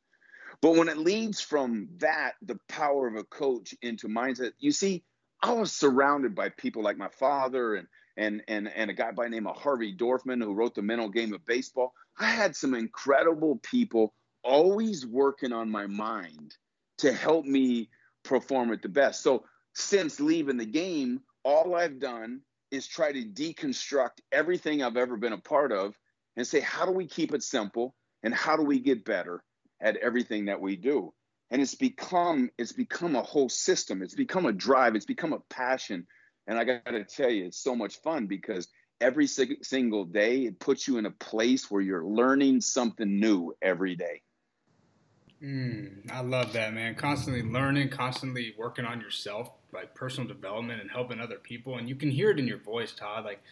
But 0.60 0.76
when 0.76 0.88
it 0.88 0.98
leads 0.98 1.40
from 1.40 1.88
that, 1.98 2.32
the 2.42 2.58
power 2.68 3.06
of 3.06 3.16
a 3.16 3.24
coach 3.24 3.74
into 3.82 4.08
mindset, 4.08 4.52
you 4.58 4.72
see, 4.72 5.04
I 5.42 5.52
was 5.52 5.72
surrounded 5.72 6.34
by 6.34 6.48
people 6.48 6.82
like 6.82 6.96
my 6.96 7.08
father 7.08 7.74
and 7.74 7.86
and 8.16 8.42
and 8.48 8.68
and 8.68 8.90
a 8.90 8.94
guy 8.94 9.12
by 9.12 9.24
the 9.24 9.30
name 9.30 9.46
of 9.46 9.56
Harvey 9.56 9.94
Dorfman 9.94 10.42
who 10.42 10.54
wrote 10.54 10.74
the 10.74 10.82
mental 10.82 11.10
game 11.10 11.34
of 11.34 11.44
baseball. 11.44 11.92
I 12.18 12.30
had 12.30 12.56
some 12.56 12.74
incredible 12.74 13.60
people 13.62 14.14
always 14.46 15.06
working 15.06 15.52
on 15.52 15.70
my 15.70 15.86
mind 15.86 16.54
to 16.98 17.12
help 17.12 17.44
me 17.44 17.90
perform 18.24 18.72
at 18.72 18.82
the 18.82 18.88
best. 18.88 19.22
So 19.22 19.44
since 19.74 20.20
leaving 20.20 20.56
the 20.56 20.66
game, 20.66 21.20
all 21.44 21.74
I've 21.74 21.98
done 21.98 22.40
is 22.70 22.86
try 22.86 23.12
to 23.12 23.22
deconstruct 23.24 24.20
everything 24.32 24.82
I've 24.82 24.96
ever 24.96 25.16
been 25.16 25.32
a 25.32 25.38
part 25.38 25.72
of 25.72 25.94
and 26.36 26.46
say, 26.46 26.60
how 26.60 26.86
do 26.86 26.92
we 26.92 27.06
keep 27.06 27.34
it 27.34 27.42
simple 27.42 27.94
and 28.22 28.34
how 28.34 28.56
do 28.56 28.62
we 28.62 28.80
get 28.80 29.04
better 29.04 29.42
at 29.80 29.96
everything 29.96 30.46
that 30.46 30.60
we 30.60 30.76
do? 30.76 31.12
and 31.50 31.62
it's 31.62 31.74
become 31.74 32.50
it's 32.58 32.72
become 32.72 33.16
a 33.16 33.22
whole 33.22 33.48
system 33.48 34.02
it's 34.02 34.14
become 34.14 34.46
a 34.46 34.52
drive 34.52 34.94
it's 34.94 35.06
become 35.06 35.32
a 35.32 35.40
passion 35.50 36.06
and 36.46 36.58
i 36.58 36.64
got 36.64 36.84
to 36.84 37.04
tell 37.04 37.30
you 37.30 37.46
it's 37.46 37.62
so 37.62 37.74
much 37.74 38.00
fun 38.02 38.26
because 38.26 38.68
every 39.00 39.26
single 39.26 40.04
day 40.04 40.40
it 40.40 40.58
puts 40.58 40.88
you 40.88 40.98
in 40.98 41.06
a 41.06 41.10
place 41.10 41.70
where 41.70 41.82
you're 41.82 42.04
learning 42.04 42.60
something 42.60 43.20
new 43.20 43.54
every 43.60 43.94
day 43.94 44.22
Mm, 45.42 46.10
I 46.10 46.20
love 46.20 46.52
that, 46.54 46.72
man. 46.72 46.94
Constantly 46.94 47.42
learning, 47.42 47.90
constantly 47.90 48.54
working 48.56 48.84
on 48.84 49.00
yourself, 49.00 49.50
like 49.72 49.94
personal 49.94 50.26
development 50.26 50.80
and 50.80 50.90
helping 50.90 51.20
other 51.20 51.36
people. 51.36 51.76
And 51.76 51.88
you 51.88 51.94
can 51.94 52.10
hear 52.10 52.30
it 52.30 52.38
in 52.38 52.46
your 52.46 52.58
voice, 52.58 52.92
Todd. 52.92 53.24
Like 53.24 53.42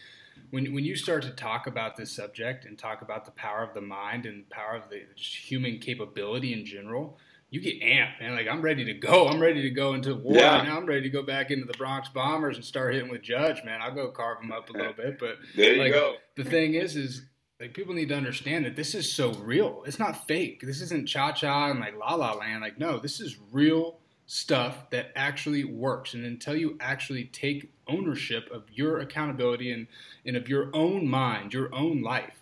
when, 0.49 0.73
when 0.73 0.83
you 0.83 0.95
start 0.95 1.23
to 1.23 1.31
talk 1.31 1.67
about 1.67 1.95
this 1.95 2.11
subject 2.11 2.65
and 2.65 2.77
talk 2.77 3.01
about 3.01 3.25
the 3.25 3.31
power 3.31 3.63
of 3.63 3.73
the 3.73 3.81
mind 3.81 4.25
and 4.25 4.45
the 4.45 4.55
power 4.55 4.75
of 4.75 4.89
the 4.89 5.03
human 5.15 5.79
capability 5.79 6.53
in 6.53 6.65
general, 6.65 7.17
you 7.51 7.61
get 7.61 7.79
amped, 7.81 8.19
man. 8.19 8.35
Like 8.35 8.47
I'm 8.47 8.63
ready 8.63 8.83
to 8.85 8.93
go. 8.93 9.27
I'm 9.27 9.39
ready 9.39 9.61
to 9.61 9.69
go 9.69 9.93
into 9.93 10.15
war 10.15 10.35
yeah. 10.35 10.63
now. 10.63 10.77
I'm 10.77 10.87
ready 10.87 11.03
to 11.03 11.09
go 11.09 11.21
back 11.21 11.51
into 11.51 11.65
the 11.65 11.77
Bronx 11.77 12.09
Bombers 12.09 12.57
and 12.57 12.65
start 12.65 12.95
hitting 12.95 13.11
with 13.11 13.21
Judge, 13.21 13.63
man. 13.63 13.81
I'll 13.81 13.93
go 13.93 14.09
carve 14.09 14.41
them 14.41 14.51
up 14.51 14.69
a 14.69 14.73
little 14.73 14.93
bit. 14.93 15.19
But 15.19 15.37
there 15.55 15.75
you 15.75 15.81
like, 15.83 15.93
go. 15.93 16.15
The 16.35 16.43
thing 16.43 16.73
is, 16.73 16.95
is 16.95 17.25
like 17.65 17.73
people 17.73 17.95
need 17.95 18.09
to 18.09 18.15
understand 18.15 18.63
that 18.63 18.75
this 18.75 18.93
is 18.93 19.11
so 19.11 19.33
real. 19.33 19.81
It's 19.87 19.97
not 19.97 20.27
fake. 20.27 20.61
This 20.61 20.81
isn't 20.81 21.07
cha 21.07 21.31
cha 21.31 21.71
and 21.71 21.79
like 21.79 21.97
la 21.97 22.13
la 22.13 22.33
land. 22.33 22.61
Like 22.61 22.77
no, 22.79 22.99
this 22.99 23.19
is 23.19 23.37
real 23.51 23.97
stuff 24.27 24.91
that 24.91 25.11
actually 25.15 25.63
works. 25.63 26.13
And 26.13 26.25
until 26.25 26.55
you 26.55 26.77
actually 26.79 27.25
take 27.25 27.71
ownership 27.87 28.47
of 28.51 28.65
your 28.71 28.99
accountability 28.99 29.71
and, 29.71 29.87
and 30.27 30.37
of 30.37 30.47
your 30.47 30.69
own 30.73 31.07
mind, 31.07 31.55
your 31.55 31.73
own 31.73 32.03
life, 32.03 32.39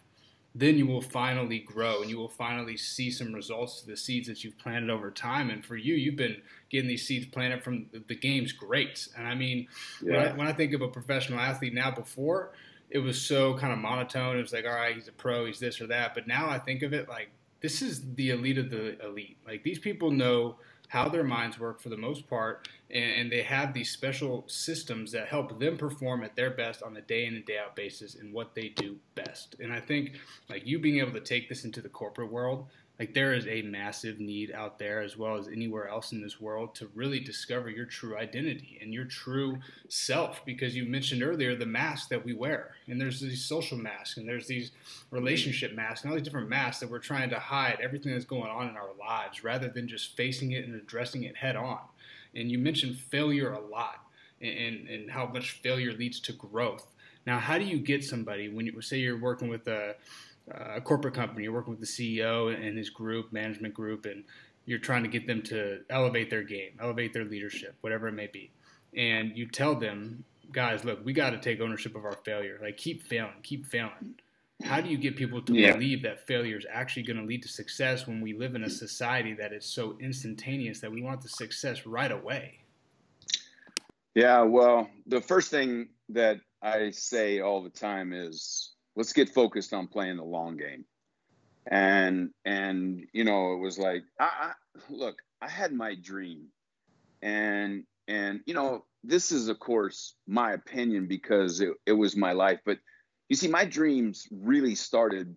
then 0.54 0.78
you 0.78 0.86
will 0.86 1.02
finally 1.02 1.60
grow 1.60 2.02
and 2.02 2.10
you 2.10 2.18
will 2.18 2.28
finally 2.28 2.76
see 2.76 3.10
some 3.10 3.34
results 3.34 3.80
to 3.80 3.88
the 3.88 3.96
seeds 3.96 4.28
that 4.28 4.44
you've 4.44 4.58
planted 4.58 4.90
over 4.90 5.10
time. 5.10 5.50
And 5.50 5.64
for 5.64 5.78
you, 5.78 5.96
you've 5.96 6.18
been 6.18 6.42
getting 6.70 6.90
these 6.90 7.08
seeds 7.08 7.28
planted 7.28 7.64
from 7.64 7.86
the 8.08 8.16
game's 8.16 8.52
greats. 8.52 9.08
And 9.18 9.26
I 9.26 9.36
mean, 9.36 9.68
yeah. 10.02 10.12
when, 10.12 10.28
I, 10.28 10.34
when 10.34 10.48
I 10.48 10.54
think 10.54 10.74
of 10.74 10.82
a 10.82 10.90
professional 10.90 11.40
athlete 11.40 11.74
now, 11.74 11.92
before 11.92 12.52
it 12.94 13.00
was 13.00 13.20
so 13.20 13.56
kind 13.56 13.74
of 13.74 13.80
monotone. 13.80 14.38
It 14.38 14.42
was 14.42 14.54
like, 14.54 14.66
all 14.66 14.76
right, 14.76 14.96
he's 14.96 15.08
a 15.08 15.12
pro, 15.12 15.48
he's 15.48 15.60
this 15.60 15.82
or 15.82 15.88
that. 15.88 16.14
But 16.14 16.28
now 16.28 16.48
I 16.48 16.60
think 16.60 16.84
of 16.84 16.94
it 16.94 17.10
like 17.10 17.30
this 17.60 17.82
is 17.82 18.14
the 18.14 18.30
elite 18.30 18.60
of 18.60 18.70
the 18.70 19.04
elite. 19.04 19.38
Like 19.46 19.64
these 19.64 19.80
people 19.80 20.12
know 20.12 20.58
how 20.90 21.10
their 21.10 21.24
minds 21.24 21.60
work 21.60 21.82
for 21.82 21.90
the 21.90 21.98
most 21.98 22.30
part, 22.30 22.68
and, 22.92 23.12
and, 23.14 23.32
they 23.32 23.42
have 23.42 23.74
these 23.74 23.90
special 23.90 24.44
systems 24.48 25.12
that 25.12 25.28
help 25.28 25.58
them 25.58 25.76
perform 25.76 26.24
at 26.24 26.36
their 26.36 26.52
best 26.52 26.84
on 26.84 26.96
a 26.98 27.02
day 27.02 27.26
in 27.26 27.34
and 27.34 27.46
day 27.46 27.58
out 27.58 27.76
basis 27.76 28.14
in 28.14 28.32
what 28.32 28.54
they 28.54 28.68
do 28.70 28.96
best. 29.16 29.56
And 29.60 29.74
I 29.74 29.80
think 29.80 30.12
like 30.50 30.68
you 30.68 30.78
being 30.78 31.00
able 31.00 31.14
to 31.14 31.20
take 31.20 31.50
this 31.50 31.66
into 31.66 31.82
the 31.82 31.90
corporate 31.90 32.32
world 32.32 32.68
like 33.04 33.14
there 33.14 33.34
is 33.34 33.46
a 33.48 33.62
massive 33.64 34.22
need 34.22 34.50
out 34.54 34.80
there 34.80 35.02
as 35.02 35.18
well 35.18 35.36
as 35.36 35.50
anywhere 35.50 35.90
else 35.90 36.14
in 36.14 36.22
this 36.22 36.40
world 36.40 36.74
to 36.74 36.90
really 36.96 37.20
discover 37.20 37.70
your 37.70 37.84
true 37.86 38.18
identity 38.18 38.80
and 38.82 38.94
your 38.94 39.04
true 39.04 39.58
self 39.90 40.46
because 40.46 40.74
you 40.74 40.86
mentioned 40.86 41.22
earlier 41.22 41.54
the 41.54 41.66
masks 41.66 42.08
that 42.08 42.24
we 42.24 42.32
wear 42.32 42.76
and 42.88 43.02
there's 43.02 43.20
these 43.20 43.44
social 43.44 43.78
masks 43.78 44.16
and 44.16 44.26
there's 44.26 44.48
these 44.48 44.72
relationship 45.12 45.74
masks 45.74 46.04
and 46.04 46.12
all 46.12 46.18
these 46.18 46.24
different 46.24 46.48
masks 46.48 46.80
that 46.80 46.90
we're 46.90 46.98
trying 46.98 47.30
to 47.30 47.38
hide 47.38 47.78
everything 47.84 48.14
that's 48.14 48.24
going 48.24 48.50
on 48.50 48.70
in 48.70 48.78
our 48.78 48.92
lives 48.98 49.44
rather 49.44 49.68
than 49.68 49.86
just 49.86 50.16
facing 50.16 50.54
it 50.54 50.66
and 50.66 50.74
addressing 50.74 51.24
it 51.24 51.36
head 51.36 51.58
on. 51.58 51.80
And 52.34 52.50
you 52.50 52.58
mentioned 52.58 52.96
failure 52.96 53.52
a 53.52 53.60
lot 53.60 54.00
and, 54.42 54.88
and 54.88 55.12
how 55.12 55.26
much 55.26 55.52
failure 55.62 55.92
leads 55.92 56.22
to 56.22 56.32
growth. 56.32 56.88
Now 57.28 57.38
how 57.38 57.58
do 57.58 57.66
you 57.66 57.80
get 57.80 58.02
somebody 58.02 58.48
when 58.48 58.66
you 58.66 58.80
say 58.80 59.00
you're 59.00 59.20
working 59.20 59.50
with 59.50 59.68
a 59.68 59.96
Uh, 60.52 60.74
a 60.76 60.82
corporate 60.82 61.14
company, 61.14 61.44
you're 61.44 61.54
working 61.54 61.72
with 61.72 61.80
the 61.80 61.86
CEO 61.86 62.54
and 62.54 62.78
his 62.78 62.90
group, 62.90 63.32
management 63.32 63.74
group, 63.74 64.06
and 64.06 64.24
you're 64.66 64.80
trying 64.80 65.04
to 65.04 65.10
get 65.10 65.28
them 65.28 65.42
to 65.42 65.82
elevate 65.90 66.30
their 66.30 66.44
game, 66.44 66.72
elevate 66.82 67.14
their 67.14 67.26
leadership, 67.26 67.76
whatever 67.82 68.08
it 68.08 68.14
may 68.14 68.28
be. 68.28 68.52
And 68.96 69.38
you 69.38 69.48
tell 69.48 69.76
them, 69.76 70.24
guys, 70.52 70.84
look, 70.84 71.04
we 71.04 71.14
got 71.14 71.32
to 71.32 71.40
take 71.40 71.62
ownership 71.62 71.96
of 71.96 72.06
our 72.06 72.18
failure. 72.26 72.60
Like, 72.62 72.78
keep 72.78 73.04
failing, 73.04 73.34
keep 73.42 73.66
failing. 73.66 74.16
How 74.64 74.80
do 74.80 74.90
you 74.90 74.98
get 74.98 75.16
people 75.16 75.42
to 75.42 75.54
yeah. 75.54 75.74
believe 75.74 76.04
that 76.04 76.26
failure 76.28 76.58
is 76.58 76.66
actually 76.72 77.04
going 77.04 77.18
to 77.18 77.26
lead 77.26 77.42
to 77.44 77.50
success 77.50 78.08
when 78.08 78.22
we 78.22 78.34
live 78.34 78.56
in 78.56 78.64
a 78.64 78.70
society 78.70 79.34
that 79.34 79.52
is 79.52 79.66
so 79.66 79.98
instantaneous 80.00 80.80
that 80.80 80.92
we 80.92 81.02
want 81.02 81.22
the 81.22 81.30
success 81.30 81.86
right 81.86 82.12
away? 82.12 82.60
Yeah, 84.16 84.42
well, 84.42 84.90
the 85.08 85.22
first 85.22 85.50
thing 85.50 85.90
that 86.10 86.40
I 86.62 86.92
say 86.92 87.40
all 87.40 87.64
the 87.64 87.70
time 87.70 88.14
is 88.14 88.74
let's 88.96 89.14
get 89.14 89.30
focused 89.30 89.74
on 89.74 89.88
playing 89.88 90.18
the 90.18 90.24
long 90.24 90.58
game. 90.58 90.86
And 91.70 92.32
and 92.46 93.06
you 93.14 93.24
know, 93.24 93.54
it 93.54 93.60
was 93.60 93.78
like 93.78 94.04
I, 94.20 94.26
I 94.26 94.52
look, 94.90 95.16
I 95.42 95.50
had 95.50 95.74
my 95.74 95.96
dream. 95.96 96.48
And 97.22 97.84
and 98.08 98.42
you 98.46 98.54
know, 98.54 98.86
this 99.04 99.32
is 99.32 99.48
of 99.48 99.60
course 99.60 100.16
my 100.28 100.54
opinion 100.54 101.08
because 101.08 101.62
it, 101.62 101.72
it 101.86 101.94
was 101.94 102.16
my 102.16 102.34
life. 102.34 102.60
But 102.66 102.80
you 103.30 103.36
see, 103.38 103.48
my 103.48 103.66
dreams 103.66 104.28
really 104.32 104.76
started, 104.76 105.34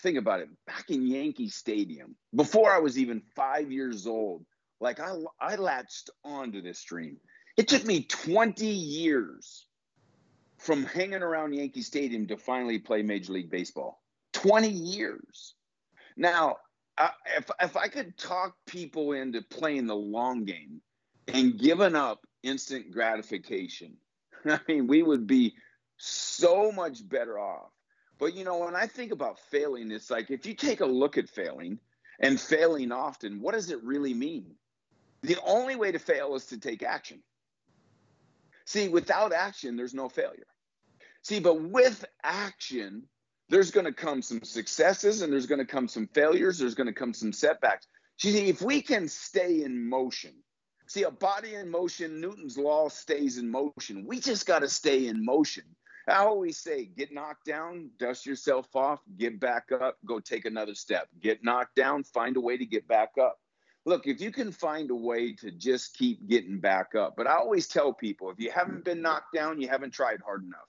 think 0.00 0.16
about 0.16 0.40
it, 0.40 0.48
back 0.66 0.88
in 0.88 1.06
Yankee 1.06 1.50
Stadium, 1.50 2.16
before 2.34 2.72
I 2.72 2.78
was 2.78 2.98
even 2.98 3.22
five 3.34 3.70
years 3.70 4.06
old. 4.06 4.44
Like 4.80 4.98
I 4.98 5.14
I 5.40 5.56
latched 5.56 6.10
onto 6.24 6.62
this 6.62 6.82
dream. 6.84 7.18
It 7.58 7.68
took 7.68 7.84
me 7.84 8.02
20 8.02 8.66
years 8.66 9.65
from 10.58 10.84
hanging 10.84 11.22
around 11.22 11.54
Yankee 11.54 11.82
Stadium 11.82 12.26
to 12.28 12.36
finally 12.36 12.78
play 12.78 13.02
Major 13.02 13.32
League 13.32 13.50
Baseball. 13.50 14.02
20 14.32 14.68
years. 14.68 15.54
Now, 16.16 16.56
if, 17.36 17.50
if 17.60 17.76
I 17.76 17.88
could 17.88 18.16
talk 18.16 18.54
people 18.66 19.12
into 19.12 19.42
playing 19.42 19.86
the 19.86 19.96
long 19.96 20.44
game 20.44 20.80
and 21.28 21.58
giving 21.58 21.94
up 21.94 22.26
instant 22.42 22.90
gratification, 22.90 23.96
I 24.46 24.60
mean, 24.68 24.86
we 24.86 25.02
would 25.02 25.26
be 25.26 25.54
so 25.96 26.72
much 26.72 27.06
better 27.06 27.38
off. 27.38 27.70
But, 28.18 28.34
you 28.34 28.44
know, 28.44 28.58
when 28.58 28.74
I 28.74 28.86
think 28.86 29.12
about 29.12 29.38
failing, 29.50 29.90
it's 29.90 30.10
like 30.10 30.30
if 30.30 30.46
you 30.46 30.54
take 30.54 30.80
a 30.80 30.86
look 30.86 31.18
at 31.18 31.28
failing 31.28 31.78
and 32.18 32.40
failing 32.40 32.92
often, 32.92 33.40
what 33.40 33.54
does 33.54 33.70
it 33.70 33.82
really 33.82 34.14
mean? 34.14 34.54
The 35.22 35.36
only 35.44 35.76
way 35.76 35.92
to 35.92 35.98
fail 35.98 36.34
is 36.34 36.46
to 36.46 36.58
take 36.58 36.82
action. 36.82 37.22
See, 38.66 38.88
without 38.88 39.32
action, 39.32 39.76
there's 39.76 39.94
no 39.94 40.08
failure. 40.08 40.46
See, 41.22 41.38
but 41.38 41.60
with 41.60 42.04
action, 42.22 43.04
there's 43.48 43.70
going 43.70 43.86
to 43.86 43.92
come 43.92 44.22
some 44.22 44.42
successes 44.42 45.22
and 45.22 45.32
there's 45.32 45.46
going 45.46 45.60
to 45.60 45.64
come 45.64 45.86
some 45.86 46.08
failures. 46.08 46.58
There's 46.58 46.74
going 46.74 46.88
to 46.88 46.92
come 46.92 47.14
some 47.14 47.32
setbacks. 47.32 47.86
See, 48.18 48.48
if 48.48 48.60
we 48.60 48.82
can 48.82 49.08
stay 49.08 49.62
in 49.62 49.88
motion, 49.88 50.32
see, 50.88 51.04
a 51.04 51.10
body 51.10 51.54
in 51.54 51.70
motion, 51.70 52.20
Newton's 52.20 52.58
law 52.58 52.88
stays 52.88 53.38
in 53.38 53.48
motion. 53.50 54.04
We 54.04 54.18
just 54.18 54.46
got 54.46 54.60
to 54.60 54.68
stay 54.68 55.06
in 55.06 55.24
motion. 55.24 55.64
I 56.08 56.18
always 56.18 56.58
say, 56.58 56.86
get 56.86 57.12
knocked 57.12 57.44
down, 57.44 57.90
dust 57.98 58.26
yourself 58.26 58.66
off, 58.74 59.00
get 59.16 59.38
back 59.38 59.70
up, 59.72 59.96
go 60.04 60.20
take 60.20 60.44
another 60.44 60.74
step. 60.74 61.08
Get 61.20 61.44
knocked 61.44 61.74
down, 61.76 62.04
find 62.04 62.36
a 62.36 62.40
way 62.40 62.56
to 62.56 62.66
get 62.66 62.86
back 62.88 63.10
up 63.20 63.38
look, 63.86 64.06
if 64.06 64.20
you 64.20 64.30
can 64.30 64.52
find 64.52 64.90
a 64.90 64.94
way 64.94 65.32
to 65.32 65.50
just 65.52 65.96
keep 65.96 66.28
getting 66.28 66.58
back 66.58 66.94
up, 66.94 67.14
but 67.16 67.26
I 67.26 67.36
always 67.36 67.68
tell 67.68 67.92
people 67.92 68.30
if 68.30 68.38
you 68.38 68.50
haven't 68.50 68.84
been 68.84 69.00
knocked 69.00 69.32
down, 69.32 69.60
you 69.60 69.68
haven't 69.68 69.94
tried 69.94 70.20
hard 70.24 70.42
enough. 70.42 70.68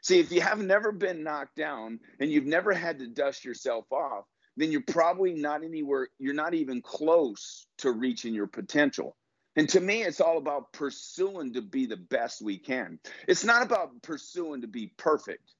See, 0.00 0.20
if 0.20 0.32
you 0.32 0.40
have 0.40 0.60
never 0.60 0.92
been 0.92 1.22
knocked 1.22 1.56
down 1.56 2.00
and 2.20 2.30
you've 2.30 2.46
never 2.46 2.72
had 2.72 3.00
to 3.00 3.08
dust 3.08 3.44
yourself 3.44 3.84
off, 3.92 4.24
then 4.56 4.72
you're 4.72 4.82
probably 4.86 5.34
not 5.34 5.64
anywhere, 5.64 6.08
you're 6.18 6.34
not 6.34 6.54
even 6.54 6.80
close 6.80 7.66
to 7.78 7.90
reaching 7.90 8.32
your 8.32 8.46
potential. 8.46 9.16
And 9.56 9.68
to 9.70 9.80
me, 9.80 10.02
it's 10.02 10.20
all 10.20 10.38
about 10.38 10.72
pursuing 10.72 11.52
to 11.54 11.62
be 11.62 11.86
the 11.86 11.96
best 11.96 12.42
we 12.42 12.58
can. 12.58 12.98
It's 13.26 13.44
not 13.44 13.62
about 13.62 14.02
pursuing 14.02 14.60
to 14.60 14.68
be 14.68 14.92
perfect. 14.96 15.52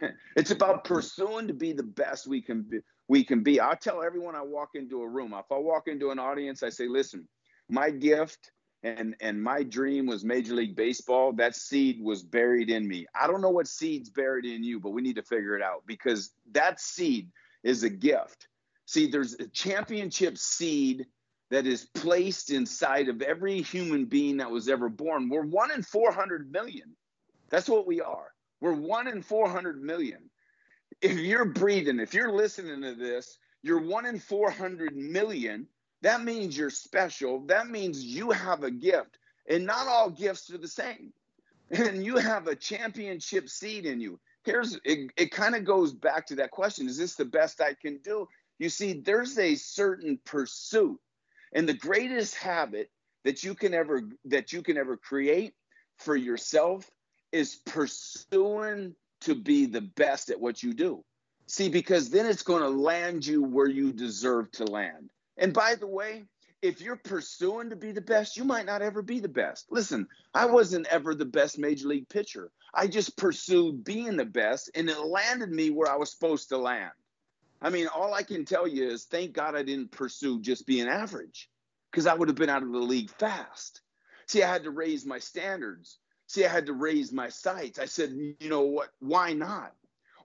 it's 0.36 0.50
about 0.50 0.84
pursuing 0.84 1.46
to 1.48 1.54
be 1.54 1.72
the 1.72 1.82
best 1.82 2.26
we 2.26 2.40
can 2.40 2.62
be, 2.62 2.78
we 3.08 3.24
can 3.24 3.42
be. 3.42 3.60
I 3.60 3.74
tell 3.74 4.02
everyone 4.02 4.34
I 4.34 4.42
walk 4.42 4.70
into 4.74 5.02
a 5.02 5.08
room, 5.08 5.34
if 5.34 5.50
I 5.50 5.58
walk 5.58 5.88
into 5.88 6.10
an 6.10 6.18
audience, 6.18 6.62
I 6.62 6.70
say, 6.70 6.88
listen, 6.88 7.28
my 7.68 7.90
gift 7.90 8.50
and 8.82 9.14
and 9.20 9.42
my 9.42 9.62
dream 9.62 10.06
was 10.06 10.24
Major 10.24 10.54
League 10.54 10.76
Baseball. 10.76 11.32
That 11.32 11.56
seed 11.56 12.02
was 12.02 12.22
buried 12.22 12.70
in 12.70 12.86
me. 12.86 13.06
I 13.18 13.26
don't 13.26 13.40
know 13.40 13.50
what 13.50 13.66
seed's 13.66 14.10
buried 14.10 14.44
in 14.44 14.62
you, 14.62 14.78
but 14.80 14.90
we 14.90 15.02
need 15.02 15.16
to 15.16 15.22
figure 15.22 15.56
it 15.56 15.62
out 15.62 15.82
because 15.86 16.32
that 16.52 16.80
seed 16.80 17.30
is 17.62 17.82
a 17.82 17.90
gift. 17.90 18.48
See, 18.86 19.10
there's 19.10 19.34
a 19.34 19.48
championship 19.48 20.36
seed 20.36 21.06
that 21.50 21.66
is 21.66 21.86
placed 21.94 22.50
inside 22.50 23.08
of 23.08 23.22
every 23.22 23.62
human 23.62 24.04
being 24.04 24.38
that 24.38 24.50
was 24.50 24.68
ever 24.68 24.88
born. 24.88 25.28
We're 25.28 25.46
one 25.46 25.70
in 25.70 25.82
400 25.82 26.50
million. 26.50 26.94
That's 27.48 27.68
what 27.68 27.86
we 27.86 28.00
are. 28.00 28.32
We're 28.60 28.74
one 28.74 29.08
in 29.08 29.22
400 29.22 29.82
million 29.82 30.30
if 31.00 31.18
you're 31.18 31.44
breathing, 31.44 32.00
if 32.00 32.14
you're 32.14 32.32
listening 32.32 32.82
to 32.82 32.94
this, 32.94 33.38
you're 33.62 33.80
one 33.80 34.06
in 34.06 34.18
400 34.18 34.94
million. 34.96 35.66
That 36.02 36.22
means 36.22 36.56
you're 36.56 36.70
special. 36.70 37.46
That 37.46 37.68
means 37.68 38.04
you 38.04 38.30
have 38.30 38.62
a 38.62 38.70
gift. 38.70 39.18
And 39.48 39.64
not 39.64 39.86
all 39.86 40.10
gifts 40.10 40.50
are 40.50 40.58
the 40.58 40.68
same. 40.68 41.12
And 41.70 42.04
you 42.04 42.18
have 42.18 42.46
a 42.46 42.54
championship 42.54 43.48
seed 43.48 43.86
in 43.86 44.00
you. 44.00 44.20
Here's 44.44 44.78
it, 44.84 45.10
it 45.16 45.30
kind 45.30 45.54
of 45.54 45.64
goes 45.64 45.94
back 45.94 46.26
to 46.26 46.34
that 46.36 46.50
question 46.50 46.86
Is 46.86 46.98
this 46.98 47.14
the 47.14 47.24
best 47.24 47.62
I 47.62 47.74
can 47.74 47.98
do? 48.04 48.28
You 48.58 48.68
see, 48.68 49.00
there's 49.00 49.38
a 49.38 49.54
certain 49.54 50.18
pursuit. 50.24 51.00
And 51.54 51.66
the 51.68 51.74
greatest 51.74 52.34
habit 52.34 52.90
that 53.24 53.42
you 53.42 53.54
can 53.54 53.72
ever 53.72 54.02
that 54.26 54.52
you 54.52 54.62
can 54.62 54.76
ever 54.76 54.96
create 54.96 55.54
for 55.96 56.16
yourself 56.16 56.90
is 57.32 57.56
pursuing 57.66 58.94
to 59.24 59.34
be 59.34 59.66
the 59.66 59.80
best 59.80 60.30
at 60.30 60.40
what 60.40 60.62
you 60.62 60.72
do. 60.72 61.04
See, 61.46 61.68
because 61.68 62.10
then 62.10 62.26
it's 62.26 62.42
going 62.42 62.62
to 62.62 62.68
land 62.68 63.26
you 63.26 63.42
where 63.42 63.68
you 63.68 63.92
deserve 63.92 64.50
to 64.52 64.64
land. 64.64 65.10
And 65.36 65.52
by 65.52 65.74
the 65.74 65.86
way, 65.86 66.24
if 66.62 66.80
you're 66.80 66.96
pursuing 66.96 67.68
to 67.68 67.76
be 67.76 67.92
the 67.92 68.00
best, 68.00 68.38
you 68.38 68.44
might 68.44 68.64
not 68.64 68.80
ever 68.80 69.02
be 69.02 69.20
the 69.20 69.28
best. 69.28 69.66
Listen, 69.70 70.06
I 70.32 70.46
wasn't 70.46 70.86
ever 70.86 71.14
the 71.14 71.26
best 71.26 71.58
major 71.58 71.88
league 71.88 72.08
pitcher. 72.08 72.50
I 72.72 72.86
just 72.86 73.18
pursued 73.18 73.84
being 73.84 74.16
the 74.16 74.24
best, 74.24 74.70
and 74.74 74.88
it 74.88 74.98
landed 74.98 75.50
me 75.50 75.68
where 75.68 75.92
I 75.92 75.96
was 75.96 76.10
supposed 76.10 76.48
to 76.48 76.56
land. 76.56 76.92
I 77.60 77.68
mean, 77.70 77.86
all 77.88 78.14
I 78.14 78.22
can 78.22 78.44
tell 78.46 78.66
you 78.66 78.88
is 78.88 79.04
thank 79.04 79.32
God 79.32 79.54
I 79.54 79.62
didn't 79.62 79.90
pursue 79.90 80.40
just 80.40 80.66
being 80.66 80.88
average 80.88 81.50
because 81.90 82.06
I 82.06 82.14
would 82.14 82.28
have 82.28 82.36
been 82.36 82.50
out 82.50 82.62
of 82.62 82.72
the 82.72 82.78
league 82.78 83.10
fast. 83.10 83.82
See, 84.26 84.42
I 84.42 84.50
had 84.50 84.64
to 84.64 84.70
raise 84.70 85.04
my 85.04 85.18
standards. 85.18 85.98
See, 86.26 86.44
I 86.44 86.48
had 86.48 86.66
to 86.66 86.72
raise 86.72 87.12
my 87.12 87.28
sights. 87.28 87.78
I 87.78 87.84
said, 87.84 88.10
you 88.10 88.48
know 88.48 88.62
what? 88.62 88.90
Why 89.00 89.32
not? 89.32 89.72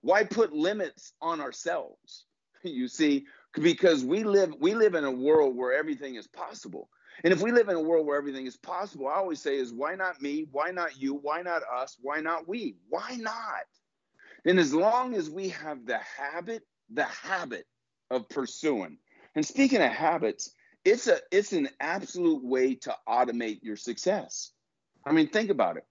Why 0.02 0.24
put 0.24 0.52
limits 0.52 1.12
on 1.20 1.40
ourselves? 1.40 2.24
You 2.62 2.88
see, 2.88 3.24
because 3.58 4.04
we 4.04 4.22
live 4.22 4.54
we 4.60 4.74
live 4.74 4.94
in 4.94 5.04
a 5.04 5.10
world 5.10 5.56
where 5.56 5.72
everything 5.72 6.16
is 6.16 6.26
possible. 6.26 6.90
And 7.24 7.32
if 7.32 7.40
we 7.40 7.52
live 7.52 7.70
in 7.70 7.76
a 7.76 7.80
world 7.80 8.06
where 8.06 8.18
everything 8.18 8.44
is 8.44 8.58
possible, 8.58 9.08
I 9.08 9.14
always 9.14 9.40
say 9.40 9.56
is 9.56 9.72
why 9.72 9.94
not 9.94 10.20
me? 10.20 10.46
Why 10.52 10.70
not 10.70 11.00
you? 11.00 11.14
Why 11.14 11.40
not 11.40 11.62
us? 11.62 11.96
Why 12.02 12.20
not 12.20 12.46
we? 12.46 12.76
Why 12.90 13.16
not? 13.18 13.64
And 14.44 14.58
as 14.58 14.74
long 14.74 15.14
as 15.14 15.28
we 15.30 15.50
have 15.50 15.86
the 15.86 15.98
habit, 15.98 16.62
the 16.92 17.04
habit 17.04 17.66
of 18.10 18.28
pursuing. 18.28 18.98
And 19.34 19.46
speaking 19.46 19.80
of 19.80 19.90
habits, 19.90 20.52
it's 20.84 21.06
a 21.06 21.18
it's 21.30 21.52
an 21.52 21.68
absolute 21.80 22.44
way 22.44 22.74
to 22.76 22.96
automate 23.08 23.62
your 23.62 23.76
success. 23.76 24.52
I 25.04 25.12
mean, 25.12 25.28
think 25.28 25.50
about 25.50 25.76
it. 25.76 25.84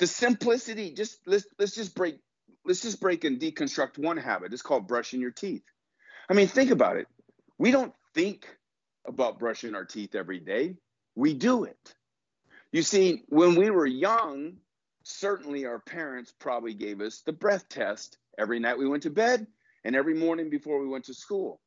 The 0.00 0.06
simplicity, 0.06 0.92
just 0.92 1.20
let's 1.26 1.46
let's 1.58 1.74
just 1.74 1.94
break 1.94 2.18
let's 2.64 2.80
just 2.80 3.00
break 3.00 3.24
and 3.24 3.38
deconstruct 3.38 3.98
one 3.98 4.16
habit. 4.16 4.52
It's 4.52 4.62
called 4.62 4.88
brushing 4.88 5.20
your 5.20 5.30
teeth. 5.30 5.62
I 6.28 6.32
mean, 6.32 6.48
think 6.48 6.70
about 6.70 6.96
it. 6.96 7.06
We 7.58 7.70
don't 7.70 7.92
think 8.14 8.46
about 9.06 9.38
brushing 9.38 9.74
our 9.74 9.84
teeth 9.84 10.14
every 10.14 10.40
day, 10.40 10.76
we 11.14 11.34
do 11.34 11.64
it. 11.64 11.94
You 12.72 12.82
see, 12.82 13.24
when 13.28 13.56
we 13.56 13.70
were 13.70 13.86
young, 13.86 14.54
certainly 15.02 15.66
our 15.66 15.80
parents 15.80 16.32
probably 16.38 16.74
gave 16.74 17.00
us 17.00 17.22
the 17.26 17.32
breath 17.32 17.68
test 17.68 18.16
every 18.38 18.58
night 18.58 18.78
we 18.78 18.88
went 18.88 19.02
to 19.02 19.10
bed 19.10 19.46
and 19.84 19.96
every 19.96 20.14
morning 20.14 20.50
before 20.50 20.80
we 20.80 20.88
went 20.88 21.04
to 21.06 21.14
school. 21.14 21.60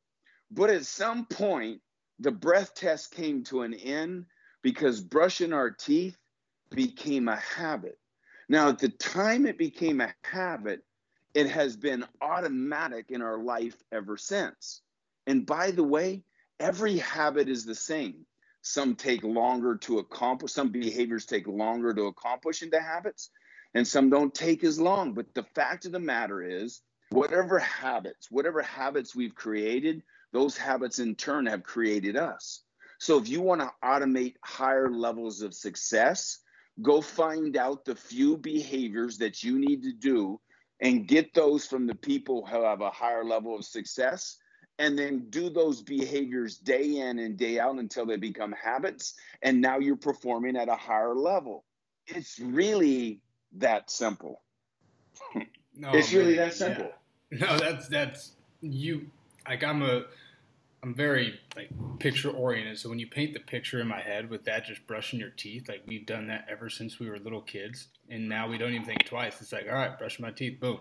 But 0.50 0.70
at 0.70 0.86
some 0.86 1.26
point, 1.26 1.80
the 2.18 2.30
breath 2.30 2.74
test 2.74 3.12
came 3.12 3.44
to 3.44 3.62
an 3.62 3.74
end 3.74 4.26
because 4.62 5.00
brushing 5.00 5.52
our 5.52 5.70
teeth 5.70 6.16
became 6.70 7.28
a 7.28 7.36
habit. 7.36 7.98
Now, 8.48 8.68
at 8.68 8.78
the 8.78 8.88
time 8.88 9.46
it 9.46 9.58
became 9.58 10.00
a 10.00 10.14
habit, 10.22 10.84
it 11.34 11.48
has 11.48 11.76
been 11.76 12.04
automatic 12.20 13.10
in 13.10 13.22
our 13.22 13.38
life 13.38 13.76
ever 13.90 14.16
since. 14.16 14.82
And 15.26 15.46
by 15.46 15.70
the 15.70 15.84
way, 15.84 16.22
every 16.60 16.98
habit 16.98 17.48
is 17.48 17.64
the 17.64 17.74
same. 17.74 18.26
Some 18.62 18.94
take 18.94 19.22
longer 19.22 19.76
to 19.78 19.98
accomplish, 19.98 20.52
some 20.52 20.70
behaviors 20.70 21.26
take 21.26 21.46
longer 21.46 21.92
to 21.94 22.06
accomplish 22.06 22.62
into 22.62 22.80
habits, 22.80 23.30
and 23.74 23.86
some 23.86 24.10
don't 24.10 24.34
take 24.34 24.64
as 24.64 24.80
long. 24.80 25.12
But 25.12 25.34
the 25.34 25.42
fact 25.54 25.84
of 25.84 25.92
the 25.92 25.98
matter 25.98 26.42
is, 26.42 26.80
whatever 27.10 27.58
habits, 27.58 28.30
whatever 28.30 28.62
habits 28.62 29.14
we've 29.14 29.34
created, 29.34 30.02
those 30.32 30.56
habits 30.56 30.98
in 30.98 31.14
turn 31.14 31.46
have 31.46 31.62
created 31.62 32.16
us. 32.16 32.62
So 32.98 33.18
if 33.18 33.28
you 33.28 33.40
want 33.42 33.60
to 33.60 33.72
automate 33.82 34.36
higher 34.42 34.90
levels 34.90 35.42
of 35.42 35.52
success, 35.54 36.38
go 36.82 37.00
find 37.00 37.56
out 37.56 37.84
the 37.84 37.94
few 37.94 38.36
behaviors 38.36 39.18
that 39.18 39.42
you 39.42 39.58
need 39.58 39.82
to 39.82 39.92
do 39.92 40.40
and 40.80 41.06
get 41.06 41.32
those 41.34 41.66
from 41.66 41.86
the 41.86 41.94
people 41.94 42.44
who 42.44 42.62
have 42.62 42.80
a 42.80 42.90
higher 42.90 43.24
level 43.24 43.54
of 43.56 43.64
success 43.64 44.38
and 44.78 44.98
then 44.98 45.26
do 45.30 45.48
those 45.48 45.82
behaviors 45.82 46.58
day 46.58 46.96
in 46.96 47.20
and 47.20 47.36
day 47.36 47.60
out 47.60 47.78
until 47.78 48.04
they 48.04 48.16
become 48.16 48.52
habits 48.52 49.14
and 49.42 49.60
now 49.60 49.78
you're 49.78 49.96
performing 49.96 50.56
at 50.56 50.68
a 50.68 50.74
higher 50.74 51.14
level. 51.14 51.64
It's 52.06 52.38
really 52.38 53.20
that 53.56 53.90
simple. 53.90 54.42
No, 55.76 55.90
it's 55.92 56.12
really 56.12 56.36
man, 56.36 56.50
that 56.50 56.54
simple. 56.54 56.84
Yeah. 57.32 57.46
no 57.46 57.58
that's 57.58 57.88
that's 57.88 58.36
you 58.60 59.10
like 59.48 59.64
i'm 59.64 59.82
a 59.82 60.04
i'm 60.84 60.94
very 60.94 61.40
like 61.56 61.70
picture 61.98 62.30
oriented. 62.30 62.78
So 62.78 62.90
when 62.90 62.98
you 62.98 63.06
paint 63.06 63.32
the 63.32 63.40
picture 63.40 63.80
in 63.80 63.88
my 63.88 64.00
head 64.02 64.28
with 64.28 64.44
that 64.44 64.66
just 64.66 64.86
brushing 64.86 65.18
your 65.18 65.30
teeth 65.30 65.66
like 65.66 65.82
we've 65.86 66.04
done 66.04 66.26
that 66.26 66.46
ever 66.50 66.68
since 66.68 67.00
we 67.00 67.08
were 67.08 67.18
little 67.18 67.40
kids. 67.40 67.88
And 68.10 68.28
now 68.28 68.46
we 68.48 68.58
don't 68.58 68.74
even 68.74 68.86
think 68.86 69.06
twice. 69.06 69.40
It's 69.40 69.52
like 69.52 69.66
all 69.66 69.74
right 69.74 69.98
brush 69.98 70.20
my 70.20 70.30
teeth. 70.30 70.60
Boom. 70.60 70.80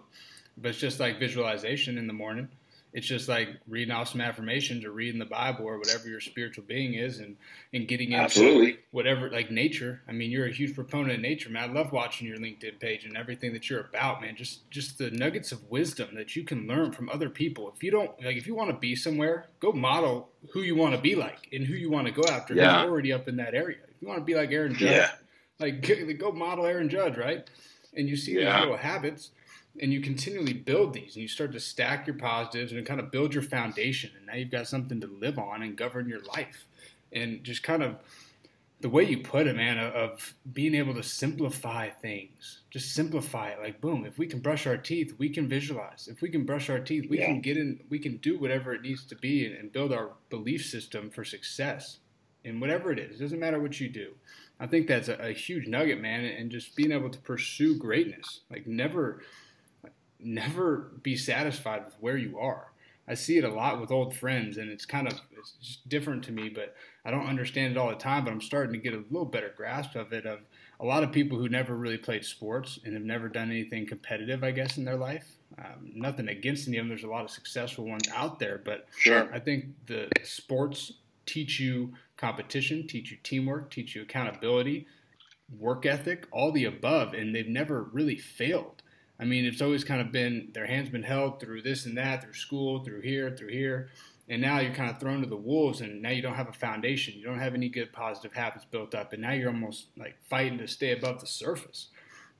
But 0.57 0.69
it's 0.69 0.79
just 0.79 0.99
like 0.99 1.19
visualization 1.19 1.97
in 1.97 2.07
the 2.07 2.13
morning 2.13 2.49
it's 2.93 3.07
just 3.07 3.27
like 3.27 3.49
reading 3.67 3.91
off 3.91 4.09
some 4.09 4.21
affirmations 4.21 4.85
or 4.85 4.91
reading 4.91 5.17
the 5.17 5.25
Bible 5.25 5.65
or 5.65 5.79
whatever 5.79 6.07
your 6.07 6.19
spiritual 6.19 6.63
being 6.67 6.93
is 6.93 7.17
and, 7.17 7.35
and 7.73 7.87
getting 7.87 8.11
into 8.11 8.23
Absolutely. 8.23 8.77
whatever 8.91 9.31
like 9.31 9.49
nature. 9.49 10.01
I 10.07 10.11
mean, 10.11 10.29
you're 10.29 10.45
a 10.45 10.51
huge 10.51 10.75
proponent 10.75 11.15
of 11.15 11.19
nature, 11.19 11.49
man. 11.49 11.71
I 11.71 11.73
love 11.73 11.91
watching 11.91 12.27
your 12.27 12.37
LinkedIn 12.37 12.79
page 12.79 13.05
and 13.05 13.17
everything 13.17 13.51
that 13.53 13.67
you're 13.67 13.81
about, 13.81 14.21
man. 14.21 14.35
Just 14.35 14.69
just 14.69 14.99
the 14.99 15.09
nuggets 15.09 15.51
of 15.51 15.63
wisdom 15.71 16.09
that 16.13 16.35
you 16.35 16.43
can 16.43 16.67
learn 16.67 16.91
from 16.91 17.09
other 17.09 17.29
people. 17.29 17.71
If 17.75 17.81
you 17.81 17.89
don't 17.89 18.11
like 18.23 18.37
if 18.37 18.45
you 18.45 18.53
want 18.53 18.69
to 18.69 18.77
be 18.77 18.95
somewhere, 18.95 19.47
go 19.59 19.71
model 19.71 20.29
who 20.51 20.61
you 20.61 20.75
want 20.75 20.93
to 20.93 21.01
be 21.01 21.15
like 21.15 21.47
and 21.51 21.65
who 21.65 21.73
you 21.73 21.89
want 21.89 22.05
to 22.05 22.13
go 22.13 22.23
after. 22.29 22.53
Yeah. 22.53 22.83
You're 22.83 22.91
already 22.91 23.11
up 23.11 23.27
in 23.27 23.37
that 23.37 23.55
area. 23.55 23.77
If 23.89 24.01
you 24.01 24.07
want 24.07 24.19
to 24.19 24.25
be 24.25 24.35
like 24.35 24.51
Aaron 24.51 24.75
Judge, 24.75 24.91
yeah. 24.91 25.11
like 25.59 25.81
go 26.19 26.31
model 26.31 26.67
Aaron 26.67 26.89
Judge, 26.89 27.17
right? 27.17 27.49
And 27.95 28.07
you 28.07 28.15
see 28.15 28.39
yeah. 28.39 28.59
little 28.59 28.77
habits 28.77 29.31
and 29.81 29.91
you 29.91 30.01
continually 30.01 30.53
build 30.53 30.93
these 30.93 31.15
and 31.15 31.21
you 31.21 31.27
start 31.27 31.51
to 31.53 31.59
stack 31.59 32.05
your 32.05 32.15
positives 32.15 32.71
and 32.71 32.85
kind 32.85 32.99
of 32.99 33.11
build 33.11 33.33
your 33.33 33.43
foundation 33.43 34.11
and 34.15 34.25
now 34.25 34.35
you've 34.35 34.51
got 34.51 34.67
something 34.67 35.01
to 35.01 35.07
live 35.07 35.39
on 35.39 35.63
and 35.63 35.75
govern 35.75 36.07
your 36.07 36.21
life. 36.23 36.65
And 37.11 37.43
just 37.43 37.63
kind 37.63 37.83
of 37.83 37.97
the 38.81 38.89
way 38.89 39.03
you 39.03 39.19
put 39.19 39.47
it 39.47 39.55
man 39.55 39.77
of 39.77 40.33
being 40.51 40.75
able 40.75 40.93
to 40.93 41.03
simplify 41.03 41.89
things 41.89 42.61
just 42.69 42.93
simplify 42.93 43.49
it. 43.49 43.59
Like 43.59 43.79
boom 43.79 44.05
if 44.05 44.17
we 44.17 44.27
can 44.27 44.39
brush 44.39 44.67
our 44.67 44.77
teeth 44.77 45.15
we 45.17 45.29
can 45.29 45.47
visualize. 45.47 46.07
If 46.11 46.21
we 46.21 46.29
can 46.29 46.45
brush 46.45 46.69
our 46.69 46.79
teeth 46.79 47.09
we 47.09 47.19
yeah. 47.19 47.27
can 47.27 47.41
get 47.41 47.57
in 47.57 47.79
we 47.89 47.97
can 47.97 48.17
do 48.17 48.37
whatever 48.37 48.73
it 48.73 48.81
needs 48.81 49.05
to 49.05 49.15
be 49.15 49.45
and, 49.45 49.55
and 49.55 49.71
build 49.71 49.93
our 49.93 50.11
belief 50.29 50.65
system 50.65 51.09
for 51.09 51.23
success 51.23 51.99
and 52.45 52.59
whatever 52.59 52.91
it 52.91 52.99
is. 52.99 53.19
It 53.19 53.23
doesn't 53.23 53.39
matter 53.39 53.59
what 53.59 53.79
you 53.79 53.89
do. 53.89 54.13
I 54.59 54.67
think 54.67 54.87
that's 54.87 55.07
a, 55.07 55.15
a 55.15 55.31
huge 55.31 55.67
nugget 55.67 56.01
man 56.01 56.25
and 56.25 56.51
just 56.51 56.75
being 56.75 56.91
able 56.91 57.09
to 57.09 57.19
pursue 57.19 57.77
greatness. 57.77 58.41
Like 58.51 58.67
never 58.67 59.21
never 60.25 60.91
be 61.01 61.15
satisfied 61.15 61.85
with 61.85 61.95
where 61.99 62.17
you 62.17 62.39
are. 62.39 62.71
I 63.07 63.15
see 63.15 63.37
it 63.37 63.43
a 63.43 63.53
lot 63.53 63.81
with 63.81 63.91
old 63.91 64.15
friends, 64.15 64.57
and 64.57 64.69
it's 64.69 64.85
kind 64.85 65.07
of 65.07 65.19
it's 65.37 65.53
just 65.61 65.89
different 65.89 66.23
to 66.25 66.31
me. 66.31 66.49
But 66.49 66.75
I 67.03 67.11
don't 67.11 67.27
understand 67.27 67.71
it 67.71 67.77
all 67.77 67.89
the 67.89 67.95
time. 67.95 68.23
But 68.23 68.31
I'm 68.31 68.41
starting 68.41 68.73
to 68.73 68.79
get 68.79 68.93
a 68.93 69.03
little 69.09 69.25
better 69.25 69.53
grasp 69.55 69.95
of 69.95 70.13
it. 70.13 70.25
Of 70.25 70.39
a 70.79 70.85
lot 70.85 71.03
of 71.03 71.11
people 71.11 71.37
who 71.37 71.49
never 71.49 71.75
really 71.75 71.97
played 71.97 72.23
sports 72.23 72.79
and 72.85 72.93
have 72.93 73.03
never 73.03 73.27
done 73.27 73.51
anything 73.51 73.85
competitive, 73.85 74.43
I 74.43 74.51
guess, 74.51 74.77
in 74.77 74.85
their 74.85 74.95
life. 74.95 75.25
Um, 75.57 75.91
nothing 75.93 76.29
against 76.29 76.67
any 76.67 76.77
of 76.77 76.83
them. 76.83 76.89
There's 76.89 77.03
a 77.03 77.07
lot 77.07 77.25
of 77.25 77.29
successful 77.31 77.85
ones 77.85 78.07
out 78.13 78.39
there, 78.39 78.61
but 78.63 78.87
sure. 78.97 79.29
I 79.33 79.39
think 79.39 79.65
the 79.85 80.09
sports 80.23 80.93
teach 81.25 81.59
you 81.59 81.93
competition, 82.17 82.87
teach 82.87 83.11
you 83.11 83.17
teamwork, 83.23 83.69
teach 83.69 83.95
you 83.95 84.01
accountability, 84.01 84.87
work 85.59 85.85
ethic, 85.85 86.27
all 86.31 86.51
the 86.51 86.65
above, 86.65 87.13
and 87.13 87.35
they've 87.35 87.47
never 87.47 87.83
really 87.83 88.17
failed. 88.17 88.82
I 89.19 89.25
mean, 89.25 89.45
it's 89.45 89.61
always 89.61 89.83
kind 89.83 90.01
of 90.01 90.11
been 90.11 90.49
their 90.53 90.65
hands 90.65 90.89
been 90.89 91.03
held 91.03 91.39
through 91.39 91.61
this 91.61 91.85
and 91.85 91.97
that, 91.97 92.23
through 92.23 92.33
school, 92.33 92.83
through 92.83 93.01
here, 93.01 93.31
through 93.31 93.49
here, 93.49 93.89
and 94.29 94.41
now 94.41 94.59
you're 94.59 94.73
kind 94.73 94.89
of 94.89 94.99
thrown 94.99 95.21
to 95.21 95.27
the 95.27 95.37
wolves, 95.37 95.81
and 95.81 96.01
now 96.01 96.09
you 96.09 96.21
don't 96.21 96.35
have 96.35 96.49
a 96.49 96.53
foundation. 96.53 97.13
You 97.15 97.23
don't 97.25 97.39
have 97.39 97.53
any 97.53 97.69
good 97.69 97.91
positive 97.93 98.33
habits 98.33 98.65
built 98.65 98.95
up, 98.95 99.13
and 99.13 99.21
now 99.21 99.33
you're 99.33 99.49
almost 99.49 99.87
like 99.97 100.15
fighting 100.29 100.57
to 100.59 100.67
stay 100.67 100.91
above 100.91 101.19
the 101.19 101.27
surface. 101.27 101.87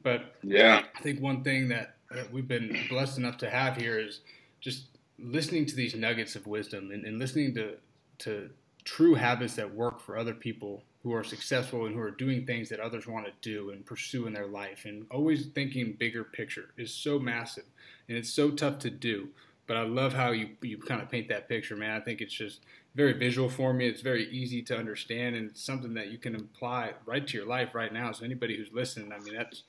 But 0.01 0.36
yeah, 0.43 0.83
I 0.95 1.01
think 1.01 1.21
one 1.21 1.43
thing 1.43 1.69
that 1.69 1.97
we've 2.31 2.47
been 2.47 2.77
blessed 2.89 3.17
enough 3.17 3.38
to 3.39 3.49
have 3.49 3.77
here 3.77 3.99
is 3.99 4.21
just 4.59 4.88
listening 5.19 5.65
to 5.67 5.75
these 5.75 5.95
nuggets 5.95 6.36
of 6.36 6.47
wisdom 6.47 6.91
and, 6.91 7.05
and 7.05 7.19
listening 7.19 7.53
to 7.55 7.75
to 8.19 8.49
true 8.83 9.15
habits 9.15 9.55
that 9.55 9.73
work 9.73 10.01
for 10.01 10.17
other 10.17 10.33
people 10.33 10.83
who 11.04 11.13
are 11.13 11.24
successful 11.24 11.86
and 11.86 11.94
who 11.94 12.02
are 12.02 12.12
doing 12.12 12.46
things 12.46 12.70
that 12.70 12.80
others 12.80 13.06
want 13.06 13.26
to 13.26 13.32
do 13.42 13.70
and 13.72 13.86
pursue 13.86 14.26
in 14.26 14.34
their 14.34 14.48
life 14.48 14.86
and 14.86 15.06
always 15.12 15.48
thinking 15.48 15.94
bigger 15.94 16.24
picture 16.24 16.74
is 16.78 16.93
so 16.93 17.20
massive 17.20 17.66
and 18.08 18.18
it's 18.18 18.30
so 18.30 18.49
tough 18.49 18.80
to 18.80 18.89
do 18.89 19.28
but 19.68 19.78
i 19.78 19.84
love 19.84 20.14
how 20.14 20.32
you, 20.32 20.49
you 20.62 20.78
kind 20.78 21.01
of 21.01 21.10
paint 21.10 21.28
that 21.28 21.49
picture 21.49 21.76
man 21.76 21.91
i 21.91 21.99
think 21.99 22.22
it's 22.22 22.34
just 22.34 22.62
very 22.95 23.14
visual 23.14 23.49
for 23.49 23.74
me 23.74 23.88
it's 23.88 24.01
very 24.01 24.30
easy 24.30 24.62
to 24.62 24.78
understand 24.78 25.36
and 25.36 25.49
it's 25.49 25.64
something 25.64 25.93
that 25.93 26.12
you 26.12 26.18
can 26.18 26.36
apply 26.36 26.91
right 27.06 27.28
to 27.28 27.38
your 27.38 27.47
life 27.47 27.76
right 27.76 27.93
now 27.93 28.12
so 28.12 28.24
anybody 28.24 28.56
who's 28.56 28.72
listening 28.72 29.12
i 29.12 29.20
mean 29.20 29.36
that's 29.36 29.64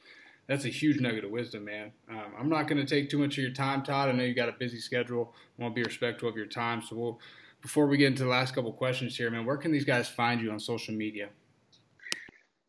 that's 0.46 0.64
a 0.64 0.68
huge 0.68 1.00
nugget 1.00 1.24
of 1.24 1.30
wisdom, 1.30 1.64
man. 1.64 1.92
Um, 2.10 2.34
I'm 2.38 2.48
not 2.48 2.68
going 2.68 2.84
to 2.84 2.86
take 2.86 3.08
too 3.08 3.18
much 3.18 3.38
of 3.38 3.42
your 3.42 3.52
time, 3.52 3.82
Todd. 3.82 4.08
I 4.08 4.12
know 4.12 4.24
you 4.24 4.34
got 4.34 4.48
a 4.48 4.52
busy 4.52 4.78
schedule. 4.78 5.34
I 5.58 5.62
want 5.62 5.74
to 5.74 5.80
be 5.80 5.84
respectful 5.84 6.28
of 6.28 6.36
your 6.36 6.46
time, 6.46 6.82
so 6.82 6.96
we'll 6.96 7.18
before 7.64 7.86
we 7.86 7.96
get 7.96 8.08
into 8.08 8.22
the 8.22 8.28
last 8.28 8.54
couple 8.54 8.72
questions 8.72 9.16
here, 9.16 9.30
man, 9.30 9.44
where 9.44 9.56
can 9.56 9.72
these 9.72 9.86
guys 9.86 10.06
find 10.06 10.40
you 10.40 10.52
on 10.52 10.60
social 10.60 10.94
media? 10.94 11.30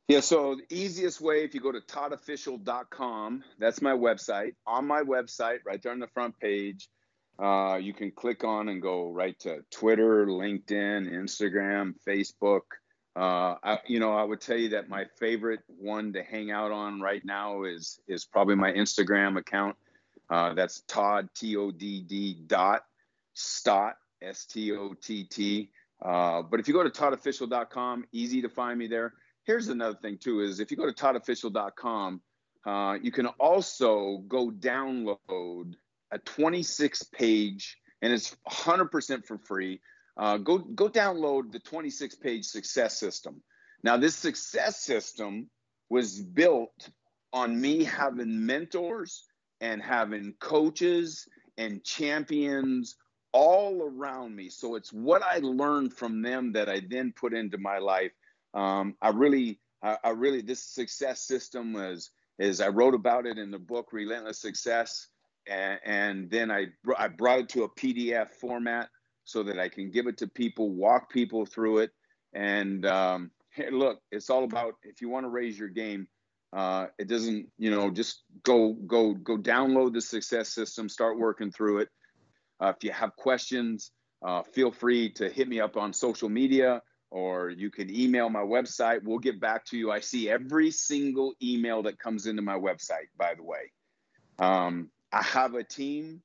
Yeah, 0.08 0.22
so 0.22 0.56
the 0.56 0.66
easiest 0.74 1.20
way, 1.20 1.44
if 1.44 1.54
you 1.54 1.60
go 1.60 1.72
to 1.72 1.82
toddofficial.com, 1.82 3.44
that's 3.60 3.82
my 3.82 3.92
website. 3.92 4.54
On 4.66 4.88
my 4.88 5.02
website, 5.02 5.60
right 5.66 5.82
there 5.82 5.92
on 5.92 6.00
the 6.00 6.08
front 6.08 6.34
page, 6.40 6.88
Uh, 7.38 7.76
you 7.82 7.94
can 7.94 8.12
click 8.12 8.46
on 8.46 8.70
and 8.70 8.82
go 8.82 9.12
right 9.12 9.38
to 9.40 9.60
Twitter, 9.70 10.26
LinkedIn, 10.26 11.12
Instagram, 11.12 11.94
Facebook. 12.08 12.62
Uh, 13.14 13.56
I, 13.62 13.80
you 13.88 14.00
know, 14.00 14.14
I 14.16 14.24
would 14.24 14.40
tell 14.40 14.56
you 14.56 14.70
that 14.70 14.88
my 14.88 15.04
favorite 15.20 15.60
one 15.68 16.14
to 16.14 16.24
hang 16.24 16.50
out 16.52 16.72
on 16.72 17.02
right 17.02 17.24
now 17.26 17.64
is 17.64 18.00
is 18.08 18.24
probably 18.24 18.56
my 18.56 18.72
Instagram 18.72 19.38
account. 19.38 19.76
Uh, 20.30 20.54
that's 20.54 20.84
Todd 20.88 21.28
T 21.36 21.58
O 21.58 21.72
D 21.72 22.06
D 22.08 22.40
dot 22.48 22.84
Stott 23.34 23.96
S 24.26 24.46
T 24.46 24.72
O 24.74 24.94
T 24.94 25.24
T. 25.26 25.70
Uh, 26.04 26.42
but 26.42 26.60
if 26.60 26.68
you 26.68 26.74
go 26.74 26.84
to 26.84 26.90
toddofficial.com, 26.90 28.06
easy 28.12 28.42
to 28.42 28.50
find 28.50 28.78
me 28.78 28.88
there. 28.88 29.14
Here's 29.44 29.70
another 29.70 29.98
thing 30.02 30.18
too: 30.18 30.42
is 30.42 30.60
if 30.60 30.72
you 30.72 30.78
go 30.78 30.86
to 30.86 30.94
toddofficial.com, 30.94 32.22
uh, 32.66 32.98
you 33.02 33.12
can 33.12 33.28
also 33.28 34.24
go 34.28 34.50
download 34.50 35.74
a 36.12 36.18
26 36.20 37.04
page, 37.04 37.78
and 38.02 38.12
it's 38.12 38.36
100% 38.50 39.26
for 39.26 39.38
free. 39.38 39.80
Uh, 40.18 40.38
go 40.38 40.58
go 40.58 40.90
download 40.90 41.52
the 41.52 41.60
26 41.60 42.16
page 42.16 42.46
success 42.46 43.00
system. 43.00 43.42
Now, 43.84 43.98
this 43.98 44.16
success 44.16 44.82
system 44.82 45.50
was 45.90 46.20
built 46.20 46.90
on 47.34 47.60
me 47.60 47.84
having 47.84 48.46
mentors 48.46 49.26
and 49.62 49.82
having 49.82 50.34
coaches 50.40 51.28
and 51.58 51.84
champions 51.84 52.96
all 53.36 53.84
around 53.84 54.34
me. 54.34 54.50
So 54.50 54.76
it's 54.76 54.94
what 54.94 55.22
I 55.22 55.40
learned 55.40 55.94
from 55.94 56.22
them 56.22 56.54
that 56.54 56.70
I 56.70 56.82
then 56.90 57.14
put 57.14 57.34
into 57.34 57.58
my 57.58 57.80
life. 57.80 58.14
Um, 58.54 58.96
I 59.02 59.10
really, 59.10 59.60
I, 59.84 59.98
I, 60.06 60.10
really, 60.12 60.42
this 60.42 60.64
success 60.64 61.20
system 61.20 61.74
was, 61.74 62.12
is 62.40 62.62
I 62.62 62.70
wrote 62.70 62.96
about 62.96 63.26
it 63.26 63.38
in 63.38 63.52
the 63.52 63.60
book 63.60 63.90
Relentless 63.92 64.40
Success, 64.40 65.10
and, 65.50 65.80
and 65.84 66.32
then 66.32 66.50
I, 66.50 66.68
I 66.98 67.10
brought 67.10 67.40
it 67.40 67.50
to 67.50 67.64
a 67.64 67.70
PDF 67.70 68.30
format 68.30 68.88
so 69.26 69.44
that 69.44 69.60
I 69.60 69.68
can 69.68 69.92
give 69.92 70.08
it 70.08 70.18
to 70.20 70.28
people, 70.28 70.70
walk 70.70 71.12
people 71.12 71.46
through 71.46 71.80
it, 71.80 71.92
and 72.32 72.86
um, 72.86 73.32
hey, 73.50 73.70
look, 73.70 74.00
it's 74.14 74.30
all 74.30 74.46
about 74.46 74.76
if 74.84 75.02
you 75.02 75.10
want 75.10 75.26
to 75.26 75.30
raise 75.30 75.60
your 75.60 75.70
game. 75.70 76.08
Uh, 76.54 76.86
it 76.98 77.10
doesn't, 77.10 77.48
you 77.58 77.70
know, 77.70 77.90
just 77.90 78.24
go 78.44 78.78
go 78.88 79.14
go 79.14 79.38
download 79.38 79.92
the 79.92 80.00
success 80.00 80.54
system, 80.54 80.88
start 80.88 81.20
working 81.20 81.52
through 81.52 81.80
it. 81.80 81.90
Uh, 82.62 82.74
if 82.76 82.84
you 82.84 82.92
have 82.92 83.16
questions, 83.16 83.92
uh, 84.26 84.44
feel 84.44 84.72
free 84.72 85.10
to 85.12 85.30
hit 85.30 85.48
me 85.48 85.60
up 85.60 85.78
on 85.78 85.94
social 85.94 86.30
media 86.30 86.82
or 87.12 87.50
you 87.50 87.70
can 87.70 87.94
email 87.94 88.30
my 88.30 88.42
website. 88.42 89.04
We'll 89.04 89.20
get 89.20 89.40
back 89.40 89.66
to 89.66 89.78
you. 89.78 89.92
I 89.92 90.00
see 90.00 90.30
every 90.30 90.72
single 90.72 91.34
email 91.42 91.84
that 91.84 92.00
comes 92.00 92.26
into 92.26 92.42
my 92.42 92.58
website, 92.58 93.08
by 93.18 93.36
the 93.36 93.44
way. 93.44 93.72
Um, 94.40 94.90
I 95.14 95.24
have 95.24 95.54
a 95.54 95.64
team, 95.64 96.22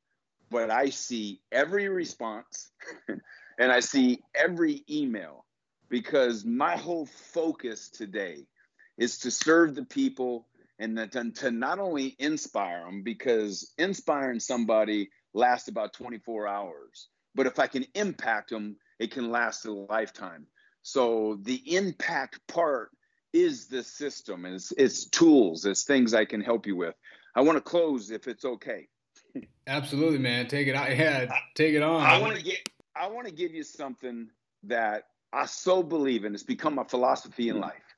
but 0.50 0.70
I 0.70 0.90
see 0.90 1.40
every 1.52 1.88
response 1.88 2.72
and 3.58 3.70
I 3.70 3.80
see 3.80 4.20
every 4.34 4.82
email 4.90 5.44
because 5.88 6.44
my 6.44 6.76
whole 6.76 7.06
focus 7.06 7.88
today 7.88 8.46
is 8.98 9.18
to 9.18 9.30
serve 9.30 9.74
the 9.74 9.84
people 9.84 10.48
and 10.78 10.96
to, 11.12 11.30
to 11.30 11.50
not 11.50 11.78
only 11.78 12.16
inspire 12.18 12.84
them 12.84 13.02
because 13.02 13.72
inspiring 13.78 14.40
somebody 14.40 15.10
last 15.34 15.68
about 15.68 15.92
24 15.92 16.46
hours. 16.46 17.08
But 17.34 17.46
if 17.46 17.58
I 17.58 17.66
can 17.66 17.86
impact 17.94 18.50
them, 18.50 18.76
it 18.98 19.12
can 19.12 19.30
last 19.30 19.64
a 19.64 19.72
lifetime. 19.72 20.46
So 20.82 21.38
the 21.42 21.76
impact 21.76 22.40
part 22.48 22.90
is 23.32 23.68
the 23.68 23.82
system, 23.84 24.44
it's, 24.44 24.72
it's 24.76 25.08
tools, 25.08 25.64
it's 25.64 25.84
things 25.84 26.14
I 26.14 26.24
can 26.24 26.40
help 26.40 26.66
you 26.66 26.74
with. 26.74 26.94
I 27.34 27.42
want 27.42 27.56
to 27.56 27.62
close 27.62 28.10
if 28.10 28.26
it's 28.26 28.44
okay. 28.44 28.88
Absolutely, 29.66 30.18
man. 30.18 30.48
Take 30.48 30.68
it 30.68 30.74
out. 30.74 30.96
Yeah, 30.96 31.30
take 31.54 31.74
it 31.74 31.82
on. 31.82 32.02
I 32.02 32.18
want 32.18 32.36
to 32.36 32.42
get. 32.42 32.68
I 32.96 33.06
want 33.06 33.28
to 33.28 33.32
give 33.32 33.54
you 33.54 33.62
something 33.62 34.28
that 34.64 35.04
I 35.32 35.46
so 35.46 35.82
believe 35.82 36.24
in. 36.24 36.34
It's 36.34 36.42
become 36.42 36.74
my 36.74 36.84
philosophy 36.84 37.48
in 37.48 37.60
life, 37.60 37.94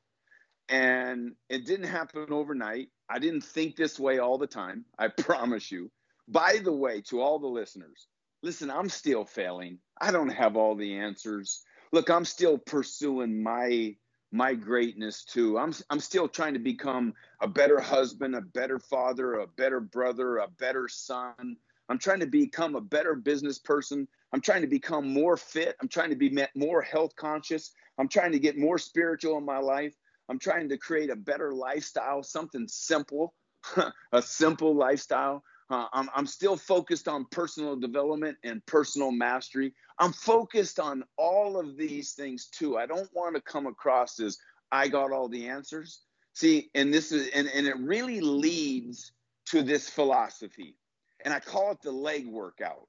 and 0.69 1.33
it 1.49 1.65
didn't 1.65 1.87
happen 1.87 2.27
overnight. 2.31 2.89
I 3.09 3.19
didn't 3.19 3.43
think 3.43 3.77
this 3.77 3.99
way 3.99 4.19
all 4.19 4.39
the 4.39 4.47
time. 4.47 4.85
I 4.99 5.09
promise 5.09 5.71
you. 5.73 5.91
By 6.29 6.61
the 6.63 6.73
way, 6.73 7.01
to 7.03 7.21
all 7.21 7.39
the 7.39 7.47
listeners, 7.47 8.09
listen, 8.43 8.71
I'm 8.71 8.89
still 8.89 9.25
failing. 9.25 9.79
I 10.01 10.11
don't 10.13 10.29
have 10.29 10.57
all 10.57 10.75
the 10.75 10.97
answers. 10.97 11.63
Look, 11.93 12.11
I'm 12.11 12.25
still 12.25 12.59
pursuing 12.59 13.43
my 13.43 13.97
my 14.35 14.55
greatness 14.55 15.25
too. 15.25 15.59
I'm 15.59 15.75
I'm 15.91 16.01
still 16.01 16.27
trying 16.27 16.55
to 16.55 16.59
become 16.59 17.13
a 17.41 17.49
better 17.49 17.79
husband, 17.81 18.35
a 18.35 18.41
better 18.41 18.79
father, 18.79 19.35
a 19.35 19.47
better 19.47 19.81
brother, 19.81 20.39
a 20.39 20.49
better 20.49 20.89
son. 20.89 21.57
I'm 21.89 21.99
trying 21.99 22.21
to 22.21 22.27
become 22.27 22.75
a 22.75 22.81
better 22.81 23.15
business 23.15 23.59
person. 23.59 24.09
I'm 24.33 24.41
trying 24.41 24.63
to 24.63 24.69
become 24.69 25.13
more 25.13 25.37
fit. 25.37 25.77
I'm 25.83 25.89
trying 25.89 26.09
to 26.11 26.17
be 26.17 26.35
more 26.55 26.81
health 26.81 27.15
conscious. 27.17 27.73
I'm 27.99 28.09
trying 28.09 28.33
to 28.33 28.39
get 28.39 28.57
more 28.57 28.79
spiritual 28.79 29.37
in 29.37 29.45
my 29.45 29.59
life. 29.59 29.95
I'm 30.31 30.39
trying 30.39 30.71
to 30.71 30.79
create 30.79 31.11
a 31.11 31.17
better 31.17 31.53
lifestyle, 31.53 32.23
something 32.23 32.67
simple, 32.69 33.35
a 34.13 34.23
simple 34.23 34.75
lifestyle. 34.75 35.45
Uh, 35.73 35.87
I'm, 35.95 36.11
I'm 36.15 36.27
still 36.27 36.57
focused 36.59 37.09
on 37.09 37.25
personal 37.31 37.77
development 37.77 38.37
and 38.45 38.65
personal 38.67 39.11
mastery. 39.11 39.73
I'm 39.99 40.13
focused 40.13 40.79
on 40.79 41.03
all 41.17 41.59
of 41.59 41.79
these 41.79 42.13
things 42.13 42.49
too. 42.49 42.77
I 42.77 42.85
don't 42.85 43.09
want 43.15 43.37
to 43.37 43.41
come 43.41 43.67
across 43.67 44.21
as 44.21 44.37
I 44.71 44.89
got 44.89 45.13
all 45.13 45.29
the 45.29 45.49
answers. 45.49 46.03
See, 46.35 46.71
and 46.75 46.93
this 46.93 47.11
is, 47.11 47.29
and, 47.29 47.49
and 47.55 47.67
it 47.67 47.79
really 47.79 48.21
leads 48.21 49.13
to 49.47 49.63
this 49.63 49.89
philosophy. 49.89 50.77
And 51.25 51.33
I 51.33 51.41
call 51.41 51.71
it 51.73 51.81
the 51.81 51.93
leg 51.93 52.27
workout 52.27 52.87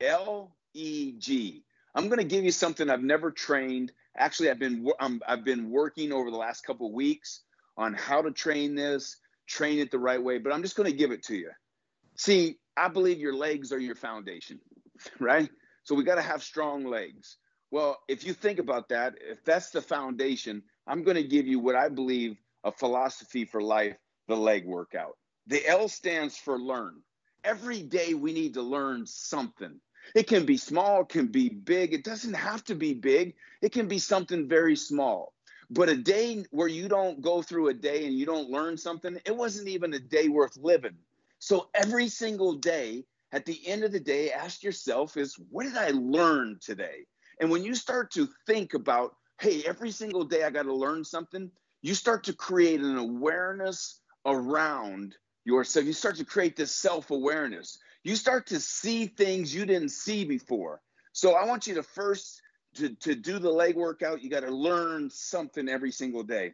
L 0.00 0.56
E 0.72 1.12
G. 1.18 1.64
I'm 1.94 2.06
going 2.08 2.18
to 2.18 2.24
give 2.24 2.44
you 2.44 2.50
something 2.50 2.88
I've 2.88 3.02
never 3.02 3.30
trained. 3.30 3.92
Actually, 4.16 4.50
I've 4.50 4.58
been 4.58 4.88
I've 5.26 5.44
been 5.44 5.70
working 5.70 6.12
over 6.12 6.30
the 6.30 6.36
last 6.38 6.64
couple 6.64 6.90
weeks 6.92 7.42
on 7.76 7.92
how 7.92 8.22
to 8.22 8.30
train 8.30 8.74
this, 8.74 9.18
train 9.46 9.78
it 9.80 9.90
the 9.90 9.98
right 9.98 10.22
way. 10.22 10.38
But 10.38 10.54
I'm 10.54 10.62
just 10.62 10.76
going 10.76 10.90
to 10.90 10.96
give 10.96 11.12
it 11.12 11.24
to 11.24 11.36
you. 11.36 11.50
See, 12.16 12.58
I 12.76 12.88
believe 12.88 13.18
your 13.18 13.34
legs 13.34 13.72
are 13.72 13.78
your 13.78 13.94
foundation, 13.94 14.60
right? 15.20 15.48
So 15.84 15.94
we 15.94 16.04
got 16.04 16.16
to 16.16 16.22
have 16.22 16.42
strong 16.42 16.84
legs. 16.84 17.36
Well, 17.70 17.98
if 18.08 18.24
you 18.24 18.34
think 18.34 18.58
about 18.58 18.88
that, 18.90 19.14
if 19.20 19.44
that's 19.44 19.70
the 19.70 19.80
foundation, 19.80 20.62
I'm 20.86 21.02
going 21.02 21.16
to 21.16 21.22
give 21.24 21.46
you 21.46 21.58
what 21.58 21.74
I 21.74 21.88
believe 21.88 22.36
a 22.64 22.72
philosophy 22.72 23.44
for 23.44 23.62
life 23.62 23.96
the 24.28 24.36
leg 24.36 24.66
workout. 24.66 25.16
The 25.48 25.66
L 25.66 25.88
stands 25.88 26.36
for 26.36 26.58
learn. 26.58 27.02
Every 27.44 27.82
day 27.82 28.14
we 28.14 28.32
need 28.32 28.54
to 28.54 28.62
learn 28.62 29.04
something. 29.06 29.80
It 30.14 30.28
can 30.28 30.46
be 30.46 30.56
small, 30.56 31.02
it 31.02 31.08
can 31.08 31.26
be 31.26 31.48
big. 31.48 31.92
It 31.92 32.04
doesn't 32.04 32.34
have 32.34 32.62
to 32.64 32.74
be 32.74 32.94
big, 32.94 33.34
it 33.60 33.72
can 33.72 33.88
be 33.88 33.98
something 33.98 34.48
very 34.48 34.76
small. 34.76 35.32
But 35.70 35.88
a 35.88 35.96
day 35.96 36.44
where 36.50 36.68
you 36.68 36.88
don't 36.88 37.22
go 37.22 37.42
through 37.42 37.68
a 37.68 37.74
day 37.74 38.04
and 38.06 38.14
you 38.14 38.26
don't 38.26 38.50
learn 38.50 38.76
something, 38.76 39.18
it 39.24 39.36
wasn't 39.36 39.68
even 39.68 39.94
a 39.94 39.98
day 39.98 40.28
worth 40.28 40.56
living. 40.56 40.96
So 41.42 41.70
every 41.74 42.06
single 42.06 42.52
day, 42.52 43.04
at 43.32 43.44
the 43.46 43.66
end 43.66 43.82
of 43.82 43.90
the 43.90 43.98
day, 43.98 44.30
ask 44.30 44.62
yourself 44.62 45.16
is 45.16 45.34
what 45.50 45.64
did 45.64 45.76
I 45.76 45.88
learn 45.88 46.60
today? 46.62 47.04
And 47.40 47.50
when 47.50 47.64
you 47.64 47.74
start 47.74 48.12
to 48.12 48.28
think 48.46 48.74
about, 48.74 49.16
hey, 49.40 49.64
every 49.66 49.90
single 49.90 50.22
day 50.22 50.44
I 50.44 50.50
got 50.50 50.66
to 50.66 50.72
learn 50.72 51.02
something, 51.02 51.50
you 51.82 51.96
start 51.96 52.22
to 52.24 52.32
create 52.32 52.78
an 52.78 52.96
awareness 52.96 54.00
around 54.24 55.16
yourself. 55.44 55.84
You 55.84 55.94
start 55.94 56.14
to 56.18 56.24
create 56.24 56.54
this 56.54 56.72
self 56.72 57.10
awareness. 57.10 57.76
You 58.04 58.14
start 58.14 58.46
to 58.46 58.60
see 58.60 59.06
things 59.06 59.52
you 59.52 59.66
didn't 59.66 59.88
see 59.88 60.24
before. 60.24 60.80
So 61.10 61.34
I 61.34 61.44
want 61.44 61.66
you 61.66 61.74
to 61.74 61.82
first 61.82 62.40
to, 62.76 62.94
to 63.00 63.16
do 63.16 63.40
the 63.40 63.50
leg 63.50 63.74
workout, 63.74 64.22
you 64.22 64.30
got 64.30 64.44
to 64.44 64.54
learn 64.54 65.10
something 65.10 65.68
every 65.68 65.90
single 65.90 66.22
day. 66.22 66.52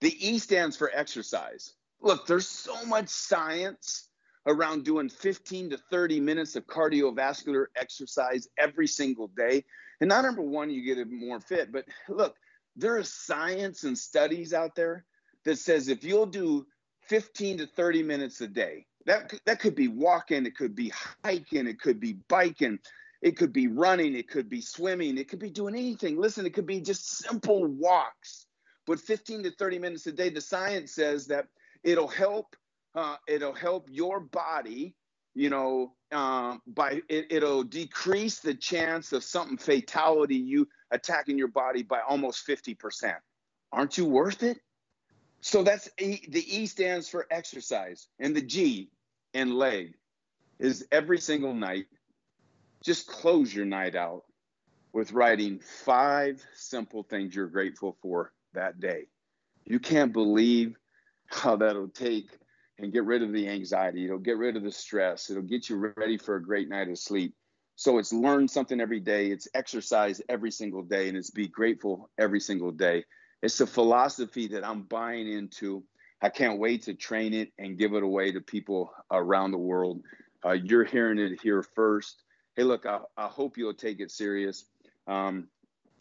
The 0.00 0.28
E 0.28 0.40
stands 0.40 0.76
for 0.76 0.90
exercise. 0.92 1.74
Look, 2.00 2.26
there's 2.26 2.48
so 2.48 2.84
much 2.84 3.10
science 3.10 4.08
around 4.46 4.84
doing 4.84 5.08
15 5.08 5.70
to 5.70 5.78
30 5.90 6.20
minutes 6.20 6.56
of 6.56 6.66
cardiovascular 6.66 7.66
exercise 7.76 8.48
every 8.58 8.86
single 8.86 9.28
day. 9.28 9.64
And 10.00 10.08
not 10.08 10.24
number 10.24 10.42
one, 10.42 10.70
you 10.70 10.82
get 10.82 11.10
more 11.10 11.40
fit, 11.40 11.72
but 11.72 11.84
look, 12.08 12.36
there 12.76 12.98
is 12.98 13.12
science 13.12 13.84
and 13.84 13.96
studies 13.96 14.52
out 14.52 14.74
there 14.74 15.04
that 15.44 15.58
says 15.58 15.88
if 15.88 16.04
you'll 16.04 16.26
do 16.26 16.66
15 17.08 17.58
to 17.58 17.66
30 17.66 18.02
minutes 18.02 18.40
a 18.40 18.48
day, 18.48 18.86
that, 19.06 19.32
that 19.44 19.60
could 19.60 19.74
be 19.74 19.88
walking, 19.88 20.46
it 20.46 20.56
could 20.56 20.74
be 20.74 20.92
hiking, 21.24 21.66
it 21.66 21.80
could 21.80 22.00
be 22.00 22.14
biking, 22.28 22.78
it 23.22 23.36
could 23.36 23.52
be 23.52 23.68
running, 23.68 24.14
it 24.14 24.28
could 24.28 24.48
be 24.48 24.60
swimming, 24.60 25.18
it 25.18 25.28
could 25.28 25.38
be 25.38 25.50
doing 25.50 25.74
anything. 25.74 26.18
Listen, 26.18 26.46
it 26.46 26.54
could 26.54 26.66
be 26.66 26.80
just 26.80 27.18
simple 27.18 27.66
walks. 27.66 28.46
But 28.86 29.00
15 29.00 29.44
to 29.44 29.50
30 29.50 29.78
minutes 29.78 30.06
a 30.06 30.12
day, 30.12 30.28
the 30.28 30.40
science 30.40 30.94
says 30.94 31.26
that 31.28 31.46
it'll 31.82 32.08
help 32.08 32.54
uh, 32.94 33.16
it'll 33.26 33.54
help 33.54 33.88
your 33.90 34.20
body 34.20 34.94
you 35.34 35.50
know 35.50 35.92
uh, 36.12 36.56
by 36.66 37.00
it, 37.08 37.26
it'll 37.30 37.64
decrease 37.64 38.40
the 38.40 38.54
chance 38.54 39.12
of 39.12 39.24
something 39.24 39.58
fatality 39.58 40.36
you 40.36 40.68
attacking 40.90 41.36
your 41.38 41.48
body 41.48 41.82
by 41.82 42.00
almost 42.08 42.46
50% 42.46 43.14
aren't 43.72 43.98
you 43.98 44.04
worth 44.04 44.42
it 44.42 44.58
so 45.40 45.62
that's 45.62 45.88
e, 46.00 46.20
the 46.28 46.56
e 46.56 46.66
stands 46.66 47.08
for 47.08 47.26
exercise 47.30 48.08
and 48.18 48.34
the 48.34 48.42
g 48.42 48.90
in 49.32 49.56
leg 49.56 49.94
is 50.58 50.86
every 50.92 51.18
single 51.18 51.54
night 51.54 51.86
just 52.84 53.06
close 53.06 53.52
your 53.52 53.64
night 53.64 53.96
out 53.96 54.24
with 54.92 55.12
writing 55.12 55.58
five 55.58 56.42
simple 56.54 57.02
things 57.02 57.34
you're 57.34 57.48
grateful 57.48 57.96
for 58.00 58.32
that 58.52 58.78
day. 58.78 59.08
You 59.64 59.80
can't 59.80 60.12
believe 60.12 60.76
how 61.26 61.56
that'll 61.56 61.88
take 61.88 62.28
and 62.78 62.92
get 62.92 63.04
rid 63.04 63.22
of 63.22 63.32
the 63.32 63.48
anxiety. 63.48 64.04
It'll 64.04 64.18
get 64.18 64.36
rid 64.36 64.56
of 64.56 64.62
the 64.62 64.72
stress. 64.72 65.30
It'll 65.30 65.42
get 65.42 65.68
you 65.68 65.92
ready 65.96 66.18
for 66.18 66.36
a 66.36 66.42
great 66.42 66.68
night 66.68 66.88
of 66.88 66.98
sleep. 66.98 67.34
So 67.76 67.98
it's 67.98 68.12
learn 68.12 68.46
something 68.46 68.80
every 68.80 69.00
day. 69.00 69.28
It's 69.28 69.48
exercise 69.54 70.20
every 70.28 70.50
single 70.50 70.82
day, 70.82 71.08
and 71.08 71.16
it's 71.16 71.30
be 71.30 71.48
grateful 71.48 72.10
every 72.18 72.40
single 72.40 72.70
day. 72.70 73.04
It's 73.42 73.60
a 73.60 73.66
philosophy 73.66 74.48
that 74.48 74.64
I'm 74.64 74.82
buying 74.82 75.30
into. 75.30 75.82
I 76.22 76.28
can't 76.28 76.58
wait 76.58 76.82
to 76.84 76.94
train 76.94 77.34
it 77.34 77.52
and 77.58 77.76
give 77.76 77.94
it 77.94 78.02
away 78.02 78.32
to 78.32 78.40
people 78.40 78.92
around 79.10 79.50
the 79.50 79.58
world. 79.58 80.02
Uh, 80.44 80.52
you're 80.52 80.84
hearing 80.84 81.18
it 81.18 81.40
here 81.42 81.62
first. 81.62 82.22
Hey, 82.56 82.62
look, 82.62 82.86
I, 82.86 83.00
I 83.16 83.26
hope 83.26 83.56
you'll 83.56 83.74
take 83.74 84.00
it 84.00 84.10
serious. 84.10 84.64
Um, 85.06 85.48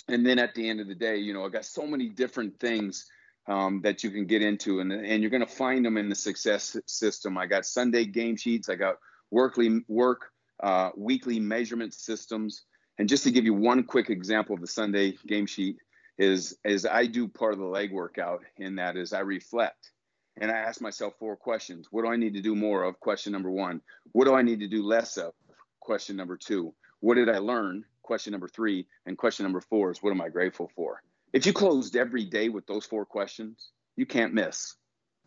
and 0.07 0.25
then 0.25 0.37
at 0.37 0.53
the 0.53 0.69
end 0.69 0.79
of 0.79 0.87
the 0.87 0.95
day, 0.95 1.17
you 1.17 1.33
know, 1.33 1.45
I 1.45 1.49
got 1.49 1.65
so 1.65 1.87
many 1.87 2.09
different 2.09 2.59
things 2.59 3.09
um, 3.47 3.81
that 3.83 4.03
you 4.03 4.11
can 4.11 4.25
get 4.25 4.41
into, 4.41 4.79
and 4.79 4.91
and 4.91 5.21
you're 5.21 5.31
going 5.31 5.45
to 5.45 5.53
find 5.53 5.85
them 5.85 5.97
in 5.97 6.09
the 6.09 6.15
success 6.15 6.77
system. 6.85 7.37
I 7.37 7.45
got 7.45 7.65
Sunday 7.65 8.05
game 8.05 8.35
sheets. 8.35 8.69
I 8.69 8.75
got 8.75 8.97
workly 9.31 9.83
work 9.87 10.31
uh, 10.61 10.91
weekly 10.95 11.39
measurement 11.39 11.93
systems. 11.93 12.63
And 12.97 13.09
just 13.09 13.23
to 13.23 13.31
give 13.31 13.45
you 13.45 13.53
one 13.53 13.83
quick 13.83 14.09
example 14.09 14.55
of 14.55 14.61
the 14.61 14.67
Sunday 14.67 15.17
game 15.27 15.45
sheet 15.45 15.77
is 16.17 16.57
is 16.63 16.85
I 16.85 17.07
do 17.07 17.27
part 17.27 17.53
of 17.53 17.59
the 17.59 17.65
leg 17.65 17.91
workout 17.91 18.43
in 18.57 18.75
that 18.75 18.95
is 18.95 19.13
I 19.13 19.19
reflect 19.19 19.91
and 20.39 20.51
I 20.51 20.55
ask 20.55 20.79
myself 20.79 21.15
four 21.19 21.35
questions. 21.35 21.87
What 21.91 22.03
do 22.03 22.11
I 22.11 22.15
need 22.15 22.35
to 22.35 22.41
do 22.41 22.55
more 22.55 22.83
of? 22.83 22.99
Question 22.99 23.33
number 23.33 23.49
one. 23.49 23.81
What 24.11 24.25
do 24.25 24.35
I 24.35 24.43
need 24.43 24.59
to 24.59 24.67
do 24.67 24.83
less 24.83 25.17
of? 25.17 25.33
Question 25.79 26.15
number 26.15 26.37
two. 26.37 26.73
What 26.99 27.15
did 27.15 27.29
I 27.29 27.39
learn? 27.39 27.83
Question 28.03 28.31
number 28.31 28.47
three. 28.47 28.87
And 29.05 29.17
question 29.17 29.43
number 29.43 29.61
four 29.61 29.91
is 29.91 30.01
what 30.01 30.11
am 30.11 30.21
I 30.21 30.29
grateful 30.29 30.71
for? 30.75 31.01
If 31.33 31.47
you 31.47 31.53
closed 31.53 31.95
every 31.95 32.25
day 32.25 32.49
with 32.49 32.67
those 32.67 32.85
four 32.85 33.05
questions, 33.05 33.71
you 33.95 34.05
can't 34.05 34.35
miss. 34.35 34.75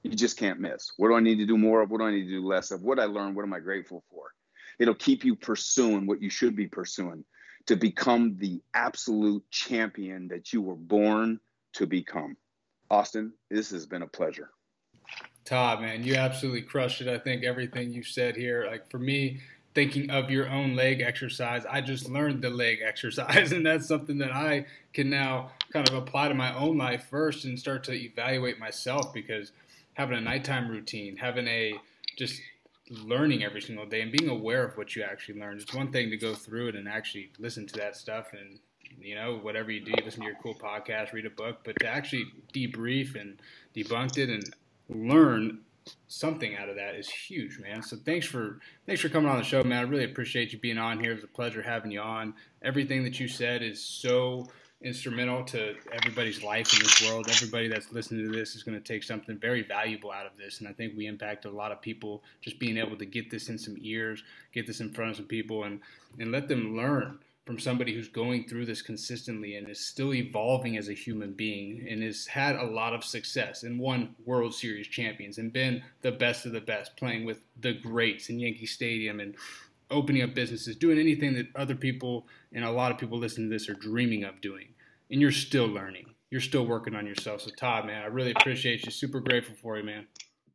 You 0.05 0.13
just 0.13 0.37
can't 0.37 0.61
miss. 0.61 0.93
What 0.97 1.09
do 1.09 1.15
I 1.15 1.21
need 1.21 1.39
to 1.39 1.47
do 1.47 1.59
more 1.59 1.83
of? 1.83 1.91
What 1.91 1.99
do 1.99 2.07
I 2.07 2.13
need 2.13 2.27
to 2.27 2.31
do 2.31 2.47
less 2.47 2.71
of? 2.71 2.83
What 2.83 3.01
I 3.01 3.05
learned? 3.07 3.35
What 3.35 3.43
am 3.43 3.53
I 3.53 3.59
grateful 3.59 4.05
for? 4.09 4.33
It'll 4.79 4.95
keep 4.95 5.25
you 5.25 5.35
pursuing 5.35 6.07
what 6.07 6.23
you 6.23 6.31
should 6.31 6.55
be 6.55 6.69
pursuing 6.69 7.25
to 7.67 7.75
become 7.75 8.37
the 8.39 8.63
absolute 8.75 9.43
champion 9.51 10.29
that 10.29 10.53
you 10.53 10.63
were 10.63 10.77
born 10.77 11.41
to 11.73 11.87
become. 11.87 12.37
Austin, 12.89 13.33
this 13.51 13.71
has 13.71 13.85
been 13.85 14.03
a 14.03 14.07
pleasure. 14.07 14.51
Todd, 15.45 15.81
man, 15.81 16.05
you 16.05 16.15
absolutely 16.15 16.63
crushed 16.63 17.01
it. 17.01 17.09
I 17.09 17.19
think 17.19 17.43
everything 17.43 17.93
you 17.93 18.05
said 18.05 18.37
here, 18.37 18.67
like 18.69 18.89
for 18.89 18.99
me, 18.99 19.41
thinking 19.77 20.09
of 20.09 20.31
your 20.31 20.49
own 20.49 20.74
leg 20.74 21.03
exercise, 21.03 21.66
I 21.66 21.83
just 21.83 22.09
learned 22.09 22.41
the 22.41 22.49
leg 22.49 22.79
exercise, 22.83 23.53
and 23.57 23.64
that's 23.64 23.87
something 23.87 24.16
that 24.18 24.33
I 24.33 24.64
can 24.95 25.11
now 25.11 25.51
kind 25.70 25.87
of 25.87 25.95
apply 25.95 26.29
to 26.29 26.35
my 26.35 26.57
own 26.57 26.79
life 26.79 27.07
first 27.11 27.45
and 27.45 27.59
start 27.59 27.85
to 27.85 27.93
evaluate 27.93 28.59
myself 28.59 29.12
because 29.12 29.53
having 29.93 30.16
a 30.16 30.20
nighttime 30.20 30.68
routine, 30.68 31.18
having 31.18 31.47
a 31.47 31.74
just 32.16 32.41
learning 32.89 33.45
every 33.45 33.61
single 33.61 33.85
day 33.85 34.01
and 34.01 34.11
being 34.11 34.31
aware 34.31 34.64
of 34.64 34.79
what 34.79 34.97
you 34.97 35.03
actually 35.03 35.39
learned. 35.39 35.61
It's 35.61 35.74
one 35.74 35.93
thing 35.93 36.09
to 36.09 36.16
go 36.16 36.35
through 36.35 36.68
it 36.68 36.74
and 36.74 36.89
actually 36.89 37.31
listen 37.39 37.66
to 37.66 37.74
that 37.79 37.97
stuff 37.97 38.33
and 38.33 38.59
you 38.99 39.14
know 39.14 39.37
whatever 39.37 39.70
you 39.70 39.81
do, 39.81 39.93
listen 40.03 40.20
to 40.20 40.27
your 40.27 40.39
cool 40.43 40.55
podcast, 40.55 41.12
read 41.12 41.27
a 41.27 41.31
book, 41.31 41.59
but 41.64 41.77
to 41.81 41.87
actually 41.87 42.24
debrief 42.55 43.20
and 43.20 43.43
debunk 43.74 44.16
it 44.16 44.31
and 44.31 44.55
learn 44.89 45.59
something 46.09 46.57
out 46.57 46.68
of 46.68 46.76
that 46.76 46.95
is 46.95 47.09
huge, 47.09 47.59
man. 47.59 47.82
So 47.82 47.97
thanks 47.97 48.26
for 48.26 48.59
thanks 48.87 49.01
for 49.01 49.09
coming 49.09 49.30
on 49.30 49.39
the 49.39 49.45
show, 49.45 49.62
man. 49.62 49.78
I 49.78 49.89
really 49.89 50.05
appreciate 50.05 50.53
you 50.53 50.59
being 50.59 50.78
on 50.78 51.01
here. 51.01 51.12
It 51.12 51.16
was 51.16 51.24
a 51.24 51.28
pleasure 51.28 51.62
having 51.62 51.91
you 51.91 52.01
on. 52.01 52.34
Everything 52.62 53.05
that 53.05 53.20
you 53.20 53.28
said 53.28 53.62
is 53.62 53.82
so 53.82 54.47
instrumental 54.82 55.43
to 55.43 55.74
everybody's 55.93 56.43
life 56.43 56.72
in 56.74 56.82
this 56.82 57.09
world. 57.09 57.26
Everybody 57.30 57.68
that's 57.68 57.93
listening 57.93 58.30
to 58.30 58.37
this 58.37 58.55
is 58.55 58.62
going 58.62 58.76
to 58.76 58.84
take 58.84 59.03
something 59.03 59.39
very 59.39 59.62
valuable 59.62 60.12
out 60.12 60.26
of 60.26 60.37
this. 60.37 60.61
And 60.61 60.68
I 60.68 60.72
think 60.72 60.95
we 60.97 61.07
impacted 61.07 61.51
a 61.51 61.55
lot 61.55 61.72
of 61.72 61.80
people 61.80 62.22
just 62.43 62.59
being 62.59 62.76
able 62.76 62.97
to 62.97 63.07
get 63.07 63.30
this 63.30 63.49
in 63.49 63.59
some 63.59 63.76
ears, 63.80 64.22
get 64.53 64.66
this 64.66 64.80
in 64.80 64.93
front 64.93 65.12
of 65.12 65.16
some 65.16 65.26
people, 65.26 65.64
and, 65.64 65.80
and 66.18 66.30
let 66.30 66.47
them 66.49 66.76
learn 66.76 67.18
from 67.47 67.61
somebody 67.61 67.94
who's 67.94 68.09
going 68.09 68.44
through 68.49 68.66
this 68.66 68.82
consistently 68.82 69.55
and 69.55 69.68
is 69.68 69.78
still 69.78 70.12
evolving 70.12 70.76
as 70.76 70.88
a 70.88 70.92
human 70.92 71.32
being 71.32 71.86
and 71.88 72.03
has 72.03 72.26
had 72.26 72.57
a 72.57 72.64
lot 72.64 72.92
of 72.92 73.05
success 73.05 73.62
and 73.62 73.78
won 73.78 74.14
World 74.24 74.53
Series 74.53 74.88
champions 74.88 75.38
and 75.38 75.53
been 75.53 75.80
the 76.03 76.11
best 76.11 76.44
of 76.44 76.51
the 76.51 76.61
best, 76.61 76.97
playing 76.97 77.24
with 77.24 77.38
the 77.61 77.72
greats 77.72 78.28
in 78.28 78.40
Yankee 78.40 78.66
Stadium 78.66 79.20
and 79.20 79.36
opening 79.92 80.22
up 80.22 80.34
businesses, 80.34 80.74
doing 80.74 80.99
anything 80.99 81.34
that 81.34 81.47
other 81.55 81.76
people 81.76 82.26
and 82.53 82.64
a 82.64 82.70
lot 82.70 82.90
of 82.90 82.99
people 82.99 83.16
listening 83.16 83.49
to 83.49 83.55
this 83.55 83.68
are 83.68 83.74
dreaming 83.74 84.24
of 84.24 84.40
doing. 84.40 84.66
And 85.12 85.20
you're 85.20 85.30
still 85.30 85.68
learning. 85.68 86.07
You're 86.30 86.40
still 86.40 86.66
working 86.66 86.97
on 86.97 87.07
yourself. 87.07 87.42
So 87.42 87.51
Todd, 87.51 87.86
man, 87.86 88.03
I 88.03 88.07
really 88.07 88.32
appreciate 88.32 88.84
you. 88.84 88.90
Super 88.90 89.20
grateful 89.20 89.55
for 89.55 89.78
you, 89.78 89.84
man. 89.84 90.09